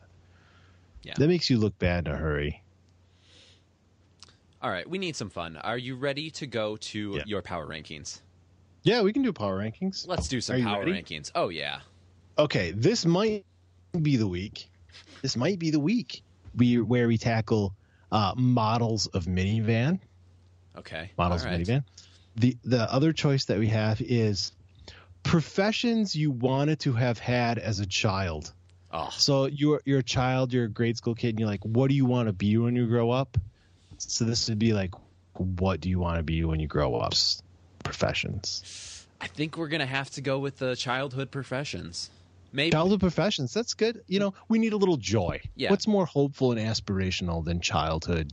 Yeah. 1.03 1.15
That 1.19 1.27
makes 1.29 1.51
you 1.51 1.59
look 1.59 1.77
bad 1.79 2.07
in 2.07 2.15
a 2.15 2.17
hurry. 2.17 2.63
All 4.63 4.71
right, 4.71 4.89
we 4.89 4.99
need 4.99 5.17
some 5.17 5.29
fun. 5.31 5.57
Are 5.57 5.77
you 5.79 5.97
ready 5.97 6.31
to 6.33 6.47
go 6.47 6.77
to 6.77 7.15
Yeah. 7.17 7.23
your 7.27 7.43
power 7.43 7.67
rankings? 7.67 8.21
Yeah, 8.85 9.03
we 9.03 9.13
can 9.13 9.23
do 9.23 9.33
power 9.33 9.59
rankings. 9.59 10.07
Let's 10.09 10.29
do 10.29 10.41
some 10.41 10.57
Are 10.57 10.65
power 10.65 10.87
rankings. 10.87 11.31
Oh 11.35 11.49
yeah, 11.51 11.81
okay, 12.39 12.71
this 12.73 13.05
might 13.05 13.45
be 14.01 14.17
the 14.17 14.27
week. 14.29 14.69
This 15.23 15.37
might 15.37 15.59
be 15.59 15.71
the 15.71 15.81
week 15.81 16.23
we 16.57 16.81
where 16.81 17.07
we 17.09 17.19
tackle 17.19 17.75
uh, 18.11 18.35
models 18.37 19.07
of 19.07 19.25
minivan. 19.27 20.01
okay, 20.77 21.11
Models 21.17 21.45
All 21.45 21.53
of 21.53 21.61
minivan. 21.61 21.85
The 22.37 22.57
the 22.65 22.93
other 22.93 23.13
choice 23.13 23.45
that 23.47 23.59
we 23.59 23.69
have 23.69 24.01
is 24.01 24.53
professions 25.23 26.15
you 26.17 26.31
wanted 26.31 26.81
to 26.81 26.93
have 26.93 27.19
had 27.19 27.59
as 27.59 27.81
a 27.81 27.87
child. 27.87 28.53
Oh, 28.91 29.09
So 29.13 29.47
you're 29.47 29.81
you're 29.85 30.01
a 30.01 30.03
child, 30.05 30.53
you're 30.53 30.65
a 30.65 30.69
grade 30.69 30.97
school 30.97 31.15
kid, 31.15 31.31
and 31.31 31.39
you're 31.41 31.49
like, 31.49 31.65
what 31.65 31.89
do 31.89 31.95
you 31.95 32.05
want 32.05 32.27
to 32.29 32.33
be 32.33 32.57
when 32.59 32.77
you 32.77 32.87
grow 32.87 33.11
up? 33.11 33.39
So 34.09 34.25
this 34.25 34.49
would 34.49 34.59
be 34.59 34.73
like, 34.73 34.95
what 35.35 35.81
do 35.81 35.89
you 35.89 35.99
want 35.99 36.19
to 36.19 36.23
be 36.23 36.45
when 36.45 36.61
you 36.61 36.67
grow 36.67 36.95
up? 36.97 37.15
Professions. 37.85 39.07
I 39.21 39.29
think 39.29 39.57
we're 39.57 39.69
gonna 39.69 39.87
have 39.87 40.11
to 40.11 40.21
go 40.21 40.39
with 40.39 40.59
the 40.59 40.75
childhood 40.77 41.31
professions. 41.31 42.11
Maybe 42.53 42.73
Childhood 42.73 43.01
professions. 43.01 43.55
That's 43.55 43.75
good. 43.75 44.03
You 44.09 44.21
know, 44.21 44.35
we 44.49 44.59
need 44.59 44.73
a 44.73 44.77
little 44.77 44.99
joy. 44.99 45.41
Yeah. 45.57 45.71
What's 45.71 45.87
more 45.87 46.05
hopeful 46.05 46.53
and 46.53 46.61
aspirational 46.61 47.45
than 47.45 47.61
childhood, 47.61 48.33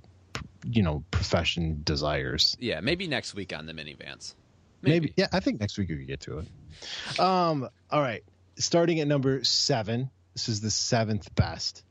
you 0.65 0.83
know, 0.83 1.03
profession 1.09 1.81
desires? 1.83 2.57
Yeah, 2.59 2.81
maybe 2.81 3.07
next 3.07 3.33
week 3.33 3.53
on 3.53 3.65
the 3.65 3.73
minivans. 3.73 4.33
Maybe. 4.81 5.13
Yeah, 5.15 5.27
I 5.31 5.39
think 5.39 5.59
next 5.59 5.77
week 5.77 5.89
we 5.89 5.97
could 5.97 6.07
get 6.07 6.21
to 6.21 6.39
it. 6.39 7.19
Um. 7.19 7.69
All 7.91 8.01
right. 8.01 8.23
Starting 8.57 8.99
at 8.99 9.07
number 9.07 9.43
seven. 9.43 10.09
This 10.33 10.49
is 10.49 10.61
the 10.61 10.71
seventh 10.71 11.33
best. 11.35 11.83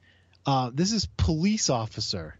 Uh, 0.46 0.70
this 0.72 0.92
is 0.92 1.06
police 1.16 1.70
officer. 1.70 2.38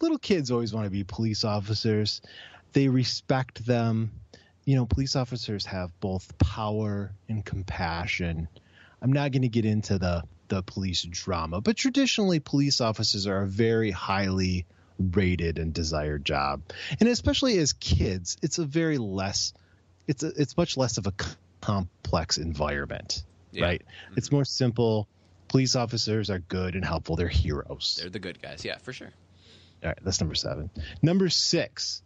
Little 0.00 0.18
kids 0.18 0.50
always 0.50 0.72
want 0.72 0.84
to 0.86 0.90
be 0.90 1.04
police 1.04 1.44
officers. 1.44 2.20
They 2.72 2.88
respect 2.88 3.64
them. 3.64 4.12
You 4.64 4.76
know, 4.76 4.86
police 4.86 5.16
officers 5.16 5.66
have 5.66 5.98
both 6.00 6.36
power 6.38 7.12
and 7.28 7.44
compassion. 7.44 8.48
I'm 9.00 9.12
not 9.12 9.32
going 9.32 9.42
to 9.42 9.48
get 9.48 9.64
into 9.64 9.98
the 9.98 10.24
the 10.48 10.62
police 10.62 11.02
drama, 11.02 11.60
but 11.60 11.76
traditionally, 11.76 12.40
police 12.40 12.80
officers 12.80 13.26
are 13.26 13.42
a 13.42 13.46
very 13.46 13.90
highly 13.90 14.66
rated 14.98 15.58
and 15.58 15.72
desired 15.72 16.24
job, 16.24 16.62
and 17.00 17.08
especially 17.08 17.58
as 17.58 17.72
kids, 17.72 18.36
it's 18.42 18.58
a 18.58 18.64
very 18.64 18.98
less. 18.98 19.52
It's 20.06 20.22
a, 20.22 20.28
it's 20.28 20.56
much 20.56 20.76
less 20.76 20.98
of 20.98 21.06
a 21.06 21.12
complex 21.60 22.38
environment, 22.38 23.24
Yeah. 23.50 23.64
right? 23.64 23.82
It's 24.16 24.28
mm-hmm. 24.28 24.36
more 24.36 24.44
simple. 24.44 25.08
Police 25.48 25.74
officers 25.74 26.30
are 26.30 26.38
good 26.38 26.74
and 26.74 26.84
helpful. 26.84 27.16
They're 27.16 27.28
heroes. 27.28 27.98
They're 28.00 28.10
the 28.10 28.20
good 28.20 28.40
guys. 28.40 28.64
Yeah, 28.64 28.78
for 28.78 28.92
sure. 28.92 29.10
All 29.82 29.90
right, 29.90 29.98
that's 30.02 30.20
number 30.20 30.34
seven. 30.34 30.70
Number 31.02 31.28
six 31.28 32.02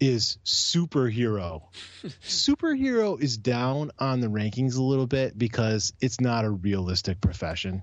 is 0.00 0.38
superhero. 0.44 1.62
superhero 2.22 3.20
is 3.20 3.36
down 3.36 3.90
on 3.98 4.20
the 4.20 4.28
rankings 4.28 4.76
a 4.76 4.82
little 4.82 5.06
bit 5.06 5.36
because 5.36 5.92
it's 6.00 6.20
not 6.20 6.44
a 6.44 6.50
realistic 6.50 7.20
profession. 7.20 7.82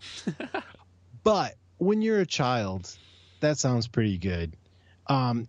but 1.24 1.56
when 1.78 2.02
you're 2.02 2.22
a 2.22 2.26
child, 2.26 2.90
that 3.42 3.58
sounds 3.58 3.88
pretty 3.88 4.18
good. 4.18 4.56
Um, 5.08 5.48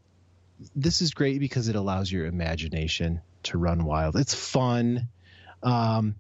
this 0.74 1.02
is 1.02 1.12
great 1.12 1.38
because 1.38 1.68
it 1.68 1.76
allows 1.76 2.10
your 2.10 2.26
imagination 2.26 3.20
to 3.44 3.58
run 3.58 3.84
wild. 3.84 4.16
It's 4.16 4.34
fun. 4.34 5.08
Um, 5.62 6.16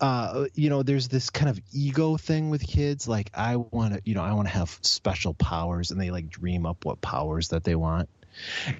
uh, 0.00 0.46
you 0.54 0.68
know, 0.70 0.82
there's 0.82 1.08
this 1.08 1.30
kind 1.30 1.48
of 1.48 1.60
ego 1.72 2.16
thing 2.16 2.50
with 2.50 2.66
kids. 2.66 3.08
Like, 3.08 3.30
I 3.34 3.56
want 3.56 3.94
to, 3.94 4.00
you 4.04 4.14
know, 4.14 4.22
I 4.22 4.32
want 4.34 4.48
to 4.48 4.54
have 4.54 4.78
special 4.82 5.34
powers, 5.34 5.90
and 5.90 6.00
they 6.00 6.10
like 6.10 6.28
dream 6.28 6.66
up 6.66 6.84
what 6.84 7.00
powers 7.00 7.48
that 7.48 7.64
they 7.64 7.74
want. 7.74 8.08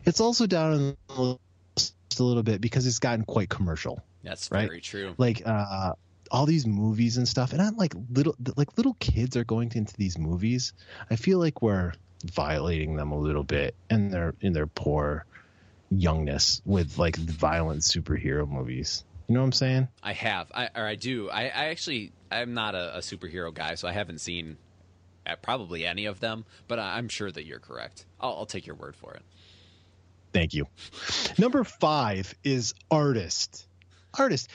It's 0.05 0.21
also 0.21 0.47
down 0.47 0.73
in 0.75 0.97
the 1.09 1.39
a 2.19 2.23
little 2.23 2.43
bit 2.43 2.61
because 2.61 2.87
it's 2.87 2.99
gotten 2.99 3.25
quite 3.25 3.49
commercial. 3.49 4.03
That's 4.23 4.51
Right. 4.51 4.67
very 4.67 4.81
true. 4.81 5.15
Like, 5.19 5.43
uh, 5.45 5.93
all 6.31 6.47
these 6.47 6.67
movies 6.67 7.19
and 7.19 7.29
stuff, 7.29 7.53
and 7.53 7.63
I'm 7.63 7.77
like 7.77 7.95
little, 8.11 8.35
like 8.57 8.77
little 8.77 8.95
kids 8.99 9.37
are 9.37 9.45
going 9.45 9.71
into 9.75 9.95
these 9.97 10.19
movies. 10.19 10.73
I 11.11 11.17
feel 11.17 11.39
like 11.39 11.63
we're 11.63 11.93
violating 12.25 12.97
them 12.97 13.13
a 13.13 13.19
little 13.19 13.45
bit 13.45 13.75
in 13.91 14.11
their 14.11 14.35
in 14.41 14.53
their 14.53 14.67
poor 14.67 15.25
youngness 15.91 16.63
with 16.65 16.99
like 16.99 17.17
violent 17.17 17.83
superhero 17.83 18.49
movies. 18.49 19.05
You 19.29 19.35
know 19.35 19.41
what 19.41 19.47
I'm 19.47 19.53
saying? 19.53 19.89
I 20.03 20.13
have, 20.13 20.53
I, 20.55 20.69
or 20.75 20.85
I 20.85 20.95
do. 20.95 21.29
I, 21.31 21.43
I 21.43 21.65
actually, 21.67 22.13
I'm 22.31 22.55
not 22.55 22.75
a, 22.75 22.99
a 22.99 23.01
superhero 23.01 23.53
guy, 23.53 23.75
so 23.75 23.89
I 23.89 23.93
haven't 23.93 24.21
seen 24.21 24.57
uh, 25.27 25.35
probably 25.37 25.85
any 25.85 26.07
of 26.07 26.21
them. 26.21 26.45
But 26.69 26.79
I, 26.79 26.97
I'm 26.97 27.09
sure 27.09 27.31
that 27.31 27.45
you're 27.45 27.59
correct. 27.59 28.05
I'll, 28.21 28.37
I'll 28.37 28.47
take 28.47 28.67
your 28.67 28.77
word 28.77 28.95
for 28.95 29.15
it. 29.15 29.23
Thank 30.33 30.55
you. 30.55 30.67
Number 31.39 31.65
five 31.65 32.35
is 32.45 32.75
artist. 32.91 33.67
Artist. 34.17 34.49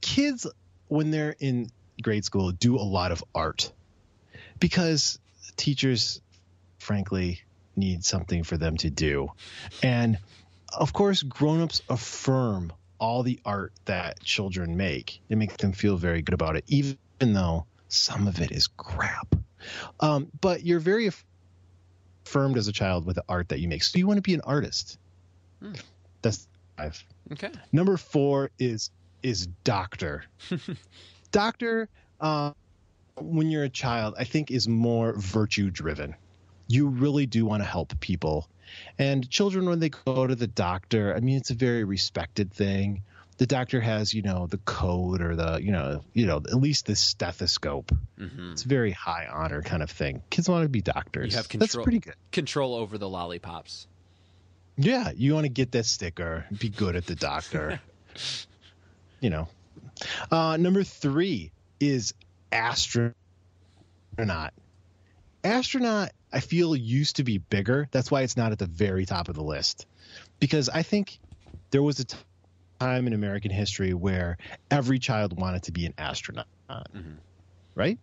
Kids, 0.00 0.46
when 0.88 1.10
they're 1.10 1.36
in 1.38 1.70
grade 2.02 2.24
school, 2.24 2.50
do 2.52 2.76
a 2.76 2.82
lot 2.82 3.12
of 3.12 3.22
art 3.34 3.72
because 4.58 5.18
teachers, 5.56 6.20
frankly, 6.78 7.42
need 7.76 8.04
something 8.04 8.42
for 8.42 8.56
them 8.56 8.76
to 8.78 8.90
do. 8.90 9.28
And 9.82 10.18
of 10.76 10.92
course, 10.92 11.22
grown-ups 11.22 11.82
affirm 11.88 12.72
all 12.98 13.22
the 13.22 13.40
art 13.44 13.72
that 13.84 14.22
children 14.22 14.76
make. 14.76 15.20
It 15.28 15.36
makes 15.36 15.56
them 15.56 15.72
feel 15.72 15.96
very 15.96 16.22
good 16.22 16.34
about 16.34 16.56
it, 16.56 16.64
even 16.68 16.96
though 17.20 17.66
some 17.88 18.26
of 18.26 18.40
it 18.40 18.50
is 18.50 18.66
crap. 18.66 19.34
Um, 20.00 20.28
but 20.40 20.64
you're 20.64 20.80
very 20.80 21.10
affirmed 22.24 22.56
as 22.56 22.68
a 22.68 22.72
child 22.72 23.06
with 23.06 23.16
the 23.16 23.24
art 23.28 23.48
that 23.50 23.60
you 23.60 23.68
make. 23.68 23.82
So 23.82 23.98
you 23.98 24.06
want 24.06 24.18
to 24.18 24.22
be 24.22 24.34
an 24.34 24.42
artist. 24.42 24.98
That's 26.22 26.46
five. 26.76 27.02
Okay. 27.32 27.50
Number 27.72 27.96
four 27.96 28.50
is 28.58 28.90
is 29.22 29.46
doctor. 29.64 30.24
doctor, 31.32 31.88
uh, 32.20 32.52
when 33.18 33.50
you're 33.50 33.64
a 33.64 33.68
child, 33.68 34.14
I 34.18 34.24
think 34.24 34.50
is 34.50 34.68
more 34.68 35.14
virtue 35.14 35.70
driven. 35.70 36.14
You 36.68 36.88
really 36.88 37.26
do 37.26 37.44
want 37.46 37.62
to 37.62 37.68
help 37.68 37.98
people, 38.00 38.48
and 38.98 39.28
children 39.28 39.68
when 39.68 39.80
they 39.80 39.90
go 39.90 40.26
to 40.26 40.34
the 40.34 40.46
doctor, 40.46 41.14
I 41.14 41.20
mean, 41.20 41.36
it's 41.36 41.50
a 41.50 41.54
very 41.54 41.84
respected 41.84 42.52
thing. 42.52 43.02
The 43.38 43.46
doctor 43.46 43.80
has, 43.80 44.14
you 44.14 44.22
know, 44.22 44.46
the 44.46 44.56
code 44.58 45.20
or 45.20 45.36
the, 45.36 45.60
you 45.62 45.70
know, 45.70 46.02
you 46.14 46.26
know, 46.26 46.38
at 46.38 46.54
least 46.54 46.86
the 46.86 46.96
stethoscope. 46.96 47.92
It's 48.52 48.64
a 48.64 48.68
very 48.68 48.92
high 48.92 49.28
honor 49.30 49.60
kind 49.60 49.82
of 49.82 49.90
thing. 49.90 50.22
Kids 50.30 50.48
want 50.48 50.62
to 50.62 50.70
be 50.70 50.80
doctors. 50.80 51.32
You 51.32 51.36
have 51.36 51.48
control. 51.48 51.66
That's 51.66 51.76
pretty 51.76 51.98
good. 51.98 52.14
Control 52.32 52.74
over 52.74 52.96
the 52.96 53.08
lollipops. 53.08 53.86
Yeah, 54.78 55.10
you 55.14 55.34
want 55.34 55.44
to 55.44 55.50
get 55.50 55.72
that 55.72 55.86
sticker, 55.86 56.46
be 56.58 56.68
good 56.68 56.96
at 56.96 57.06
the 57.06 57.14
doctor. 57.14 57.80
you 59.20 59.30
know. 59.30 59.48
Uh, 60.30 60.56
number 60.58 60.82
three 60.82 61.50
is 61.80 62.14
astronaut. 62.52 63.14
Astronaut, 65.46 66.10
I 66.32 66.40
feel, 66.40 66.74
used 66.74 67.16
to 67.16 67.24
be 67.24 67.38
bigger. 67.38 67.88
That's 67.92 68.10
why 68.10 68.22
it's 68.22 68.36
not 68.36 68.52
at 68.52 68.58
the 68.58 68.66
very 68.66 69.06
top 69.06 69.28
of 69.28 69.34
the 69.36 69.42
list. 69.44 69.86
Because 70.40 70.68
I 70.68 70.82
think 70.82 71.18
there 71.70 71.82
was 71.82 72.00
a 72.00 72.04
t- 72.04 72.16
time 72.80 73.06
in 73.06 73.12
American 73.12 73.50
history 73.50 73.94
where 73.94 74.38
every 74.70 74.98
child 74.98 75.38
wanted 75.38 75.62
to 75.64 75.72
be 75.72 75.86
an 75.86 75.94
astronaut. 75.96 76.46
Right? 77.74 77.98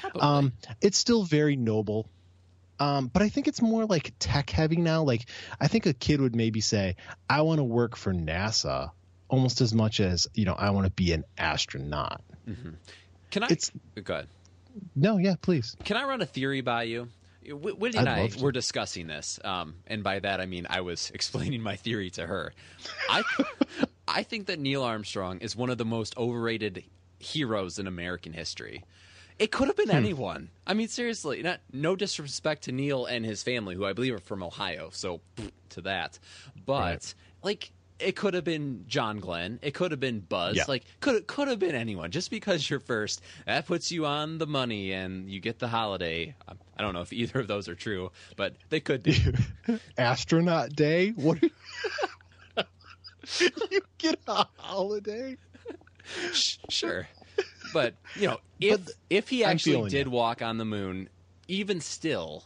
Probably. 0.00 0.20
Um, 0.20 0.52
it's 0.80 0.98
still 0.98 1.22
very 1.22 1.56
noble. 1.56 2.06
Um, 2.78 3.08
but 3.08 3.22
I 3.22 3.28
think 3.28 3.46
it's 3.46 3.62
more 3.62 3.84
like 3.84 4.12
tech 4.18 4.50
heavy 4.50 4.76
now. 4.76 5.02
Like 5.02 5.26
I 5.60 5.68
think 5.68 5.86
a 5.86 5.92
kid 5.92 6.20
would 6.20 6.34
maybe 6.34 6.60
say, 6.60 6.96
I 7.28 7.42
want 7.42 7.58
to 7.58 7.64
work 7.64 7.96
for 7.96 8.12
NASA 8.12 8.90
almost 9.28 9.60
as 9.60 9.72
much 9.72 10.00
as, 10.00 10.26
you 10.34 10.44
know, 10.44 10.54
I 10.54 10.70
want 10.70 10.86
to 10.86 10.90
be 10.92 11.12
an 11.12 11.24
astronaut. 11.38 12.22
Can 13.30 13.42
I? 13.44 13.46
it's- 13.46 13.70
go 14.02 14.14
ahead. 14.14 14.28
No, 14.94 15.18
yeah, 15.18 15.34
please. 15.40 15.76
Can 15.84 15.96
I 15.96 16.04
run 16.04 16.20
a 16.20 16.26
theory 16.26 16.60
by 16.60 16.84
you? 16.84 17.08
Whitney 17.48 17.98
and 17.98 18.08
I 18.08 18.30
were 18.38 18.52
discussing 18.52 19.06
this, 19.06 19.40
um, 19.44 19.76
and 19.86 20.04
by 20.04 20.18
that 20.18 20.40
I 20.40 20.46
mean 20.46 20.66
I 20.68 20.82
was 20.82 21.10
explaining 21.14 21.62
my 21.62 21.76
theory 21.76 22.10
to 22.10 22.26
her. 22.26 22.52
I, 23.08 23.24
I 24.08 24.22
think 24.24 24.46
that 24.46 24.58
Neil 24.58 24.82
Armstrong 24.82 25.38
is 25.38 25.56
one 25.56 25.70
of 25.70 25.78
the 25.78 25.86
most 25.86 26.16
overrated 26.18 26.84
heroes 27.18 27.78
in 27.78 27.86
American 27.86 28.34
history. 28.34 28.84
It 29.38 29.50
could 29.50 29.68
have 29.68 29.76
Hmm. 29.76 29.86
been 29.86 29.96
anyone. 29.96 30.50
I 30.66 30.74
mean, 30.74 30.88
seriously, 30.88 31.42
not 31.42 31.60
no 31.72 31.96
disrespect 31.96 32.64
to 32.64 32.72
Neil 32.72 33.06
and 33.06 33.24
his 33.24 33.42
family, 33.42 33.74
who 33.74 33.86
I 33.86 33.94
believe 33.94 34.14
are 34.14 34.18
from 34.18 34.42
Ohio, 34.42 34.90
so 34.92 35.22
to 35.70 35.80
that. 35.80 36.18
But 36.66 36.80
Right. 36.82 37.14
like, 37.42 37.72
it 38.00 38.16
could 38.16 38.34
have 38.34 38.44
been 38.44 38.84
John 38.86 39.18
Glenn. 39.20 39.58
It 39.62 39.74
could 39.74 39.90
have 39.90 40.00
been 40.00 40.20
Buzz. 40.20 40.56
Yeah. 40.56 40.64
Like, 40.68 40.84
could 41.00 41.16
it 41.16 41.26
could 41.26 41.48
have 41.48 41.58
been 41.58 41.74
anyone. 41.74 42.10
Just 42.10 42.30
because 42.30 42.68
you're 42.68 42.80
first, 42.80 43.22
that 43.46 43.66
puts 43.66 43.90
you 43.92 44.06
on 44.06 44.38
the 44.38 44.46
money 44.46 44.92
and 44.92 45.30
you 45.30 45.40
get 45.40 45.58
the 45.58 45.68
holiday. 45.68 46.34
I 46.48 46.82
don't 46.82 46.94
know 46.94 47.02
if 47.02 47.12
either 47.12 47.40
of 47.40 47.48
those 47.48 47.68
are 47.68 47.74
true, 47.74 48.12
but 48.36 48.54
they 48.68 48.80
could 48.80 49.02
be. 49.02 49.18
Astronaut 49.98 50.74
day? 50.74 51.10
What? 51.10 51.42
you 53.40 53.80
get 53.98 54.18
a 54.26 54.46
holiday? 54.56 55.36
Sure, 56.32 57.06
but 57.72 57.94
you 58.16 58.28
know, 58.28 58.38
if 58.60 58.88
if 59.08 59.28
he 59.28 59.44
actually 59.44 59.90
did 59.90 60.08
walk 60.08 60.42
on 60.42 60.58
the 60.58 60.64
moon, 60.64 61.08
even 61.48 61.80
still, 61.80 62.44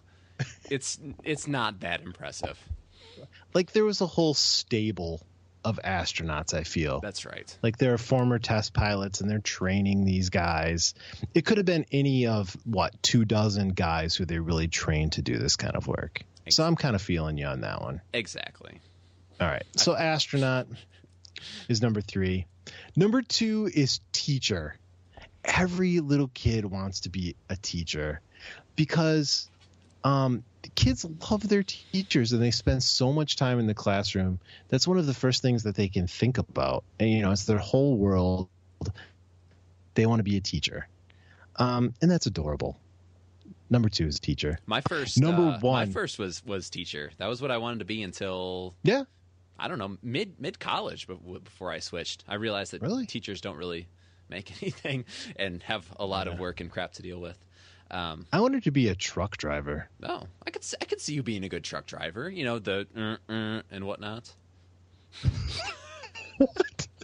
it's 0.71 0.99
it's 1.23 1.47
not 1.47 1.81
that 1.81 2.03
impressive. 2.03 2.59
Like 3.55 3.73
there 3.73 3.85
was 3.85 4.01
a 4.01 4.07
whole 4.07 4.35
stable 4.35 5.23
of 5.65 5.81
astronauts, 5.85 6.55
I 6.55 6.63
feel. 6.63 7.01
That's 7.01 7.25
right. 7.25 7.57
Like 7.63 7.79
they're 7.79 7.99
former 7.99 8.39
test 8.39 8.75
pilots 8.75 9.21
and 9.21 9.31
they're 9.31 9.39
training 9.39 10.05
these 10.05 10.31
guys. 10.31 10.95
It 11.35 11.45
could 11.47 11.57
have 11.57 11.67
been 11.67 11.87
any 11.91 12.27
of 12.27 12.57
what 12.65 13.03
two 13.03 13.25
dozen 13.25 13.71
guys 13.71 14.15
who 14.15 14.27
they 14.27 14.39
really 14.39 14.69
trained 14.69 15.13
to 15.13 15.23
do 15.23 15.39
this 15.39 15.57
kind 15.57 15.77
of 15.77 15.87
work. 15.87 16.23
So 16.51 16.65
I'm 16.65 16.77
kind 16.77 16.95
of 16.95 17.03
feeling 17.03 17.39
you 17.39 17.47
on 17.47 17.63
that 17.63 17.81
one. 17.81 18.03
Exactly. 18.13 18.81
All 19.41 19.49
right. 19.49 19.65
So 19.77 19.97
astronaut 19.97 20.67
is 21.69 21.81
number 21.81 22.01
three. 22.01 22.47
Number 22.95 23.23
two 23.23 23.71
is 23.73 24.01
teacher. 24.13 24.77
Every 25.45 26.01
little 26.01 26.31
kid 26.33 26.65
wants 26.65 27.01
to 27.01 27.11
be 27.11 27.37
a 27.49 27.57
teacher 27.57 28.21
because 28.77 29.49
um, 30.03 30.45
kids 30.75 31.07
love 31.31 31.49
their 31.49 31.63
teachers 31.63 32.33
and 32.33 32.43
they 32.43 32.51
spend 32.51 32.83
so 32.83 33.13
much 33.13 33.37
time 33.37 33.59
in 33.59 33.67
the 33.67 33.75
classroom. 33.75 34.41
That's 34.69 34.87
one 34.89 34.99
of 34.99 35.07
the 35.07 35.15
first 35.15 35.43
things 35.43 35.63
that 35.65 35.75
they 35.75 35.89
can 35.89 36.07
think 36.07 36.39
about. 36.39 36.85
And, 36.99 37.11
you 37.11 37.23
know, 37.23 37.31
it's 37.33 37.45
their 37.45 37.59
whole 37.59 37.97
world. 37.97 38.49
They 39.95 40.07
want 40.07 40.19
to 40.21 40.25
be 40.25 40.37
a 40.37 40.41
teacher. 40.41 40.89
Um, 41.57 41.95
and 42.03 42.11
that's 42.11 42.27
adorable. 42.27 42.79
Number 43.71 43.89
two 43.89 44.07
is 44.07 44.21
teacher. 44.21 44.59
My 44.67 44.81
first 44.83 45.19
Number 45.19 45.43
uh, 45.43 45.59
My 45.63 45.87
first 45.87 46.19
was 46.19 46.45
was 46.45 46.69
teacher. 46.69 47.13
That 47.19 47.27
was 47.29 47.41
what 47.41 47.51
I 47.51 47.59
wanted 47.59 47.79
to 47.81 47.85
be 47.85 48.03
until 48.03 48.75
Yeah. 48.83 49.05
I 49.59 49.69
don't 49.69 49.79
know 49.79 49.97
mid 50.03 50.41
mid 50.41 50.59
college. 50.59 51.07
But 51.07 51.45
before 51.45 51.71
I 51.71 51.79
switched, 51.79 52.25
I 52.29 52.35
realized 52.35 52.73
that 52.73 52.83
Really? 52.83 53.07
teachers 53.07 53.41
don't 53.41 53.57
really 53.57 53.89
make 54.29 54.51
anything 54.63 55.05
and 55.37 55.63
have 55.65 55.87
a 55.99 56.05
lot 56.05 56.29
of 56.29 56.39
work 56.39 56.61
and 56.61 56.71
crap 56.71 56.93
to 56.95 57.03
deal 57.03 57.21
with. 57.21 57.39
Um, 57.91 58.27
I 58.33 58.41
wanted 58.41 58.65
to 58.65 58.71
be 58.71 58.89
a 58.89 58.95
truck 58.95 59.37
driver. 59.37 59.89
oh, 60.03 60.23
I 60.47 60.51
could 60.51 60.65
I 60.81 60.85
could 60.87 61.01
see 61.01 61.15
you 61.15 61.23
being 61.23 61.45
a 61.45 61.49
good 61.49 61.65
truck 61.65 61.87
driver. 61.87 62.29
You 62.31 62.45
know 62.45 62.59
the 62.59 62.87
uh, 62.97 63.33
uh, 63.33 63.63
and 63.71 63.85
whatnot. 63.85 64.33
what? 66.39 66.89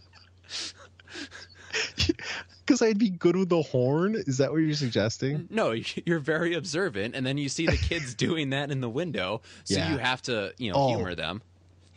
Because 2.67 2.83
I'd 2.83 2.99
be 2.99 3.11
good 3.11 3.35
with 3.35 3.49
the 3.49 3.63
horn. 3.63 4.15
Is 4.15 4.39
that 4.39 4.53
what 4.53 4.59
you're 4.59 4.75
suggesting? 4.75 5.49
No, 5.51 5.73
you're 6.07 6.21
very 6.21 6.55
observant, 6.55 7.17
and 7.17 7.27
then 7.27 7.37
you 7.37 7.49
see 7.49 7.67
the 7.67 7.77
kids 7.77 8.15
doing 8.15 8.51
that 8.51 8.71
in 8.71 8.81
the 8.81 8.89
window, 8.89 9.41
so 9.65 9.75
Yeah. 9.79 9.91
you 9.93 9.99
have 9.99 10.23
to 10.23 10.53
you 10.57 10.71
know 10.71 10.77
Oh. 10.79 10.89
humor 10.89 11.17
them. 11.17 11.43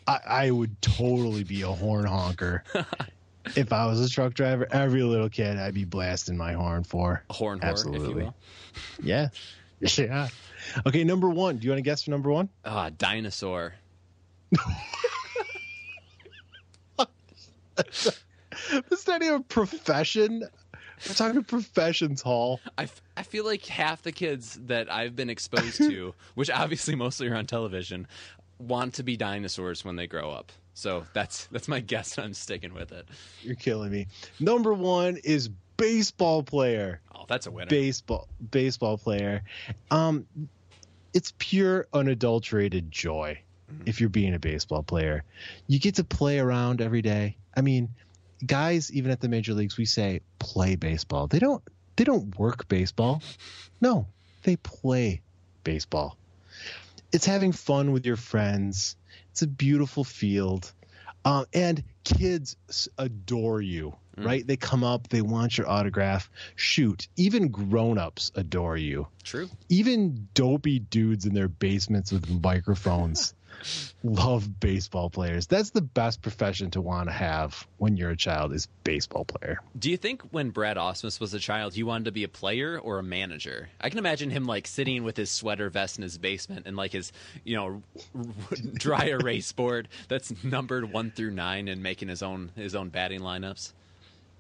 I, 0.07 0.19
I 0.25 0.51
would 0.51 0.81
totally 0.81 1.43
be 1.43 1.61
a 1.61 1.67
horn 1.69 2.05
honker. 2.05 2.63
If 3.55 3.71
I 3.73 3.85
was 3.85 3.99
a 3.99 4.09
truck 4.09 4.33
driver, 4.33 4.67
every 4.71 5.03
little 5.03 5.29
kid 5.29 5.57
I'd 5.57 5.73
be 5.73 5.85
blasting 5.85 6.37
my 6.37 6.53
horn 6.53 6.83
for. 6.83 7.23
A 7.29 7.33
horn 7.33 7.59
whore, 7.59 7.63
if 7.63 7.67
you 7.67 7.69
Absolutely. 7.69 8.23
will. 8.25 8.35
Yeah. 9.01 9.29
Yeah. 9.97 10.29
Okay, 10.87 11.03
number 11.03 11.27
one. 11.29 11.57
Do 11.57 11.65
you 11.65 11.71
want 11.71 11.79
to 11.79 11.81
guess 11.81 12.03
for 12.03 12.11
number 12.11 12.31
one? 12.31 12.47
Ah, 12.63 12.89
dinosaur. 12.97 13.73
Is 17.77 19.03
that 19.05 19.21
even 19.21 19.35
a 19.35 19.39
profession? 19.41 20.43
We're 21.07 21.13
talking 21.15 21.37
about 21.37 21.47
professions, 21.47 22.21
Hall. 22.21 22.61
I, 22.77 22.83
f- 22.83 23.01
I 23.17 23.23
feel 23.23 23.43
like 23.45 23.65
half 23.65 24.03
the 24.03 24.11
kids 24.13 24.57
that 24.67 24.89
I've 24.91 25.15
been 25.15 25.29
exposed 25.29 25.77
to, 25.77 26.13
which 26.35 26.49
obviously 26.49 26.95
mostly 26.95 27.27
are 27.27 27.35
on 27.35 27.45
television, 27.45 28.07
want 28.57 28.93
to 28.95 29.03
be 29.03 29.17
dinosaurs 29.17 29.83
when 29.83 29.97
they 29.97 30.07
grow 30.07 30.31
up. 30.31 30.51
So 30.73 31.05
that's 31.13 31.45
that's 31.47 31.67
my 31.67 31.79
guess. 31.79 32.17
I'm 32.17 32.33
sticking 32.33 32.73
with 32.73 32.91
it. 32.91 33.07
You're 33.41 33.55
killing 33.55 33.91
me. 33.91 34.07
Number 34.39 34.73
one 34.73 35.17
is 35.23 35.49
baseball 35.77 36.43
player. 36.43 37.01
Oh, 37.13 37.25
that's 37.27 37.47
a 37.47 37.51
winner. 37.51 37.69
Baseball 37.69 38.27
baseball 38.51 38.97
player. 38.97 39.43
Um 39.91 40.25
it's 41.13 41.33
pure 41.37 41.87
unadulterated 41.93 42.91
joy 42.91 43.39
if 43.85 43.99
you're 43.99 44.09
being 44.09 44.33
a 44.33 44.39
baseball 44.39 44.83
player. 44.83 45.23
You 45.67 45.79
get 45.79 45.95
to 45.95 46.03
play 46.03 46.39
around 46.39 46.81
every 46.81 47.01
day. 47.01 47.37
I 47.55 47.61
mean, 47.61 47.89
guys 48.45 48.91
even 48.91 49.11
at 49.11 49.21
the 49.21 49.29
major 49.29 49.53
leagues 49.53 49.77
we 49.77 49.85
say 49.85 50.21
play 50.39 50.75
baseball. 50.75 51.27
They 51.27 51.39
don't 51.39 51.63
they 51.95 52.03
don't 52.03 52.37
work 52.39 52.67
baseball. 52.67 53.21
No, 53.79 54.07
they 54.43 54.55
play 54.57 55.21
baseball. 55.63 56.17
It's 57.11 57.25
having 57.25 57.51
fun 57.51 57.91
with 57.91 58.05
your 58.05 58.15
friends. 58.15 58.95
It's 59.33 59.41
a 59.41 59.47
beautiful 59.47 60.03
field. 60.03 60.71
Um, 61.25 61.47
and 61.55 61.83
kids 62.03 62.55
adore 62.99 63.61
you, 63.61 63.95
right? 64.15 64.45
They 64.45 64.57
come 64.57 64.83
up, 64.83 65.07
they 65.07 65.23
want 65.23 65.57
your 65.57 65.67
autograph. 65.67 66.29
Shoot, 66.55 67.07
even 67.15 67.47
grown-ups 67.47 68.31
adore 68.35 68.77
you. 68.77 69.07
True. 69.23 69.49
Even 69.69 70.27
dopey 70.35 70.77
dudes 70.77 71.25
in 71.25 71.33
their 71.33 71.47
basements 71.47 72.11
with 72.11 72.29
microphones 72.43 73.33
love 74.03 74.59
baseball 74.59 75.09
players. 75.09 75.47
That's 75.47 75.71
the 75.71 75.81
best 75.81 76.21
profession 76.21 76.71
to 76.71 76.81
want 76.81 77.09
to 77.09 77.13
have 77.13 77.67
when 77.77 77.97
you're 77.97 78.11
a 78.11 78.17
child 78.17 78.53
is 78.53 78.67
baseball 78.83 79.25
player. 79.25 79.59
Do 79.77 79.89
you 79.89 79.97
think 79.97 80.21
when 80.31 80.49
Brad 80.49 80.77
Ausmus 80.77 81.19
was 81.19 81.33
a 81.33 81.39
child, 81.39 81.73
he 81.73 81.83
wanted 81.83 82.05
to 82.05 82.11
be 82.11 82.23
a 82.23 82.29
player 82.29 82.77
or 82.77 82.99
a 82.99 83.03
manager? 83.03 83.69
I 83.79 83.89
can 83.89 83.99
imagine 83.99 84.29
him 84.29 84.45
like 84.45 84.67
sitting 84.67 85.03
with 85.03 85.17
his 85.17 85.29
sweater 85.29 85.69
vest 85.69 85.97
in 85.97 86.03
his 86.03 86.17
basement 86.17 86.65
and 86.65 86.75
like 86.75 86.91
his, 86.91 87.11
you 87.43 87.55
know, 87.55 87.83
dry 88.73 89.05
erase 89.05 89.51
board 89.51 89.87
that's 90.07 90.33
numbered 90.43 90.91
one 90.91 91.11
through 91.11 91.31
nine 91.31 91.67
and 91.67 91.81
making 91.81 92.09
his 92.09 92.21
own 92.21 92.51
his 92.55 92.75
own 92.75 92.89
batting 92.89 93.21
lineups. 93.21 93.73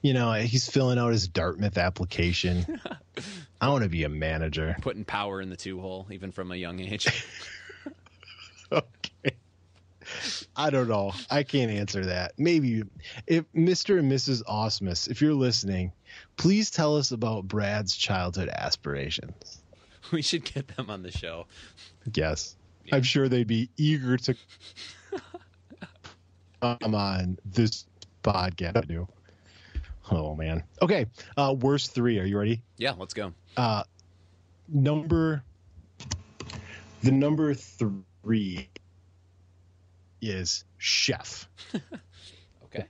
You 0.01 0.13
know, 0.13 0.33
he's 0.33 0.69
filling 0.69 0.99
out 0.99 1.13
his 1.13 1.29
Dartmouth 1.29 1.77
application. 1.77 2.81
I 3.61 3.69
want 3.69 3.83
to 3.83 3.89
be 3.89 4.03
a 4.03 4.09
manager. 4.09 4.75
Putting 4.81 5.05
power 5.05 5.39
in 5.39 5.49
the 5.49 5.55
two 5.55 5.79
hole, 5.79 6.07
even 6.11 6.33
from 6.33 6.51
a 6.51 6.57
young 6.57 6.81
age. 6.81 7.07
I 10.55 10.69
don't 10.69 10.87
know. 10.87 11.13
I 11.29 11.43
can't 11.43 11.71
answer 11.71 12.05
that. 12.05 12.33
Maybe 12.37 12.83
if 13.27 13.45
Mr. 13.53 13.99
and 13.99 14.11
Mrs. 14.11 14.43
Ausmus, 14.43 15.09
if 15.09 15.21
you're 15.21 15.33
listening, 15.33 15.91
please 16.37 16.69
tell 16.69 16.95
us 16.97 17.11
about 17.11 17.47
Brad's 17.47 17.95
childhood 17.95 18.49
aspirations. 18.49 19.61
we 20.11 20.21
should 20.21 20.43
get 20.43 20.67
them 20.75 20.89
on 20.89 21.03
the 21.03 21.11
show. 21.11 21.45
Yes. 22.13 22.55
I'm 22.91 23.03
sure 23.03 23.29
they'd 23.29 23.47
be 23.47 23.69
eager 23.77 24.17
to 24.17 24.35
come 26.61 26.95
on 26.95 27.37
this 27.45 27.85
podcast. 28.23 28.77
I 28.77 28.81
do. 28.81 29.07
Oh 30.11 30.35
man. 30.35 30.63
Okay. 30.81 31.05
Uh 31.37 31.55
worst 31.57 31.93
three. 31.93 32.19
Are 32.19 32.25
you 32.25 32.37
ready? 32.37 32.61
Yeah, 32.77 32.93
let's 32.97 33.13
go. 33.13 33.33
Uh 33.55 33.83
number 34.67 35.43
the 37.03 37.11
number 37.11 37.53
three 37.53 38.69
is 40.29 40.63
chef. 40.77 41.49
Okay. 42.65 42.87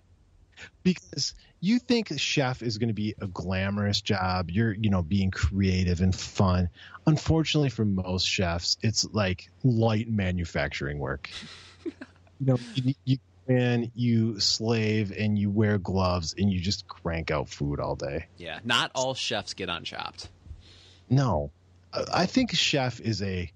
because 0.84 1.34
you 1.60 1.78
think 1.78 2.18
chef 2.18 2.62
is 2.62 2.78
going 2.78 2.88
to 2.88 2.94
be 2.94 3.16
a 3.20 3.28
glamorous 3.28 4.00
job 4.00 4.50
you're 4.50 4.74
you 4.74 4.90
know 4.90 5.02
being 5.02 5.30
creative 5.32 6.00
and 6.02 6.16
fun. 6.16 6.70
Unfortunately 7.06 7.70
for 7.70 7.84
most 7.84 8.26
chefs 8.26 8.78
it's 8.82 9.06
like 9.12 9.50
light 9.64 10.08
manufacturing 10.10 11.00
work. 11.00 11.30
You 12.40 12.48
know 12.48 12.60
you, 12.74 12.94
you 13.06 13.18
and 13.48 13.92
you 13.96 14.40
slave 14.40 15.14
and 15.18 15.38
you 15.38 15.50
wear 15.50 15.78
gloves 15.78 16.34
and 16.38 16.52
you 16.52 16.60
just 16.60 16.88
crank 16.88 17.32
out 17.32 17.50
food 17.50 17.80
all 17.80 17.96
day. 17.96 18.26
Yeah, 18.38 18.60
not 18.64 18.92
all 18.96 19.14
chefs 19.14 19.54
get 19.54 19.70
unchopped. 19.70 20.30
No, 21.10 21.52
I 21.94 22.04
I 22.14 22.26
think 22.26 22.52
chef 22.54 23.00
is 23.00 23.22
a 23.22 23.52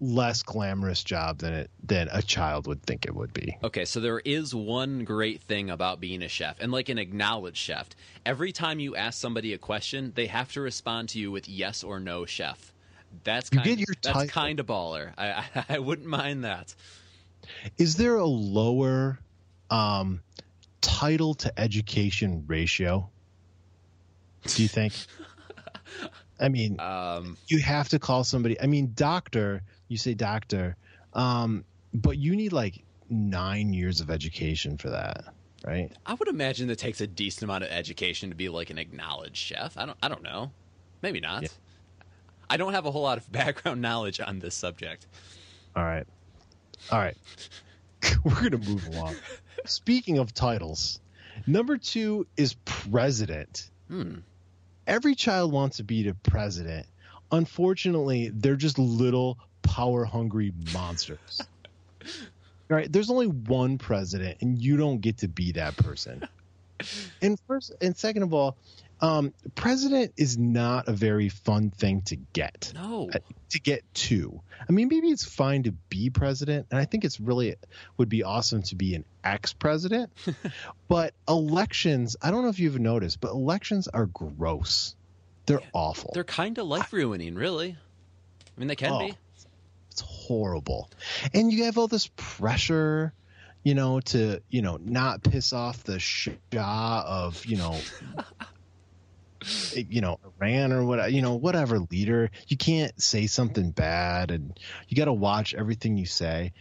less 0.00 0.42
glamorous 0.42 1.02
job 1.02 1.38
than 1.38 1.52
it 1.52 1.70
than 1.82 2.08
a 2.12 2.22
child 2.22 2.66
would 2.66 2.82
think 2.84 3.04
it 3.04 3.14
would 3.14 3.32
be. 3.32 3.56
Okay, 3.64 3.84
so 3.84 3.98
there 4.00 4.20
is 4.20 4.54
one 4.54 5.04
great 5.04 5.42
thing 5.42 5.70
about 5.70 5.98
being 6.00 6.22
a 6.22 6.28
chef, 6.28 6.56
and 6.60 6.70
like 6.70 6.88
an 6.88 6.98
acknowledged 6.98 7.56
chef. 7.56 7.88
Every 8.24 8.52
time 8.52 8.78
you 8.80 8.94
ask 8.94 9.20
somebody 9.20 9.52
a 9.54 9.58
question, 9.58 10.12
they 10.14 10.26
have 10.26 10.52
to 10.52 10.60
respond 10.60 11.08
to 11.10 11.18
you 11.18 11.30
with 11.32 11.48
yes 11.48 11.82
or 11.82 11.98
no, 11.98 12.26
chef. 12.26 12.72
That's 13.24 13.50
You 13.52 13.60
kind. 13.60 13.78
your 13.80 13.94
that's 14.02 14.30
kind 14.30 14.60
of 14.60 14.66
baller. 14.66 15.12
I, 15.18 15.28
I 15.54 15.64
I 15.70 15.78
wouldn't 15.78 16.08
mind 16.08 16.44
that. 16.44 16.74
Is 17.78 17.96
there 17.96 18.16
a 18.16 18.26
lower 18.26 19.18
um, 19.70 20.20
title 20.80 21.34
to 21.34 21.58
education 21.58 22.44
ratio? 22.46 23.08
Do 24.44 24.62
you 24.62 24.68
think? 24.68 24.92
I 26.40 26.48
mean, 26.48 26.78
Um, 26.78 27.36
you 27.48 27.58
have 27.58 27.88
to 27.88 27.98
call 27.98 28.22
somebody. 28.22 28.60
I 28.60 28.66
mean, 28.66 28.92
doctor. 28.94 29.62
You 29.88 29.96
say 29.96 30.14
doctor, 30.14 30.76
um, 31.14 31.64
but 31.94 32.18
you 32.18 32.36
need 32.36 32.52
like 32.52 32.84
nine 33.08 33.72
years 33.72 34.00
of 34.00 34.10
education 34.10 34.76
for 34.76 34.90
that, 34.90 35.24
right? 35.66 35.90
I 36.04 36.14
would 36.14 36.28
imagine 36.28 36.68
that 36.68 36.78
takes 36.78 37.00
a 37.00 37.06
decent 37.06 37.44
amount 37.44 37.64
of 37.64 37.70
education 37.70 38.30
to 38.30 38.36
be 38.36 38.48
like 38.48 38.70
an 38.70 38.78
acknowledged 38.78 39.36
chef. 39.36 39.76
I 39.76 39.86
don't. 39.86 39.98
I 40.02 40.08
don't 40.08 40.22
know. 40.22 40.50
Maybe 41.02 41.20
not. 41.20 41.42
Yeah. 41.42 41.48
I 42.50 42.56
don't 42.56 42.72
have 42.72 42.86
a 42.86 42.90
whole 42.90 43.02
lot 43.02 43.18
of 43.18 43.30
background 43.32 43.80
knowledge 43.80 44.20
on 44.20 44.38
this 44.38 44.54
subject. 44.54 45.06
All 45.76 45.84
right. 45.84 46.06
All 46.90 46.98
right. 46.98 47.16
We're 48.24 48.48
going 48.48 48.52
to 48.52 48.58
move 48.58 48.86
along. 48.88 49.16
Speaking 49.64 50.18
of 50.18 50.32
titles, 50.32 51.00
number 51.46 51.76
two 51.76 52.26
is 52.36 52.54
president. 52.64 53.70
Every 54.86 55.14
child 55.14 55.52
wants 55.52 55.78
to 55.78 55.82
be 55.84 56.04
the 56.04 56.14
president. 56.14 56.86
Unfortunately, 57.30 58.30
they're 58.32 58.56
just 58.56 58.78
little 58.78 59.38
power 59.68 60.04
hungry 60.04 60.52
monsters. 60.72 61.40
All 62.02 62.06
right. 62.68 62.90
There's 62.90 63.10
only 63.10 63.26
one 63.26 63.76
president, 63.78 64.38
and 64.40 64.58
you 64.58 64.76
don't 64.76 65.00
get 65.00 65.18
to 65.18 65.28
be 65.28 65.52
that 65.52 65.76
person. 65.76 66.26
And 67.20 67.36
first, 67.48 67.74
and 67.80 67.96
second 67.96 68.22
of 68.22 68.32
all, 68.32 68.56
um, 69.00 69.34
president 69.56 70.12
is 70.16 70.38
not 70.38 70.86
a 70.86 70.92
very 70.92 71.28
fun 71.28 71.70
thing 71.70 72.02
to 72.02 72.14
get 72.32 72.70
No. 72.72 73.10
to 73.50 73.60
get 73.60 73.82
to. 73.94 74.40
I 74.68 74.70
mean, 74.72 74.86
maybe 74.86 75.08
it's 75.08 75.24
fine 75.24 75.64
to 75.64 75.72
be 75.72 76.08
president, 76.10 76.68
and 76.70 76.78
I 76.78 76.84
think 76.84 77.04
it's 77.04 77.18
really 77.18 77.56
would 77.96 78.08
be 78.08 78.22
awesome 78.22 78.62
to 78.62 78.76
be 78.76 78.94
an 78.94 79.04
ex 79.24 79.52
president. 79.52 80.12
but 80.88 81.14
elections, 81.26 82.16
I 82.22 82.30
don't 82.30 82.42
know 82.44 82.48
if 82.48 82.60
you've 82.60 82.78
noticed, 82.78 83.20
but 83.20 83.32
elections 83.32 83.88
are 83.88 84.06
gross. 84.06 84.94
They're 85.46 85.62
awful. 85.72 86.12
They're 86.14 86.22
kind 86.22 86.58
of 86.58 86.68
life 86.68 86.92
ruining, 86.92 87.34
really. 87.34 87.70
I 87.76 88.60
mean, 88.60 88.68
they 88.68 88.76
can 88.76 88.92
Oh. 88.92 88.98
be. 89.00 89.16
Horrible. 90.28 90.90
And 91.32 91.50
you 91.50 91.64
have 91.64 91.78
all 91.78 91.88
this 91.88 92.10
pressure, 92.16 93.14
you 93.64 93.74
know, 93.74 94.00
to, 94.00 94.42
you 94.50 94.62
know, 94.62 94.78
not 94.80 95.22
piss 95.22 95.54
off 95.54 95.82
the 95.84 95.98
Shah 95.98 97.04
of, 97.06 97.44
you 97.46 97.56
know, 97.56 97.76
you 99.74 100.00
know, 100.00 100.18
Iran 100.40 100.72
or 100.72 100.84
what, 100.84 101.12
you 101.12 101.22
know, 101.22 101.34
whatever 101.34 101.78
leader, 101.90 102.30
you 102.48 102.56
can't 102.56 103.00
say 103.00 103.26
something 103.26 103.70
bad, 103.70 104.30
and 104.30 104.58
you 104.88 104.96
got 104.96 105.06
to 105.06 105.12
watch 105.12 105.54
everything 105.54 105.96
you 105.96 106.06
say. 106.06 106.52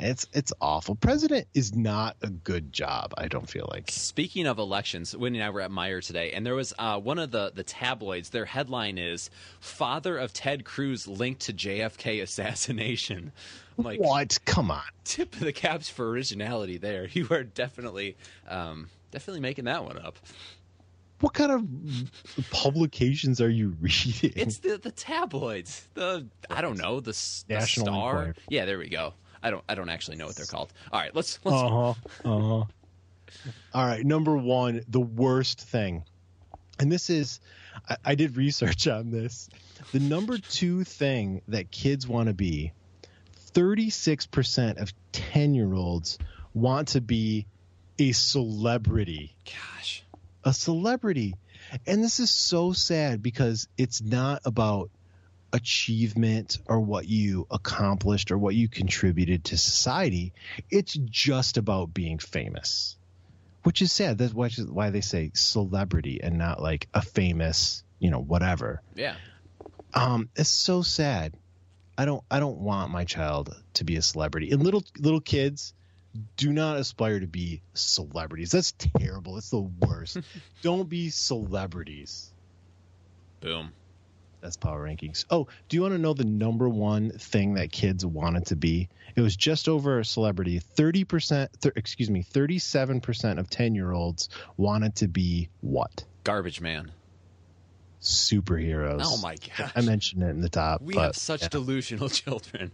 It's 0.00 0.26
it's 0.32 0.52
awful. 0.60 0.94
President 0.94 1.48
is 1.54 1.74
not 1.74 2.16
a 2.22 2.30
good 2.30 2.72
job. 2.72 3.14
I 3.18 3.26
don't 3.26 3.50
feel 3.50 3.68
like. 3.72 3.90
Speaking 3.90 4.46
of 4.46 4.58
elections, 4.58 5.16
Whitney 5.16 5.38
and 5.38 5.46
I 5.46 5.50
were 5.50 5.60
at 5.60 5.72
Meijer 5.72 6.06
today, 6.06 6.30
and 6.32 6.46
there 6.46 6.54
was 6.54 6.72
uh, 6.78 7.00
one 7.00 7.18
of 7.18 7.32
the, 7.32 7.50
the 7.52 7.64
tabloids. 7.64 8.30
Their 8.30 8.44
headline 8.44 8.96
is 8.96 9.28
"Father 9.58 10.16
of 10.16 10.32
Ted 10.32 10.64
Cruz 10.64 11.08
linked 11.08 11.40
to 11.42 11.52
JFK 11.52 12.22
assassination." 12.22 13.32
I'm 13.76 13.84
like, 13.84 14.00
What? 14.00 14.38
Come 14.44 14.70
on. 14.70 14.82
tip 15.04 15.34
of 15.34 15.40
the 15.40 15.52
caps 15.52 15.88
for 15.88 16.08
originality 16.10 16.78
there. 16.78 17.06
You 17.12 17.28
are 17.30 17.44
definitely, 17.44 18.16
um, 18.48 18.88
definitely 19.12 19.40
making 19.40 19.64
that 19.66 19.84
one 19.84 19.98
up. 19.98 20.16
What 21.20 21.34
kind 21.34 21.50
of 21.50 22.50
publications 22.50 23.40
are 23.40 23.50
you 23.50 23.76
reading? 23.80 24.32
It's 24.36 24.58
the 24.58 24.78
the 24.78 24.92
tabloids. 24.92 25.88
The 25.94 26.26
I 26.48 26.60
don't 26.60 26.78
know 26.78 27.00
the, 27.00 27.12
the 27.12 27.54
National 27.54 27.86
Star. 27.86 28.10
Enquirer. 28.10 28.34
Yeah, 28.48 28.64
there 28.64 28.78
we 28.78 28.88
go. 28.88 29.14
I 29.42 29.50
don't 29.50 29.64
I 29.68 29.74
don't 29.74 29.88
actually 29.88 30.16
know 30.16 30.26
what 30.26 30.36
they're 30.36 30.46
called. 30.46 30.72
All 30.92 31.00
right, 31.00 31.14
let's 31.14 31.38
let's. 31.44 31.56
Uh 31.56 31.68
huh. 31.68 31.94
Uh 32.24 32.40
huh. 32.40 32.64
All 33.74 33.86
right. 33.86 34.04
Number 34.04 34.36
one, 34.36 34.82
the 34.88 35.00
worst 35.00 35.60
thing, 35.60 36.04
and 36.78 36.90
this 36.90 37.10
is, 37.10 37.40
I, 37.88 37.96
I 38.04 38.14
did 38.14 38.36
research 38.36 38.86
on 38.86 39.10
this. 39.10 39.48
The 39.92 40.00
number 40.00 40.38
two 40.38 40.84
thing 40.84 41.42
that 41.48 41.70
kids 41.70 42.06
want 42.06 42.28
to 42.28 42.34
be, 42.34 42.72
36% 43.54 44.80
of 44.80 44.92
10 45.12 45.54
year 45.54 45.72
olds 45.74 46.18
want 46.54 46.88
to 46.88 47.00
be 47.00 47.46
a 47.98 48.12
celebrity. 48.12 49.34
Gosh, 49.44 50.04
A 50.48 50.52
celebrity. 50.54 51.34
And 51.86 52.02
this 52.02 52.20
is 52.20 52.30
so 52.30 52.72
sad 52.72 53.22
because 53.22 53.68
it's 53.76 54.00
not 54.00 54.40
about 54.46 54.90
achievement 55.52 56.56
or 56.66 56.80
what 56.80 57.06
you 57.06 57.46
accomplished 57.50 58.30
or 58.30 58.38
what 58.38 58.54
you 58.54 58.66
contributed 58.66 59.44
to 59.44 59.58
society. 59.58 60.32
It's 60.70 60.94
just 60.94 61.58
about 61.58 61.92
being 61.92 62.18
famous, 62.18 62.96
which 63.64 63.82
is 63.82 63.92
sad. 63.92 64.16
That's 64.16 64.32
why, 64.32 64.48
why 64.48 64.88
they 64.88 65.02
say 65.02 65.32
celebrity 65.34 66.20
and 66.22 66.38
not 66.38 66.62
like 66.62 66.88
a 66.94 67.02
famous, 67.02 67.84
you 67.98 68.10
know, 68.10 68.20
whatever. 68.20 68.80
yeah. 68.94 69.16
Um, 69.92 70.30
it's 70.34 70.48
so 70.48 70.80
sad. 70.80 71.34
I 71.98 72.06
don't 72.06 72.24
I 72.30 72.40
don't 72.40 72.60
want 72.60 72.90
my 72.90 73.04
child 73.04 73.54
to 73.74 73.84
be 73.84 73.96
a 73.96 74.02
celebrity. 74.02 74.50
And 74.52 74.62
little 74.62 74.82
little 74.98 75.20
kids 75.20 75.74
do 76.36 76.52
not 76.52 76.76
aspire 76.76 77.20
to 77.20 77.26
be 77.26 77.62
celebrities. 77.74 78.50
That's 78.50 78.72
terrible. 78.72 79.36
It's 79.36 79.50
the 79.50 79.60
worst. 79.60 80.18
don't 80.62 80.88
be 80.88 81.10
celebrities. 81.10 82.30
Boom. 83.40 83.72
That's 84.40 84.56
power 84.56 84.84
rankings. 84.84 85.24
Oh, 85.30 85.48
do 85.68 85.76
you 85.76 85.82
want 85.82 85.94
to 85.94 85.98
know 85.98 86.14
the 86.14 86.24
number 86.24 86.68
one 86.68 87.10
thing 87.10 87.54
that 87.54 87.72
kids 87.72 88.06
wanted 88.06 88.46
to 88.46 88.56
be? 88.56 88.88
It 89.16 89.20
was 89.20 89.34
just 89.34 89.68
over 89.68 89.98
a 89.98 90.04
celebrity. 90.04 90.60
Thirty 90.60 91.02
percent, 91.04 91.50
th- 91.60 91.74
excuse 91.76 92.08
me, 92.08 92.22
thirty-seven 92.22 93.00
percent 93.00 93.40
of 93.40 93.50
ten-year-olds 93.50 94.28
wanted 94.56 94.94
to 94.96 95.08
be 95.08 95.48
what? 95.60 96.04
Garbage 96.22 96.60
man. 96.60 96.92
Superheroes. 98.00 99.02
Oh 99.04 99.18
my 99.18 99.34
gosh. 99.58 99.72
I 99.74 99.80
mentioned 99.80 100.22
it 100.22 100.28
in 100.28 100.40
the 100.40 100.48
top. 100.48 100.82
We 100.82 100.94
but, 100.94 101.02
have 101.02 101.16
such 101.16 101.48
delusional 101.48 102.08
children. 102.08 102.70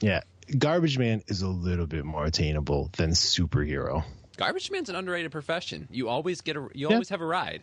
yeah. 0.00 0.22
Garbage 0.58 0.98
Man 0.98 1.22
is 1.26 1.42
a 1.42 1.48
little 1.48 1.86
bit 1.86 2.04
more 2.04 2.24
attainable 2.24 2.90
than 2.96 3.10
superhero. 3.10 4.04
Garbage 4.36 4.70
man's 4.70 4.88
an 4.88 4.96
underrated 4.96 5.32
profession. 5.32 5.88
You 5.90 6.08
always 6.08 6.40
get 6.42 6.56
a 6.56 6.68
you 6.74 6.88
Yeah. 6.88 6.94
always 6.94 7.08
have 7.08 7.20
a 7.20 7.26
ride. 7.26 7.62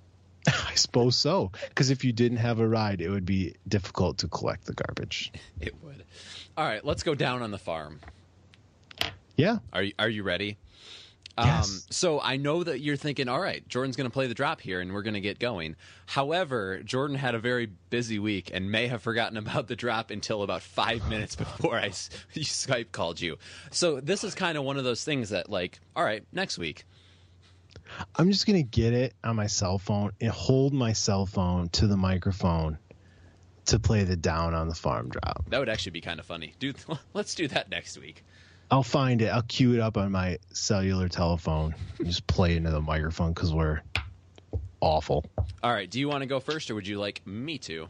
I 0.46 0.74
suppose 0.74 1.16
so. 1.16 1.50
Because 1.68 1.90
if 1.90 2.04
you 2.04 2.12
didn't 2.12 2.38
have 2.38 2.60
a 2.60 2.66
ride, 2.68 3.00
it 3.00 3.08
would 3.10 3.26
be 3.26 3.54
difficult 3.66 4.18
to 4.18 4.28
collect 4.28 4.64
the 4.66 4.74
garbage. 4.74 5.32
It 5.60 5.74
would. 5.82 6.04
All 6.56 6.64
right, 6.66 6.84
let's 6.84 7.02
go 7.02 7.14
down 7.14 7.42
on 7.42 7.50
the 7.50 7.58
farm. 7.58 8.00
Yeah. 9.36 9.58
Are 9.72 9.82
you 9.82 9.92
are 9.98 10.08
you 10.08 10.22
ready? 10.22 10.58
Yes. 11.38 11.70
Um, 11.70 11.80
so 11.90 12.20
I 12.20 12.36
know 12.36 12.62
that 12.62 12.80
you're 12.80 12.96
thinking, 12.96 13.28
all 13.28 13.40
right, 13.40 13.66
Jordan's 13.68 13.96
going 13.96 14.08
to 14.08 14.12
play 14.12 14.26
the 14.26 14.34
drop 14.34 14.60
here, 14.60 14.80
and 14.80 14.92
we're 14.92 15.02
going 15.02 15.14
to 15.14 15.20
get 15.20 15.38
going. 15.38 15.76
However, 16.06 16.82
Jordan 16.82 17.16
had 17.16 17.34
a 17.34 17.38
very 17.38 17.66
busy 17.66 18.18
week 18.18 18.50
and 18.52 18.70
may 18.70 18.88
have 18.88 19.02
forgotten 19.02 19.36
about 19.36 19.68
the 19.68 19.76
drop 19.76 20.10
until 20.10 20.42
about 20.42 20.62
five 20.62 21.08
minutes 21.08 21.36
before 21.36 21.76
I 21.76 21.88
Skype 22.34 22.92
called 22.92 23.20
you. 23.20 23.38
So 23.70 24.00
this 24.00 24.24
is 24.24 24.34
kind 24.34 24.58
of 24.58 24.64
one 24.64 24.76
of 24.76 24.84
those 24.84 25.04
things 25.04 25.30
that, 25.30 25.50
like, 25.50 25.80
all 25.96 26.04
right, 26.04 26.24
next 26.32 26.58
week. 26.58 26.84
I'm 28.14 28.30
just 28.30 28.46
going 28.46 28.62
to 28.62 28.68
get 28.68 28.92
it 28.92 29.14
on 29.24 29.36
my 29.36 29.46
cell 29.46 29.78
phone 29.78 30.12
and 30.20 30.30
hold 30.30 30.72
my 30.72 30.92
cell 30.92 31.26
phone 31.26 31.68
to 31.70 31.86
the 31.86 31.96
microphone 31.96 32.78
to 33.66 33.78
play 33.78 34.04
the 34.04 34.16
down 34.16 34.54
on 34.54 34.68
the 34.68 34.74
farm 34.74 35.08
drop. 35.08 35.44
That 35.48 35.58
would 35.58 35.68
actually 35.68 35.92
be 35.92 36.00
kind 36.00 36.20
of 36.20 36.26
funny. 36.26 36.54
Dude, 36.58 36.76
let's 37.14 37.34
do 37.34 37.48
that 37.48 37.70
next 37.70 37.98
week. 37.98 38.24
I'll 38.70 38.82
find 38.82 39.20
it. 39.22 39.26
I'll 39.26 39.42
cue 39.42 39.74
it 39.74 39.80
up 39.80 39.96
on 39.96 40.12
my 40.12 40.38
cellular 40.52 41.08
telephone 41.08 41.74
and 41.98 42.06
just 42.06 42.26
play 42.26 42.56
into 42.56 42.70
the 42.70 42.80
microphone 42.80 43.32
because 43.32 43.52
we're 43.52 43.80
awful. 44.80 45.24
All 45.62 45.72
right, 45.72 45.90
do 45.90 45.98
you 45.98 46.08
want 46.08 46.22
to 46.22 46.26
go 46.26 46.40
first, 46.40 46.70
or 46.70 46.74
would 46.76 46.86
you 46.86 46.98
like 46.98 47.26
me 47.26 47.58
to? 47.58 47.88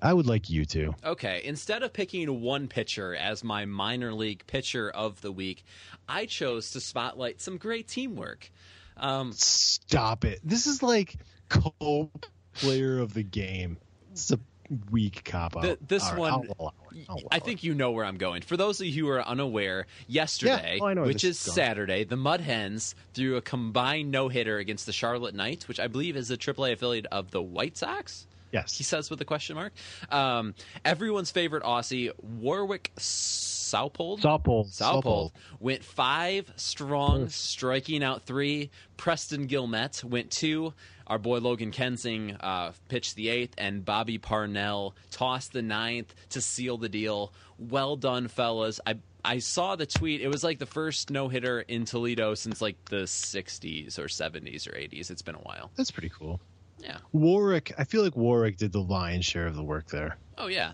I 0.00 0.12
would 0.12 0.26
like 0.26 0.50
you 0.50 0.64
to. 0.66 0.94
Okay, 1.04 1.42
instead 1.44 1.82
of 1.82 1.92
picking 1.92 2.40
one 2.40 2.66
pitcher 2.66 3.14
as 3.14 3.44
my 3.44 3.66
minor 3.66 4.12
league 4.12 4.44
pitcher 4.46 4.90
of 4.90 5.20
the 5.20 5.30
week, 5.30 5.64
I 6.08 6.26
chose 6.26 6.72
to 6.72 6.80
spotlight 6.80 7.40
some 7.40 7.56
great 7.56 7.86
teamwork. 7.86 8.50
Um, 8.96 9.32
Stop 9.32 10.24
it. 10.24 10.40
This 10.42 10.66
is 10.66 10.82
like 10.82 11.16
co 11.48 12.10
player 12.54 12.98
of 12.98 13.14
the 13.14 13.22
game. 13.22 13.78
It's 14.10 14.30
a 14.32 14.40
weak 14.90 15.24
cop 15.24 15.56
out. 15.56 15.62
Th- 15.62 15.78
this 15.86 16.04
right, 16.04 16.18
one, 16.18 16.32
I'll. 16.32 16.44
I'll 16.58 16.74
allow 17.08 17.22
I 17.30 17.38
think 17.38 17.62
you 17.62 17.74
know 17.74 17.90
where 17.92 18.04
I'm 18.04 18.16
going. 18.16 18.42
For 18.42 18.56
those 18.56 18.80
of 18.80 18.86
you 18.86 19.06
who 19.06 19.10
are 19.10 19.22
unaware, 19.22 19.86
yesterday, 20.06 20.74
Yeah, 20.76 20.82
oh, 20.82 20.86
I 20.86 20.94
know 20.94 21.02
where 21.02 21.08
which 21.08 21.24
is. 21.24 21.38
Saturday, 21.38 22.04
the 22.04 22.16
Mud 22.16 22.40
Hens 22.40 22.94
threw 23.14 23.36
a 23.36 23.42
combined 23.42 24.10
no 24.10 24.28
hitter 24.28 24.58
against 24.58 24.86
the 24.86 24.92
Charlotte 24.92 25.34
Knights, 25.34 25.68
which 25.68 25.80
I 25.80 25.88
believe 25.88 26.16
is 26.16 26.30
a 26.30 26.36
AAA 26.36 26.72
affiliate 26.72 27.06
of 27.06 27.30
the 27.30 27.42
White 27.42 27.76
Sox. 27.76 28.26
Yes. 28.52 28.76
He 28.76 28.84
says 28.84 29.08
with 29.08 29.20
a 29.20 29.24
question 29.24 29.56
mark. 29.56 29.72
Um, 30.10 30.54
everyone's 30.84 31.30
favorite 31.30 31.62
Aussie, 31.62 32.10
Warwick 32.22 32.92
Saupold. 32.98 34.20
Saupold. 34.20 34.66
Saupold 34.70 35.30
went 35.58 35.82
five 35.82 36.52
strong, 36.56 37.30
striking 37.30 38.04
out 38.04 38.24
three. 38.24 38.70
Preston 38.98 39.48
Guilmet 39.48 40.04
went 40.04 40.30
two. 40.30 40.74
Our 41.06 41.18
boy 41.18 41.38
Logan 41.38 41.70
Kensing 41.72 42.36
uh, 42.40 42.72
pitched 42.88 43.16
the 43.16 43.28
eighth, 43.28 43.54
and 43.58 43.84
Bobby 43.84 44.18
Parnell 44.18 44.94
tossed 45.10 45.52
the 45.52 45.62
ninth 45.62 46.14
to 46.30 46.40
seal 46.40 46.76
the 46.78 46.88
deal. 46.88 47.32
Well 47.58 47.96
done, 47.96 48.28
fellas. 48.28 48.80
I 48.86 48.96
I 49.24 49.38
saw 49.38 49.76
the 49.76 49.86
tweet. 49.86 50.20
It 50.20 50.28
was 50.28 50.42
like 50.42 50.58
the 50.58 50.66
first 50.66 51.10
no 51.10 51.28
hitter 51.28 51.60
in 51.60 51.84
Toledo 51.84 52.34
since 52.34 52.60
like 52.60 52.76
the 52.86 53.04
'60s 53.04 53.98
or 53.98 54.04
'70s 54.06 54.66
or 54.66 54.72
'80s. 54.72 55.10
It's 55.10 55.22
been 55.22 55.36
a 55.36 55.38
while. 55.38 55.70
That's 55.76 55.90
pretty 55.90 56.08
cool. 56.10 56.40
Yeah. 56.78 56.98
Warwick, 57.12 57.72
I 57.78 57.84
feel 57.84 58.02
like 58.02 58.16
Warwick 58.16 58.56
did 58.56 58.72
the 58.72 58.80
lion's 58.82 59.24
share 59.24 59.46
of 59.46 59.54
the 59.54 59.62
work 59.62 59.86
there. 59.88 60.16
Oh 60.36 60.48
yeah. 60.48 60.72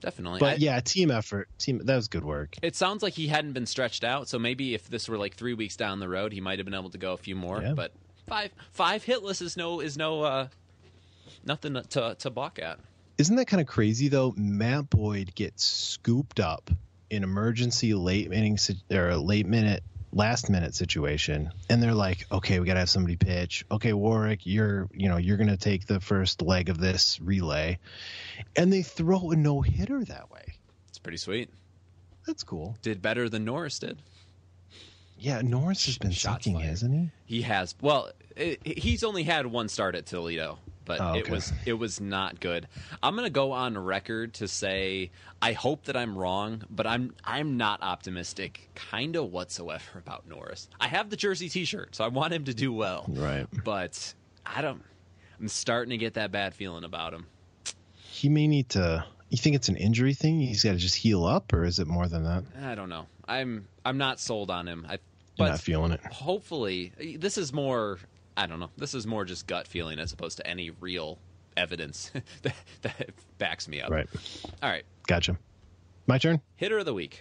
Definitely. 0.00 0.38
But 0.38 0.54
I- 0.54 0.56
yeah, 0.56 0.80
team 0.80 1.10
effort. 1.10 1.48
Team 1.58 1.80
that 1.84 1.96
was 1.96 2.08
good 2.08 2.24
work. 2.24 2.54
It 2.62 2.76
sounds 2.76 3.02
like 3.02 3.14
he 3.14 3.26
hadn't 3.26 3.52
been 3.52 3.66
stretched 3.66 4.04
out, 4.04 4.28
so 4.28 4.38
maybe 4.38 4.72
if 4.74 4.88
this 4.88 5.08
were 5.08 5.18
like 5.18 5.34
three 5.34 5.54
weeks 5.54 5.76
down 5.76 5.98
the 6.00 6.08
road, 6.08 6.32
he 6.32 6.40
might 6.40 6.58
have 6.58 6.64
been 6.66 6.74
able 6.74 6.90
to 6.90 6.98
go 6.98 7.12
a 7.12 7.16
few 7.16 7.34
more. 7.34 7.60
Yeah. 7.60 7.74
But 7.74 7.92
five 8.28 8.50
five 8.72 9.04
hitless 9.04 9.42
is 9.42 9.56
no 9.56 9.80
is 9.80 9.96
no 9.96 10.22
uh, 10.22 10.48
nothing 11.44 11.74
to 11.90 12.16
to 12.18 12.30
balk 12.30 12.58
at. 12.58 12.78
Isn't 13.16 13.36
that 13.36 13.46
kind 13.46 13.60
of 13.60 13.66
crazy 13.66 14.08
though? 14.08 14.34
Matt 14.36 14.90
Boyd 14.90 15.34
gets 15.34 15.64
scooped 15.64 16.38
up 16.40 16.70
in 17.10 17.24
emergency 17.24 17.94
late 17.94 18.32
inning 18.32 18.58
or 18.92 19.16
late 19.16 19.46
minute 19.46 19.82
last 20.10 20.48
minute 20.48 20.74
situation 20.74 21.50
and 21.68 21.82
they're 21.82 21.92
like 21.92 22.24
okay 22.32 22.60
we 22.60 22.66
got 22.66 22.74
to 22.74 22.78
have 22.80 22.88
somebody 22.88 23.14
pitch 23.16 23.66
okay 23.70 23.92
warwick 23.92 24.46
you're 24.46 24.88
you 24.94 25.06
know 25.06 25.18
you're 25.18 25.36
going 25.36 25.50
to 25.50 25.56
take 25.58 25.86
the 25.86 26.00
first 26.00 26.40
leg 26.40 26.70
of 26.70 26.78
this 26.78 27.20
relay 27.20 27.78
and 28.56 28.72
they 28.72 28.80
throw 28.80 29.30
a 29.32 29.36
no-hitter 29.36 30.02
that 30.04 30.30
way 30.30 30.54
It's 30.88 30.98
pretty 30.98 31.18
sweet. 31.18 31.50
that's 32.26 32.42
cool 32.42 32.74
Did 32.80 33.02
better 33.02 33.28
than 33.28 33.44
Norris 33.44 33.78
did. 33.78 33.98
Yeah 35.18 35.40
norris 35.42 35.86
has 35.86 35.98
been 35.98 36.10
Shots 36.10 36.44
sucking 36.44 36.54
fired. 36.54 36.66
hasn't 36.68 36.94
he 36.94 37.10
He 37.36 37.42
has. 37.42 37.74
Well, 37.80 38.10
it, 38.36 38.64
he's 38.66 39.02
only 39.04 39.24
had 39.24 39.46
one 39.46 39.68
start 39.68 39.94
at 39.96 40.06
Toledo, 40.06 40.58
but 40.84 41.00
Oh, 41.00 41.14
it 41.14 41.28
was 41.28 41.52
it 41.66 41.72
was 41.74 42.00
not 42.00 42.40
good. 42.40 42.66
I'm 43.02 43.14
gonna 43.16 43.30
go 43.30 43.52
on 43.52 43.76
record 43.76 44.34
to 44.34 44.48
say 44.48 45.10
I 45.42 45.52
hope 45.52 45.84
that 45.84 45.96
I'm 45.96 46.16
wrong, 46.16 46.62
but 46.70 46.86
I'm 46.86 47.14
I'm 47.24 47.56
not 47.56 47.82
optimistic, 47.82 48.70
kind 48.74 49.16
of 49.16 49.32
whatsoever 49.32 49.98
about 49.98 50.28
Norris. 50.28 50.68
I 50.80 50.88
have 50.88 51.10
the 51.10 51.16
jersey 51.16 51.48
T-shirt, 51.48 51.94
so 51.96 52.04
I 52.04 52.08
want 52.08 52.32
him 52.32 52.44
to 52.44 52.54
do 52.54 52.72
well. 52.72 53.04
Right. 53.08 53.46
But 53.64 54.14
I 54.46 54.62
don't. 54.62 54.82
I'm 55.40 55.48
starting 55.48 55.90
to 55.90 55.98
get 55.98 56.14
that 56.14 56.32
bad 56.32 56.54
feeling 56.54 56.84
about 56.84 57.12
him. 57.12 57.26
he 57.94 58.28
may 58.28 58.46
need 58.46 58.68
to 58.70 59.04
you 59.28 59.36
think 59.38 59.54
it's 59.56 59.68
an 59.68 59.76
injury 59.76 60.14
thing 60.14 60.40
he's 60.40 60.64
got 60.64 60.72
to 60.72 60.78
just 60.78 60.96
heal 60.96 61.24
up 61.24 61.52
or 61.52 61.64
is 61.64 61.78
it 61.78 61.86
more 61.86 62.08
than 62.08 62.24
that 62.24 62.44
I 62.62 62.74
don't 62.74 62.88
know. 62.88 63.06
I'm 63.26 63.68
I'm 63.84 63.98
not 63.98 64.18
sold 64.20 64.50
on 64.50 64.66
him. 64.66 64.86
I 64.88 64.98
but 65.38 65.48
not 65.48 65.60
feeling 65.60 65.92
it 65.92 66.00
hopefully 66.12 66.92
this 67.18 67.38
is 67.38 67.52
more 67.52 67.98
I 68.36 68.46
don't 68.46 68.60
know. 68.60 68.70
This 68.76 68.94
is 68.94 69.04
more 69.04 69.24
just 69.24 69.48
gut 69.48 69.66
feeling 69.66 69.98
as 69.98 70.12
opposed 70.12 70.36
to 70.36 70.46
any 70.46 70.70
real 70.70 71.18
evidence 71.56 72.12
that, 72.42 72.54
that 72.82 73.10
backs 73.38 73.66
me 73.66 73.80
up. 73.80 73.90
Right. 73.90 74.06
All 74.62 74.70
right. 74.70 74.84
Gotcha. 75.08 75.36
My 76.06 76.18
turn. 76.18 76.40
Hitter 76.54 76.78
of 76.78 76.84
the 76.84 76.94
week. 76.94 77.20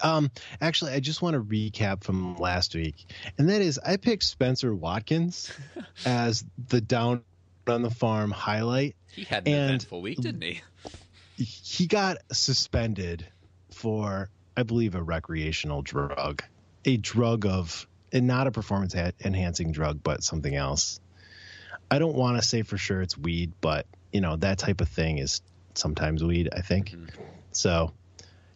Um, 0.00 0.30
actually, 0.62 0.92
I 0.92 1.00
just 1.00 1.20
want 1.20 1.34
to 1.34 1.42
recap 1.42 2.04
from 2.04 2.36
last 2.38 2.74
week, 2.74 3.04
and 3.36 3.50
that 3.50 3.60
is 3.60 3.78
I 3.78 3.98
picked 3.98 4.22
Spencer 4.22 4.74
Watkins 4.74 5.52
as 6.06 6.42
the 6.68 6.80
down 6.80 7.22
on 7.66 7.82
the 7.82 7.90
farm 7.90 8.30
highlight. 8.30 8.96
He 9.12 9.24
had 9.24 9.46
an 9.46 9.52
And- 9.52 9.64
eventful 9.72 10.00
week, 10.00 10.20
didn't 10.22 10.40
he? 10.40 10.62
He 11.36 11.86
got 11.86 12.16
suspended 12.32 13.26
for, 13.72 14.30
I 14.56 14.62
believe, 14.62 14.94
a 14.94 15.02
recreational 15.02 15.82
drug, 15.82 16.42
a 16.84 16.96
drug 16.96 17.46
of, 17.46 17.86
and 18.12 18.26
not 18.26 18.46
a 18.46 18.50
performance 18.50 18.94
enhancing 18.94 19.72
drug, 19.72 20.00
but 20.02 20.22
something 20.22 20.54
else. 20.54 21.00
I 21.90 21.98
don't 21.98 22.14
want 22.14 22.40
to 22.40 22.46
say 22.46 22.62
for 22.62 22.78
sure 22.78 23.02
it's 23.02 23.16
weed, 23.18 23.52
but 23.60 23.86
you 24.12 24.20
know 24.20 24.36
that 24.36 24.58
type 24.58 24.80
of 24.80 24.88
thing 24.88 25.18
is 25.18 25.42
sometimes 25.74 26.22
weed. 26.24 26.48
I 26.52 26.60
think. 26.60 26.94
So, 27.52 27.92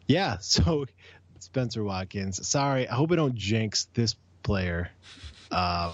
yeah. 0.07 0.39
So, 0.41 0.87
Spencer 1.41 1.85
Watkins. 1.85 2.47
Sorry, 2.49 2.89
I 2.89 2.95
hope 2.95 3.13
I 3.13 3.17
don't 3.17 3.35
jinx 3.35 3.89
this 3.95 4.17
player. 4.43 4.91
Uh, 5.51 5.93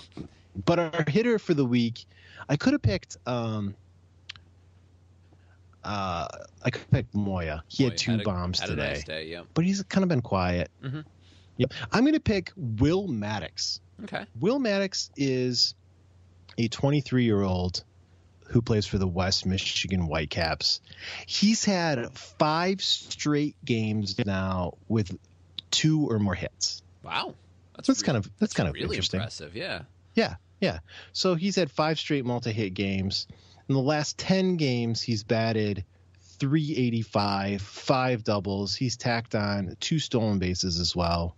but 0.64 0.78
our 0.78 1.05
hitter 1.07 1.39
for 1.39 1.55
the 1.55 1.64
week, 1.64 2.05
I 2.49 2.57
could 2.57 2.72
have 2.72 2.82
picked. 2.82 3.16
Um, 3.26 3.74
uh, 5.82 6.26
I 6.62 6.70
could 6.70 6.91
pick 6.91 7.07
Moya. 7.14 7.62
He 7.68 7.85
Boy, 7.85 7.91
had 7.91 7.99
two 7.99 8.14
a- 8.14 8.22
bombs 8.22 8.61
had 8.61 8.70
today, 8.70 8.89
nice 8.95 9.05
day, 9.05 9.26
yeah. 9.26 9.43
but 9.53 9.64
he's 9.64 9.82
kind 9.82 10.03
of 10.03 10.09
been 10.09 10.22
quiet. 10.22 10.70
Mhm. 10.82 11.05
Yep. 11.57 11.73
I'm 11.93 12.03
going 12.03 12.15
to 12.15 12.21
pick 12.21 12.53
Will 12.57 13.07
Maddox. 13.07 13.81
Okay. 14.05 14.25
Will 14.39 14.59
Maddox 14.59 15.11
is 15.17 15.75
a 16.59 16.69
23 16.69 17.25
year 17.25 17.43
old 17.43 17.85
who 18.49 18.61
plays 18.63 18.87
for 18.87 18.99
the 18.99 19.07
West 19.07 19.47
Michigan 19.47 20.07
Whitecaps. 20.07 20.81
He's 21.27 21.65
had 21.65 22.13
five 22.13 22.83
straight 22.83 23.57
games 23.65 24.17
now 24.25 24.75
with 24.89 25.17
two 25.71 26.11
or 26.11 26.19
more 26.19 26.35
hits. 26.35 26.83
Wow. 27.03 27.35
That's, 27.75 27.89
That's 27.89 28.03
kind 28.03 28.17
of 28.17 28.31
that's 28.39 28.53
kind 28.55 28.69
of 28.69 28.75
really 28.75 28.85
interesting. 28.85 29.19
impressive. 29.19 29.57
Yeah. 29.57 29.83
Yeah, 30.15 30.37
yeah. 30.61 30.79
So 31.13 31.35
he's 31.35 31.57
had 31.57 31.71
five 31.71 31.99
straight 31.99 32.25
multi-hit 32.25 32.75
games. 32.75 33.27
In 33.69 33.75
the 33.75 33.81
last 33.81 34.19
10 34.19 34.57
games, 34.57 35.03
he's 35.03 35.25
batted 35.25 35.85
385, 36.39 37.63
five 37.63 38.23
doubles. 38.25 38.75
He's 38.77 38.97
tacked 38.97 39.35
on 39.35 39.77
two 39.81 39.99
stolen 39.99 40.39
bases 40.39 40.79
as 40.79 40.95
well. 40.95 41.35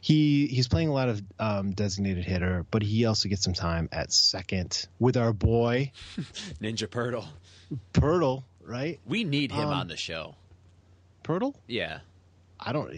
He 0.00 0.46
he's 0.46 0.68
playing 0.68 0.88
a 0.88 0.92
lot 0.92 1.08
of 1.08 1.22
um, 1.38 1.72
designated 1.72 2.24
hitter, 2.24 2.66
but 2.70 2.82
he 2.82 3.06
also 3.06 3.28
gets 3.28 3.42
some 3.42 3.54
time 3.54 3.88
at 3.92 4.12
second 4.12 4.86
with 4.98 5.16
our 5.16 5.32
boy 5.32 5.92
Ninja 6.60 6.88
Purtle. 6.88 7.26
Pirtle, 7.92 8.44
right? 8.62 9.00
We 9.06 9.24
need 9.24 9.52
him 9.52 9.68
Um, 9.68 9.72
on 9.74 9.88
the 9.88 9.96
show. 9.96 10.34
Pirtle? 11.22 11.54
Yeah. 11.66 12.00
I 12.60 12.72
don't. 12.72 12.90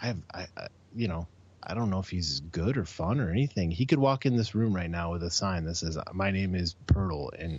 I 0.00 0.06
have. 0.06 0.18
I, 0.32 0.46
I. 0.56 0.66
You 0.94 1.08
know. 1.08 1.26
I 1.60 1.74
don't 1.74 1.90
know 1.90 1.98
if 1.98 2.08
he's 2.08 2.40
good 2.40 2.78
or 2.78 2.84
fun 2.84 3.20
or 3.20 3.30
anything. 3.30 3.70
He 3.70 3.84
could 3.84 3.98
walk 3.98 4.24
in 4.24 4.36
this 4.36 4.54
room 4.54 4.74
right 4.74 4.88
now 4.88 5.12
with 5.12 5.22
a 5.22 5.30
sign 5.30 5.64
that 5.64 5.74
says, 5.74 5.98
"My 6.14 6.30
name 6.30 6.54
is 6.54 6.74
Pirtle," 6.86 7.30
and 7.38 7.52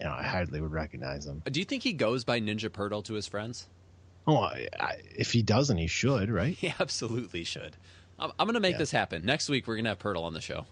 you 0.00 0.06
know 0.06 0.12
I 0.12 0.24
hardly 0.24 0.60
would 0.60 0.72
recognize 0.72 1.26
him. 1.26 1.40
Do 1.48 1.60
you 1.60 1.64
think 1.66 1.82
he 1.84 1.92
goes 1.92 2.24
by 2.24 2.40
Ninja 2.40 2.68
Pirtle 2.68 3.04
to 3.04 3.14
his 3.14 3.28
friends? 3.28 3.66
Oh, 4.26 4.38
I, 4.38 4.68
I, 4.80 4.94
if 5.16 5.32
he 5.32 5.42
doesn't, 5.42 5.76
he 5.76 5.86
should, 5.86 6.30
right? 6.30 6.54
He 6.58 6.72
absolutely 6.80 7.44
should. 7.44 7.76
I'm, 8.18 8.30
I'm 8.38 8.46
going 8.46 8.54
to 8.54 8.60
make 8.60 8.72
Yeah. 8.72 8.78
this 8.78 8.90
happen. 8.90 9.24
Next 9.24 9.48
week, 9.48 9.66
we're 9.66 9.74
going 9.76 9.84
to 9.84 9.90
have 9.90 9.98
Pirtle 9.98 10.22
on 10.24 10.32
the 10.34 10.40
show. 10.40 10.66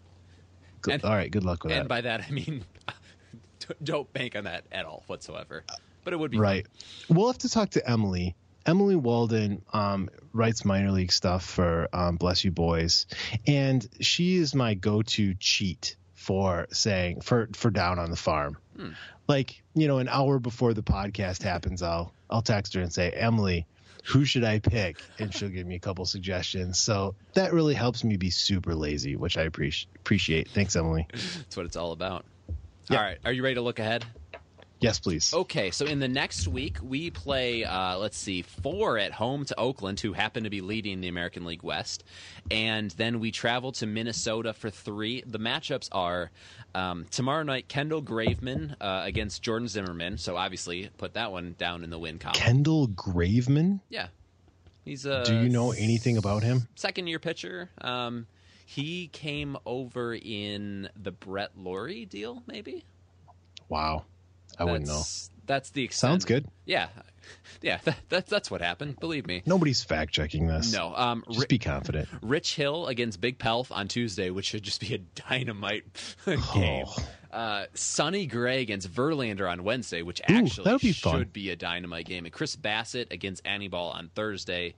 Good, 0.81 0.95
And- 0.95 1.05
all 1.05 1.15
right. 1.15 1.31
Good 1.31 1.45
luck 1.45 1.65
with 1.65 1.73
And 1.73 1.77
that. 1.77 1.81
And 1.81 1.89
by 1.89 2.01
that, 2.03 2.25
I 2.27 2.31
mean, 2.31 2.65
don't 3.83 4.13
bank 4.13 4.37
on 4.37 4.45
that 4.45 4.65
at 4.73 4.85
all 4.85 5.03
whatsoever. 5.07 5.65
But 6.05 6.13
it 6.13 6.19
would 6.19 6.31
be 6.31 6.39
right. 6.39 6.67
We'll 7.09 7.29
have 7.29 7.39
to 7.39 7.49
talk 7.49 7.71
to 7.71 7.89
Emily. 7.91 8.35
Emily 8.67 8.95
Waldon 8.97 9.61
um, 9.73 10.09
writes 10.33 10.65
minor 10.65 10.91
league 10.93 11.13
stuff 11.13 11.45
for 11.45 11.89
um, 11.93 12.17
Bless 12.17 12.45
You 12.45 12.51
Boys, 12.53 13.07
and 13.47 13.89
she 14.01 14.37
is 14.37 14.55
my 14.55 14.75
go-to 14.75 15.35
cheat 15.35 15.97
for 16.15 16.69
saying 16.71 17.21
for 17.23 17.49
for 17.55 17.71
down 17.71 17.99
on 17.99 18.11
the 18.11 18.17
farm. 18.17 18.57
Like 19.29 19.63
you 19.75 19.87
know, 19.89 19.99
an 19.99 20.09
hour 20.09 20.39
before 20.39 20.75
the 20.75 20.83
podcast 20.83 21.43
happens, 21.43 21.83
I'll 21.83 22.13
I'll 22.33 22.43
text 22.43 22.75
her 22.75 22.81
and 22.81 22.93
say, 22.93 23.11
Emily, 23.11 23.67
who 24.05 24.25
should 24.25 24.43
I 24.43 24.59
pick? 24.59 24.97
And 25.19 25.33
she'll 25.33 25.51
give 25.51 25.67
me 25.67 25.77
a 25.77 25.81
couple 25.81 26.05
suggestions. 26.07 26.81
So 26.81 27.15
that 27.35 27.53
really 27.53 27.75
helps 27.75 28.03
me 28.03 28.17
be 28.17 28.31
super 28.31 28.75
lazy, 28.75 29.17
which 29.17 29.37
I 29.37 29.43
appreciate. 29.43 29.89
Appreciate. 29.97 30.49
Thanks, 30.49 30.75
Emily. 30.75 31.07
That's 31.13 31.57
what 31.57 31.67
it's 31.67 31.77
all 31.77 31.93
about. 31.93 32.25
Yeah. 32.91 32.99
All 32.99 33.05
right. 33.05 33.19
Are 33.25 33.33
you 33.33 33.43
ready 33.43 33.55
to 33.57 33.61
look 33.61 33.79
ahead? 33.79 34.05
Yes, 34.83 34.99
please. 34.99 35.33
Okay, 35.33 35.71
so 35.71 35.87
in 35.87 35.99
the 35.99 36.09
next 36.09 36.49
week, 36.49 36.79
we 36.83 37.11
play, 37.11 37.65
uh, 37.65 37.97
let's 37.99 38.17
see, 38.19 38.43
four 38.43 38.99
at 38.99 39.13
home 39.13 39.45
to 39.47 39.59
Oakland, 39.59 40.01
who 40.01 40.13
happen 40.13 40.45
to 40.45 40.51
be 40.51 40.61
leading 40.61 41.01
the 41.01 41.09
American 41.09 41.45
League 41.45 41.63
West. 41.63 42.05
And 42.51 42.91
then 42.93 43.21
we 43.21 43.31
travel 43.31 43.73
to 43.73 43.87
Minnesota 43.87 44.53
for 44.53 44.71
three. 44.71 45.23
The 45.27 45.39
matchups 45.39 45.89
are 45.93 46.31
um, 46.75 47.07
tomorrow 47.11 47.43
night, 47.43 47.69
Kendall 47.69 48.03
Graveman 48.03 48.75
uh, 48.81 49.03
against 49.05 49.43
Jordan 49.43 49.69
Zimmermann. 49.69 50.19
So 50.19 50.37
obviously, 50.37 50.91
put 50.99 51.15
that 51.15 51.33
one 51.33 51.55
down 51.59 51.85
in 51.85 51.91
the 51.91 51.99
win 51.99 52.19
column. 52.19 52.35
Kendall 52.35 52.89
Graveman. 52.89 53.81
yeah. 53.89 54.09
He's 54.85 55.07
a 55.07 55.23
Do 55.25 55.37
you 55.37 55.49
know 55.49 55.71
anything 55.71 56.17
about 56.17 56.43
him? 56.43 56.67
second 56.75 57.07
year 57.07 57.21
pitcher. 57.21 57.71
Um, 57.81 58.27
he 58.67 59.07
came 59.13 59.57
over 59.65 60.13
in 60.13 60.89
the 61.01 61.13
Brett 61.13 61.53
Lawrie 61.57 62.05
deal, 62.05 62.43
maybe? 62.49 62.85
Wow, 63.69 64.05
I 64.63 64.73
wouldn't 64.73 64.87
know. 64.87 65.03
That's- 65.47 65.71
the 65.71 65.83
extent. 65.85 66.11
Sounds 66.11 66.25
good. 66.25 66.47
Yeah, 66.67 66.89
yeah. 67.63 67.79
That, 67.85 67.97
that, 68.09 68.27
that's 68.27 68.51
what 68.51 68.61
happened. 68.63 68.99
Believe 69.01 69.27
me. 69.27 69.43
Nobody's 69.45 69.83
fact 69.83 70.13
checking 70.15 70.47
this. 70.47 70.73
No. 70.73 70.95
Um, 70.95 71.25
Just 71.29 71.41
Ri- 71.41 71.47
be 71.49 71.59
confident. 71.59 72.09
Rich 72.23 72.55
Hill 72.55 72.87
against 72.87 73.21
Big 73.21 73.39
Pelf 73.39 73.71
on 73.73 73.89
Tuesday, 73.89 74.31
which 74.31 74.47
should 74.47 74.63
just 74.63 74.81
be 74.81 74.95
a 74.95 74.99
dynamite 75.29 75.85
game. 76.27 76.85
Oh. 76.87 76.97
Uh, 77.31 77.65
Sonny 77.75 78.27
Gray 78.27 78.61
against 78.63 78.91
Verlander 78.93 79.51
on 79.51 79.65
Wednesday, 79.65 80.03
which 80.03 80.21
actually 80.29 80.65
that'll 80.65 80.79
be 80.79 80.93
should 80.93 81.03
fun. 81.11 81.29
be 81.33 81.51
a 81.51 81.57
dynamite 81.57 82.07
game. 82.07 82.25
And 82.25 82.33
Chris 82.33 82.57
Bassitt 82.57 83.11
against 83.11 83.45
Anibal 83.47 83.89
on 83.91 84.11
Thursday. 84.15 84.75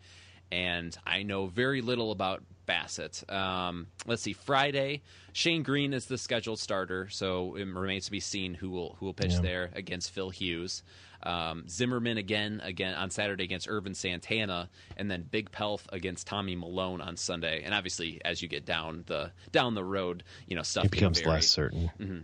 And 0.52 0.96
I 1.06 1.24
know 1.24 1.46
very 1.46 1.80
little 1.82 2.12
about 2.12 2.42
Bassitt. 2.66 3.30
Um, 3.32 3.86
let's 4.06 4.22
see. 4.22 4.32
Friday, 4.32 5.02
Shane 5.32 5.62
Greene 5.62 5.92
is 5.92 6.06
the 6.06 6.18
scheduled 6.18 6.58
starter, 6.58 7.08
so 7.10 7.54
it 7.56 7.64
remains 7.66 8.06
to 8.06 8.10
be 8.10 8.20
seen 8.20 8.54
who 8.54 8.70
will 8.70 8.96
who 8.98 9.06
will 9.06 9.14
pitch 9.14 9.32
Yeah. 9.34 9.40
there 9.40 9.70
against 9.74 10.10
Phil 10.10 10.30
Hughes. 10.30 10.82
Um, 11.22 11.66
Zimmermann 11.68 12.18
again 12.18 12.60
again 12.62 12.94
on 12.94 13.08
Saturday 13.10 13.44
against 13.44 13.66
Ervin 13.68 13.94
Santana, 13.94 14.68
and 14.96 15.10
then 15.10 15.22
Big 15.22 15.50
Pelf 15.50 15.86
against 15.90 16.26
Tommy 16.26 16.54
Milone 16.54 17.00
on 17.00 17.16
Sunday. 17.16 17.62
And 17.64 17.72
obviously, 17.72 18.20
as 18.24 18.42
you 18.42 18.48
get 18.48 18.66
down 18.66 19.04
the 19.06 19.32
down 19.50 19.74
the 19.74 19.84
road, 19.84 20.22
you 20.46 20.54
know 20.56 20.62
stuff 20.62 20.84
It 20.86 20.90
becomes 20.90 21.24
less 21.24 21.48
certain. 21.48 21.90
Mm-hmm. 21.98 22.18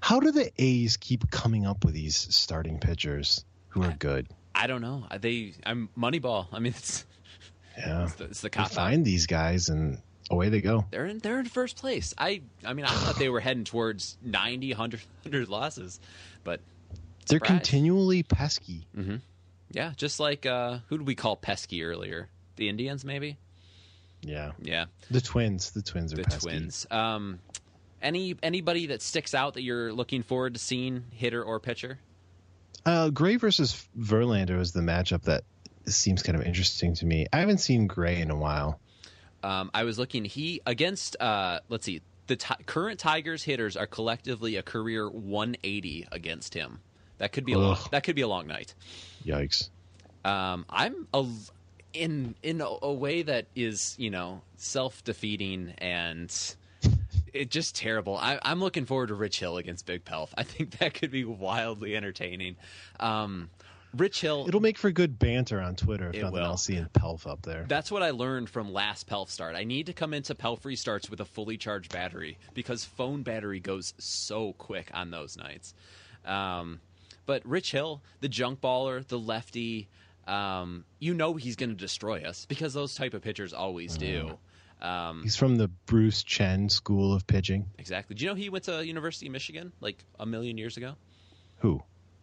How 0.00 0.18
do 0.20 0.32
the 0.32 0.50
A's 0.58 0.96
keep 0.96 1.30
coming 1.30 1.66
up 1.66 1.84
with 1.84 1.94
these 1.94 2.16
starting 2.34 2.78
pitchers 2.78 3.44
who 3.68 3.82
are 3.82 3.92
good? 3.98 4.26
I 4.54 4.66
don't 4.66 4.80
know. 4.80 5.06
They 5.20 5.54
I'm 5.64 5.90
Moneyball. 5.96 6.46
I 6.52 6.58
mean, 6.58 6.72
it's 6.76 7.04
Yeah, 7.78 8.04
it's 8.04 8.14
the, 8.14 8.24
it's 8.24 8.40
the 8.40 8.50
cop 8.50 8.70
find 8.70 9.04
these 9.04 9.26
guys 9.26 9.68
and 9.68 9.98
away 10.30 10.48
they 10.48 10.60
go. 10.60 10.84
They're 10.90 11.06
in 11.06 11.18
they're 11.18 11.40
in 11.40 11.46
first 11.46 11.76
place. 11.76 12.14
I 12.18 12.42
I 12.64 12.72
mean 12.74 12.84
I 12.84 12.90
thought 12.90 13.16
they 13.16 13.28
were 13.28 13.40
heading 13.40 13.64
towards 13.64 14.16
90, 14.22 14.70
100, 14.72 15.00
100 15.24 15.48
losses, 15.48 15.98
but 16.44 16.60
They're 17.26 17.38
surprise. 17.38 17.48
continually 17.58 18.22
pesky. 18.22 18.86
Yeah, 19.72 19.92
just 19.96 20.18
like 20.20 20.46
uh, 20.46 20.78
who 20.88 20.98
did 20.98 21.06
we 21.06 21.14
call 21.14 21.36
pesky 21.36 21.84
earlier? 21.84 22.28
The 22.56 22.68
Indians, 22.68 23.04
maybe. 23.04 23.38
Yeah, 24.22 24.52
Yeah, 24.60 24.86
the 25.10 25.20
twins. 25.20 25.70
The 25.70 25.80
twins 25.80 26.12
are 26.12 26.16
the 26.16 26.24
pesky. 26.24 26.40
Twins. 26.50 26.86
Um, 26.90 27.38
any 28.02 28.36
anybody 28.42 28.86
that 28.86 29.00
sticks 29.00 29.32
out 29.34 29.54
that 29.54 29.62
you're 29.62 29.92
looking 29.92 30.22
forward 30.22 30.54
to 30.54 30.60
seeing, 30.60 31.04
hitter 31.12 31.42
or 31.42 31.58
pitcher? 31.60 31.98
Uh, 32.84 33.10
Gray 33.10 33.36
versus 33.36 33.86
Verlander 33.98 34.58
is 34.60 34.72
the 34.72 34.80
matchup 34.80 35.22
that 35.22 35.44
seems 35.86 36.22
kind 36.22 36.38
of 36.38 36.44
interesting 36.44 36.94
to 36.94 37.06
me. 37.06 37.26
I 37.32 37.40
haven't 37.40 37.58
seen 37.58 37.86
Gray 37.86 38.20
in 38.20 38.30
a 38.30 38.36
while. 38.36 38.80
Um, 39.42 39.70
I 39.72 39.84
was 39.84 39.98
looking. 39.98 40.24
He 40.24 40.60
against. 40.66 41.16
Uh, 41.20 41.60
let's 41.68 41.86
see. 41.86 42.02
The 42.26 42.36
ti 42.36 42.54
current 42.66 43.00
Tigers 43.00 43.42
hitters 43.42 43.76
are 43.76 43.86
collectively 43.86 44.56
a 44.56 44.62
career 44.62 45.08
180 45.08 46.08
against 46.12 46.54
him. 46.54 46.80
That 47.18 47.32
could 47.32 47.44
be 47.44 47.52
a 47.52 47.58
long, 47.58 47.78
that 47.90 48.04
could 48.04 48.16
be 48.16 48.22
a 48.22 48.28
long 48.28 48.46
night. 48.46 48.74
Yikes! 49.24 49.68
Um, 50.24 50.64
I'm 50.70 51.06
a, 51.12 51.26
in 51.92 52.34
in 52.42 52.60
a, 52.60 52.68
a 52.82 52.92
way 52.92 53.22
that 53.22 53.46
is 53.56 53.94
you 53.98 54.10
know 54.10 54.42
self 54.56 55.02
defeating 55.04 55.74
and 55.78 56.34
it 57.32 57.50
just 57.50 57.76
terrible. 57.76 58.16
I, 58.16 58.38
I'm 58.42 58.60
looking 58.60 58.86
forward 58.86 59.08
to 59.08 59.14
Rich 59.14 59.40
Hill 59.40 59.56
against 59.56 59.86
Big 59.86 60.04
Pelf. 60.04 60.32
I 60.36 60.42
think 60.42 60.70
that 60.78 60.94
could 60.94 61.10
be 61.10 61.24
wildly 61.24 61.96
entertaining. 61.96 62.56
Um, 62.98 63.50
Rich 63.96 64.20
Hill. 64.20 64.44
It'll 64.46 64.60
make 64.60 64.78
for 64.78 64.90
good 64.90 65.18
banter 65.18 65.60
on 65.60 65.76
Twitter 65.76 66.10
if 66.12 66.22
nothing 66.22 66.32
will. 66.32 66.44
else. 66.44 66.64
Seeing 66.64 66.86
Pelf 66.92 67.26
up 67.26 67.42
there. 67.42 67.64
That's 67.68 67.90
what 67.90 68.02
I 68.02 68.10
learned 68.10 68.48
from 68.48 68.72
last 68.72 69.06
Pelf 69.06 69.30
start. 69.30 69.56
I 69.56 69.64
need 69.64 69.86
to 69.86 69.92
come 69.92 70.14
into 70.14 70.34
Pelfrey 70.34 70.76
starts 70.78 71.10
with 71.10 71.20
a 71.20 71.24
fully 71.24 71.56
charged 71.56 71.92
battery 71.92 72.38
because 72.54 72.84
phone 72.84 73.22
battery 73.22 73.60
goes 73.60 73.94
so 73.98 74.52
quick 74.54 74.90
on 74.94 75.10
those 75.10 75.36
nights. 75.36 75.74
Um, 76.24 76.80
but 77.26 77.44
Rich 77.44 77.72
Hill, 77.72 78.02
the 78.20 78.28
junk 78.28 78.60
baller, 78.60 79.06
the 79.06 79.18
lefty, 79.18 79.88
um, 80.26 80.84
you 80.98 81.14
know 81.14 81.34
he's 81.34 81.56
going 81.56 81.70
to 81.70 81.76
destroy 81.76 82.22
us 82.22 82.46
because 82.46 82.74
those 82.74 82.94
type 82.94 83.14
of 83.14 83.22
pitchers 83.22 83.52
always 83.52 83.96
do. 83.96 84.38
Um, 84.80 85.22
He's 85.22 85.36
from 85.36 85.56
the 85.56 85.68
Bruce 85.68 86.22
Chen 86.22 86.68
School 86.70 87.12
of 87.12 87.26
Pitching. 87.26 87.66
exactly. 87.78 88.16
Do 88.16 88.24
you 88.24 88.30
know 88.30 88.34
he 88.34 88.48
went 88.48 88.64
to 88.64 88.84
University 88.86 89.26
of 89.26 89.32
Michigan 89.32 89.72
like 89.80 90.02
a 90.18 90.24
million 90.24 90.56
years 90.56 90.76
ago? 90.78 90.94
Who? 91.58 91.82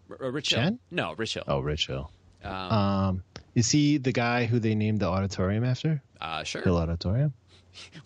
Uh, 0.10 0.32
Rich 0.32 0.50
Chen? 0.50 0.64
Hill? 0.64 0.80
No, 0.92 1.14
Rich 1.14 1.34
Hill. 1.36 1.44
Oh, 1.48 1.60
Rich 1.60 1.88
Hill. 1.88 2.12
Um, 2.44 2.52
Um, 2.54 3.24
is 3.56 3.72
he 3.72 3.98
the 3.98 4.12
guy 4.12 4.46
who 4.46 4.60
they 4.60 4.76
named 4.76 5.00
the 5.00 5.08
auditorium 5.08 5.64
after? 5.64 6.02
uh, 6.22 6.44
sure. 6.44 6.62
Hill 6.62 6.78
Auditorium. 6.78 7.34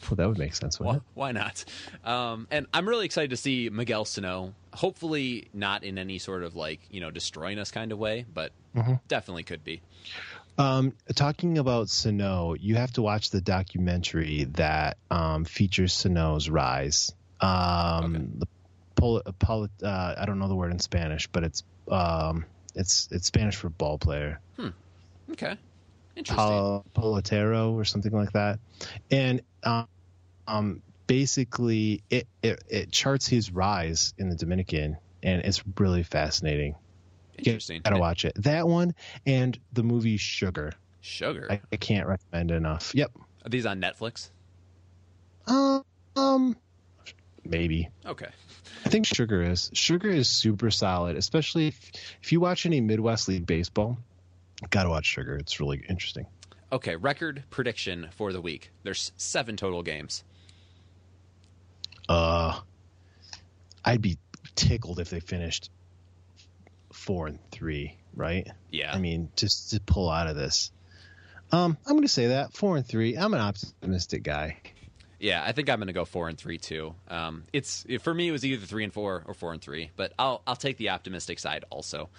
Well, 0.09 0.15
that 0.17 0.27
would 0.27 0.37
make 0.37 0.53
sense, 0.53 0.81
Why, 0.81 0.99
why 1.13 1.31
not? 1.31 1.63
Um, 2.03 2.45
and 2.51 2.67
I'm 2.73 2.89
really 2.89 3.05
excited 3.05 3.29
to 3.29 3.37
see 3.37 3.69
Miguel 3.69 4.03
Sano. 4.03 4.53
Hopefully, 4.73 5.47
not 5.53 5.85
in 5.85 5.97
any 5.97 6.17
sort 6.19 6.43
of 6.43 6.57
like 6.57 6.81
you 6.91 6.99
know 6.99 7.09
destroying 7.09 7.57
us 7.57 7.71
kind 7.71 7.91
of 7.93 7.97
way, 7.97 8.25
but 8.33 8.51
Mm-hmm. 8.75 8.93
definitely 9.07 9.43
could 9.43 9.63
be. 9.63 9.81
Um, 10.57 10.93
talking 11.15 11.57
about 11.57 11.87
Sano, 11.89 12.53
you 12.53 12.75
have 12.75 12.91
to 12.93 13.01
watch 13.01 13.29
the 13.29 13.39
documentary 13.41 14.43
that 14.55 14.97
um, 15.09 15.45
features 15.45 15.93
Sano's 15.93 16.49
rise. 16.49 17.13
Um, 17.39 18.15
Okay. 18.15 18.23
the 18.39 18.47
pol- 18.95 19.23
pol- 19.39 19.69
uh, 19.83 20.15
I 20.17 20.25
don't 20.25 20.39
know 20.39 20.47
the 20.49 20.55
word 20.55 20.71
in 20.71 20.79
Spanish, 20.79 21.27
but 21.27 21.43
it's 21.43 21.63
um, 21.91 22.45
it's 22.75 23.07
it's 23.11 23.27
Spanish 23.27 23.55
for 23.55 23.69
ball 23.69 23.97
player. 23.97 24.39
Okay, 25.31 25.55
interesting. 26.15 26.35
Pol- 26.35 26.85
Pelotero 26.93 27.73
or 27.73 27.85
something 27.85 28.11
like 28.11 28.33
that. 28.33 28.59
And 29.09 29.41
um, 29.63 29.87
um, 30.47 30.81
basically, 31.07 32.03
it, 32.09 32.27
it 32.41 32.63
it 32.69 32.91
charts 32.91 33.27
his 33.27 33.51
rise 33.51 34.13
in 34.17 34.29
the 34.29 34.35
Dominican, 34.35 34.97
and 35.23 35.41
it's 35.43 35.63
really 35.77 36.03
fascinating. 36.03 36.75
You 37.37 37.53
interesting. 37.53 37.81
gotta 37.83 37.99
watch 37.99 38.25
it. 38.25 38.33
That 38.35 38.67
one 38.67 38.93
and 39.25 39.57
the 39.73 39.83
movie 39.83 40.17
Sugar. 40.17 40.73
Sugar. 40.99 41.47
I, 41.49 41.61
I 41.71 41.77
can't 41.77 42.07
recommend 42.07 42.51
enough. 42.51 42.91
Yep. 42.93 43.11
Are 43.45 43.49
these 43.49 43.65
on 43.65 43.81
Netflix? 43.81 44.29
Um, 45.47 45.83
um, 46.15 46.55
maybe. 47.45 47.89
Okay. 48.05 48.29
I 48.85 48.89
think 48.89 49.05
Sugar 49.05 49.43
is. 49.43 49.69
Sugar 49.73 50.09
is 50.09 50.27
super 50.27 50.71
solid, 50.71 51.17
especially 51.17 51.67
if, 51.67 51.91
if 52.21 52.31
you 52.31 52.39
watch 52.39 52.65
any 52.65 52.81
Midwest 52.81 53.27
League 53.27 53.45
baseball. 53.45 53.97
Gotta 54.69 54.89
watch 54.89 55.05
Sugar. 55.05 55.35
It's 55.37 55.59
really 55.59 55.83
interesting. 55.89 56.25
Okay. 56.71 56.95
Record 56.95 57.43
prediction 57.49 58.09
for 58.15 58.31
the 58.31 58.41
week. 58.41 58.71
There's 58.83 59.11
seven 59.17 59.57
total 59.57 59.83
games. 59.83 60.23
Uh, 62.07 62.59
I'd 63.83 64.01
be 64.01 64.17
tickled 64.55 64.99
if 64.99 65.09
they 65.09 65.19
finished 65.19 65.69
four 66.93 67.27
and 67.27 67.39
three, 67.51 67.97
right? 68.15 68.47
Yeah. 68.69 68.93
I 68.93 68.99
mean, 68.99 69.29
just 69.35 69.71
to 69.71 69.79
pull 69.79 70.09
out 70.09 70.27
of 70.27 70.35
this. 70.35 70.71
Um, 71.51 71.77
I'm 71.85 71.93
going 71.93 72.03
to 72.03 72.07
say 72.07 72.27
that 72.27 72.53
four 72.53 72.77
and 72.77 72.85
three. 72.85 73.15
I'm 73.15 73.33
an 73.33 73.41
optimistic 73.41 74.23
guy. 74.23 74.57
Yeah, 75.21 75.43
I 75.45 75.51
think 75.51 75.69
I'm 75.69 75.77
going 75.77 75.87
to 75.87 75.93
go 75.93 76.03
four 76.03 76.29
and 76.29 76.37
three 76.37 76.57
too. 76.57 76.95
Um, 77.07 77.43
it's 77.53 77.85
for 78.01 78.11
me, 78.11 78.27
it 78.27 78.31
was 78.31 78.43
either 78.43 78.65
three 78.65 78.83
and 78.83 78.91
four 78.91 79.23
or 79.27 79.35
four 79.35 79.53
and 79.53 79.61
three, 79.61 79.91
but 79.95 80.13
I'll 80.17 80.41
I'll 80.47 80.55
take 80.55 80.77
the 80.77 80.89
optimistic 80.89 81.37
side 81.37 81.63
also. 81.69 82.09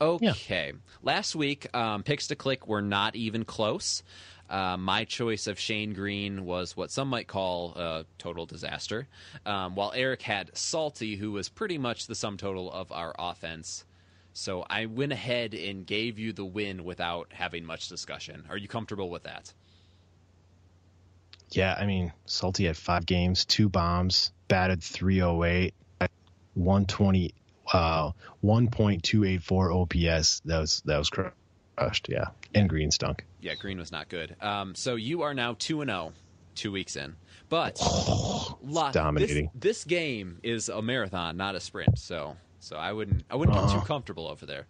Okay, 0.00 0.72
last 1.02 1.36
week 1.36 1.74
um, 1.74 2.02
picks 2.02 2.28
to 2.28 2.34
click 2.36 2.66
were 2.66 2.80
not 2.80 3.14
even 3.14 3.44
close. 3.44 4.02
Uh, 4.48 4.76
my 4.78 5.04
choice 5.04 5.46
of 5.46 5.58
Shane 5.58 5.92
Greene 5.92 6.44
was 6.44 6.76
what 6.76 6.90
some 6.90 7.08
might 7.08 7.26
call 7.26 7.74
a 7.76 8.06
total 8.16 8.46
disaster, 8.46 9.06
um, 9.44 9.74
while 9.74 9.92
Eric 9.94 10.22
had 10.22 10.56
Salty, 10.56 11.16
who 11.16 11.32
was 11.32 11.48
pretty 11.48 11.76
much 11.78 12.06
the 12.06 12.14
sum 12.14 12.36
total 12.38 12.72
of 12.72 12.90
our 12.90 13.14
offense. 13.18 13.84
So 14.32 14.64
I 14.68 14.86
went 14.86 15.12
ahead 15.12 15.54
and 15.54 15.86
gave 15.86 16.18
you 16.18 16.32
the 16.32 16.44
win 16.44 16.84
without 16.84 17.32
having 17.32 17.64
much 17.64 17.88
discussion. 17.88 18.44
Are 18.48 18.56
you 18.56 18.68
comfortable 18.68 19.10
with 19.10 19.24
that? 19.24 19.52
Yeah, 21.56 21.74
I 21.78 21.86
mean, 21.86 22.12
Salty 22.26 22.66
had 22.66 22.76
five 22.76 23.06
games, 23.06 23.44
two 23.44 23.68
bombs, 23.68 24.32
batted 24.48 24.82
308, 24.82 25.72
120, 26.54 27.34
uh, 27.72 28.12
1.284 28.44 29.74
OPS. 29.74 30.40
That 30.44 30.60
was 30.60 30.82
that 30.84 30.98
was 30.98 31.10
crushed. 31.10 32.08
Yeah, 32.08 32.26
and 32.54 32.68
Greene 32.68 32.90
stunk. 32.90 33.24
Yeah, 33.40 33.54
Greene 33.54 33.78
was 33.78 33.90
not 33.90 34.08
good. 34.08 34.36
Um, 34.40 34.74
so 34.74 34.96
you 34.96 35.22
are 35.22 35.34
now 35.34 35.56
two 35.58 35.80
and 35.80 35.88
zero, 35.88 36.12
two 36.54 36.72
weeks 36.72 36.96
in. 36.96 37.16
But 37.48 37.80
lot, 38.62 38.92
dominating. 38.92 39.50
This, 39.54 39.78
this 39.78 39.84
game 39.84 40.40
is 40.42 40.68
a 40.68 40.82
marathon, 40.82 41.36
not 41.36 41.54
a 41.54 41.60
sprint. 41.60 41.98
So, 41.98 42.36
so 42.60 42.76
I 42.76 42.92
wouldn't, 42.92 43.24
I 43.30 43.36
wouldn't 43.36 43.56
get 43.56 43.70
too 43.70 43.80
comfortable 43.86 44.26
over 44.26 44.46
there. 44.46 44.66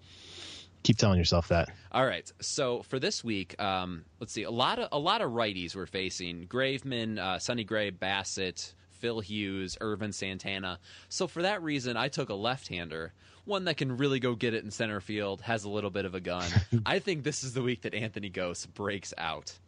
Keep 0.87 0.99
telling 0.99 1.19
yourself 1.19 1.49
that. 1.49 1.69
All 1.91 2.07
right. 2.07 2.31
So 2.41 2.83
for 2.85 3.01
this 3.01 3.25
week, 3.25 3.61
um, 3.61 4.05
let's 4.21 4.33
see. 4.33 4.45
A 4.45 4.51
lot 4.53 4.79
of 4.79 4.89
a 4.93 4.99
lot 5.01 5.21
of 5.21 5.33
righties 5.33 5.75
we're 5.75 5.85
facing: 5.87 6.47
Graveman, 6.47 7.19
uh, 7.19 7.41
Sonny 7.41 7.65
Gray, 7.65 7.91
Bassett, 7.91 8.73
Phil 8.93 9.19
Hughes, 9.19 9.77
Ervin 9.81 10.13
Santana. 10.13 10.79
So 11.09 11.27
for 11.27 11.43
that 11.43 11.61
reason, 11.65 11.97
I 11.97 12.07
took 12.07 12.29
a 12.29 12.35
left-hander, 12.35 13.13
one 13.47 13.65
that 13.65 13.79
can 13.79 13.97
really 13.97 14.21
go 14.21 14.37
get 14.37 14.55
it 14.55 14.63
in 14.63 14.71
center 14.71 15.01
field, 15.01 15.41
has 15.41 15.65
a 15.65 15.69
little 15.69 15.91
bit 15.91 16.05
of 16.05 16.15
a 16.15 16.21
gun. 16.21 16.49
I 16.87 17.01
think 17.01 17.25
this 17.25 17.43
is 17.43 17.53
the 17.53 17.63
week 17.63 17.83
that 17.83 17.93
Anthony 17.93 18.31
Gose 18.31 18.73
breaks 18.73 19.13
out, 19.19 19.59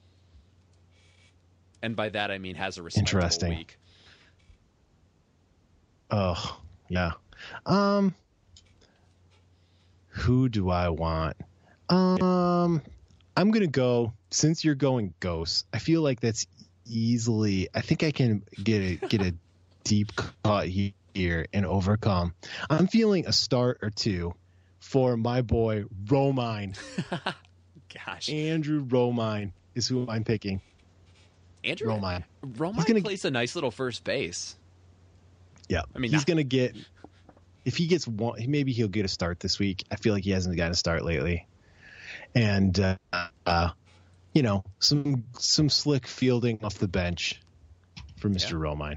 and 1.83 1.97
by 1.97 2.11
that 2.11 2.31
I 2.31 2.39
mean 2.39 2.55
has 2.55 2.79
a 2.79 2.83
respectable 2.85 3.19
Interesting. 3.19 3.57
week. 3.57 3.77
Oh, 6.13 6.61
yeah. 6.89 7.11
Um 7.67 8.15
who 10.19 10.49
do 10.49 10.71
I 10.71 10.89
want? 10.91 11.37
Um 11.89 12.83
I'm 13.37 13.51
going 13.53 13.63
to 13.65 13.69
go 13.69 14.13
since 14.31 14.65
you're 14.65 14.75
going 14.75 15.15
Gose. 15.21 15.65
I 15.73 15.79
feel 15.79 16.03
like 16.03 16.21
that's 16.21 16.47
easily 16.87 17.69
I 17.75 17.81
think 17.81 18.03
I 18.03 18.11
can 18.11 18.43
get 18.63 18.81
a 19.03 19.07
get 19.07 19.23
a 19.23 19.35
deep 19.85 20.13
cut 20.17 20.69
here 20.69 21.47
and 21.53 21.65
overcome. 21.65 22.35
I'm 22.69 22.87
feeling 22.89 23.27
a 23.27 23.33
start 23.33 23.79
or 23.83 23.91
two 23.91 24.35
for 24.81 25.17
my 25.17 25.43
boy 25.43 25.85
Romine. 26.07 26.77
Gosh, 28.07 28.29
Andrew 28.29 28.85
Romine 28.85 29.53
is 29.75 29.89
who 29.89 30.07
I'm 30.09 30.25
picking. 30.25 30.61
Andrew 31.65 31.89
Romine. 31.89 32.25
Romine 32.45 32.75
He's 32.77 32.85
gonna- 32.85 33.01
plays 33.03 33.25
a 33.25 33.31
nice 33.31 33.55
little 33.55 33.71
first 33.71 34.05
base. 34.05 34.57
Yeah, 35.69 35.83
I 35.95 35.99
mean, 35.99 36.11
he's 36.11 36.21
not- 36.21 36.27
gonna 36.27 36.43
get 36.45 36.77
if 37.69 37.77
he 37.77 37.87
gets 37.87 38.09
one. 38.09 38.43
Maybe 38.51 38.73
he'll 38.73 38.89
get 38.89 39.05
a 39.05 39.09
start 39.09 39.41
this 39.41 39.59
week. 39.59 39.85
I 39.91 39.97
feel 39.97 40.15
like 40.15 40.25
he 40.25 40.31
hasn't 40.31 40.57
gotten 40.57 40.73
a 40.73 40.75
start 40.75 41.05
lately, 41.05 41.47
and 42.35 42.81
uh, 42.81 42.97
uh, 43.45 43.69
you 44.33 44.43
know 44.43 44.65
some 44.79 45.25
some 45.39 45.69
slick 45.69 46.07
fielding 46.07 46.65
off 46.65 46.79
the 46.79 46.89
bench 46.89 47.39
for 48.17 48.31
Mister 48.31 48.57
Romine. 48.57 48.97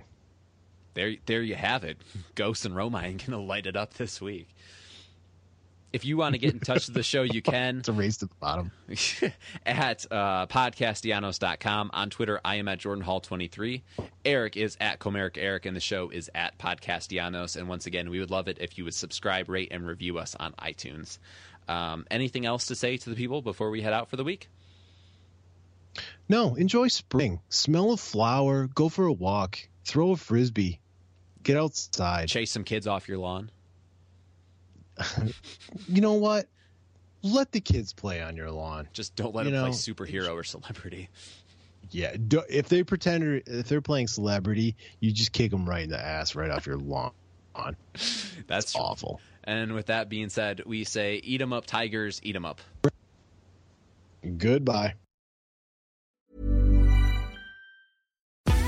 There, 0.94 1.16
there 1.26 1.42
you 1.42 1.56
have 1.56 1.84
it. 1.84 1.98
Gose 2.36 2.66
and 2.66 2.74
Romine 2.74 3.24
gonna 3.26 3.42
light 3.42 3.66
it 3.66 3.76
up 3.76 3.94
this 3.96 4.22
week. 4.22 4.48
If 5.94 6.06
you 6.06 6.16
want 6.16 6.36
to 6.36 6.40
get 6.40 6.54
in 6.54 6.60
touch 6.60 6.88
with 6.88 6.96
the 6.96 7.04
show, 7.04 7.24
you 7.24 7.42
can 7.42 7.80
It's 7.80 7.90
a 7.90 7.94
race 7.94 8.18
to 8.18 8.28
the 8.28 8.36
bottom. 8.36 8.72
at 9.66 10.06
uh, 10.10 10.48
podcastellanos.com. 10.48 11.92
On 11.94 12.10
Twitter, 12.10 12.40
I 12.46 12.56
am 12.56 12.70
at 12.70 12.80
Jordan 12.80 13.04
Hall 13.04 13.20
23. 13.20 13.84
Eric 14.24 14.56
is 14.56 14.78
at 14.80 15.00
Comerica 15.00 15.40
Eric, 15.40 15.66
and 15.66 15.76
the 15.76 15.82
show 15.82 16.10
is 16.10 16.32
at 16.34 16.58
Podcastellanos. 16.58 17.58
And 17.58 17.68
once 17.68 17.88
again, 17.88 18.10
we 18.10 18.20
would 18.20 18.32
love 18.32 18.48
it 18.48 18.58
if 18.62 18.78
you 18.78 18.86
would 18.86 18.94
subscribe, 18.94 19.50
rate, 19.50 19.68
and 19.72 19.86
review 19.86 20.18
us 20.18 20.34
on 20.40 20.54
iTunes. 20.54 21.18
Um, 21.68 22.06
anything 22.10 22.46
else 22.46 22.68
to 22.68 22.76
say 22.76 22.96
to 22.98 23.10
the 23.10 23.16
people 23.16 23.42
before 23.42 23.70
we 23.70 23.82
head 23.82 23.94
out 23.94 24.10
for 24.10 24.16
the 24.16 24.24
week? 24.24 24.48
No, 26.30 26.56
enjoy 26.56 26.88
spring. 26.88 27.42
Smell 27.50 27.92
a 27.92 27.98
flower. 27.98 28.68
Go 28.68 28.88
for 28.88 29.06
a 29.06 29.14
walk. 29.14 29.60
Throw 29.84 30.12
a 30.12 30.18
frisbee. 30.18 30.80
Get 31.44 31.58
outside. 31.58 32.30
Chase 32.30 32.52
some 32.52 32.64
kids 32.64 32.88
off 32.88 33.10
your 33.10 33.18
lawn. 33.18 33.52
You 35.88 36.02
know 36.02 36.14
what? 36.14 36.48
Let 37.24 37.52
the 37.52 37.62
kids 37.62 37.94
play 37.94 38.22
on 38.22 38.36
your 38.36 38.52
lawn. 38.52 38.88
Just 38.94 39.16
don't 39.16 39.34
let 39.36 39.46
You 39.46 39.52
them 39.52 39.70
play 39.70 39.72
superhero 39.72 40.34
or 40.34 40.44
celebrity. 40.44 41.10
Yeah, 41.92 42.16
do, 42.16 42.42
if 42.50 42.70
they 42.70 42.84
pretend 42.84 43.24
or 43.24 43.42
if 43.46 43.68
they're 43.68 43.82
playing 43.82 44.08
celebrity, 44.08 44.76
you 45.00 45.12
just 45.12 45.32
kick 45.32 45.52
them 45.52 45.68
right 45.70 45.84
in 45.84 45.90
the 45.90 46.00
ass 46.00 46.36
right 46.36 46.50
off 46.50 46.66
your 46.66 46.78
lawn. 46.78 47.12
That's 48.48 48.74
true. 48.74 48.82
awful. 48.82 49.22
And 49.44 49.74
with 49.74 49.88
that 49.88 50.08
being 50.08 50.30
said, 50.30 50.64
we 50.66 50.84
say, 50.84 51.16
eat 51.24 51.42
'em 51.42 51.52
up, 51.54 51.66
Tigers, 51.66 52.20
eat 52.24 52.36
'em 52.36 52.46
up. 52.46 52.62
Goodbye. 54.38 54.94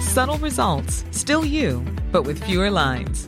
Subtle 0.01 0.38
results, 0.38 1.05
still 1.11 1.45
you, 1.45 1.84
but 2.11 2.24
with 2.24 2.43
fewer 2.43 2.69
lines. 2.69 3.28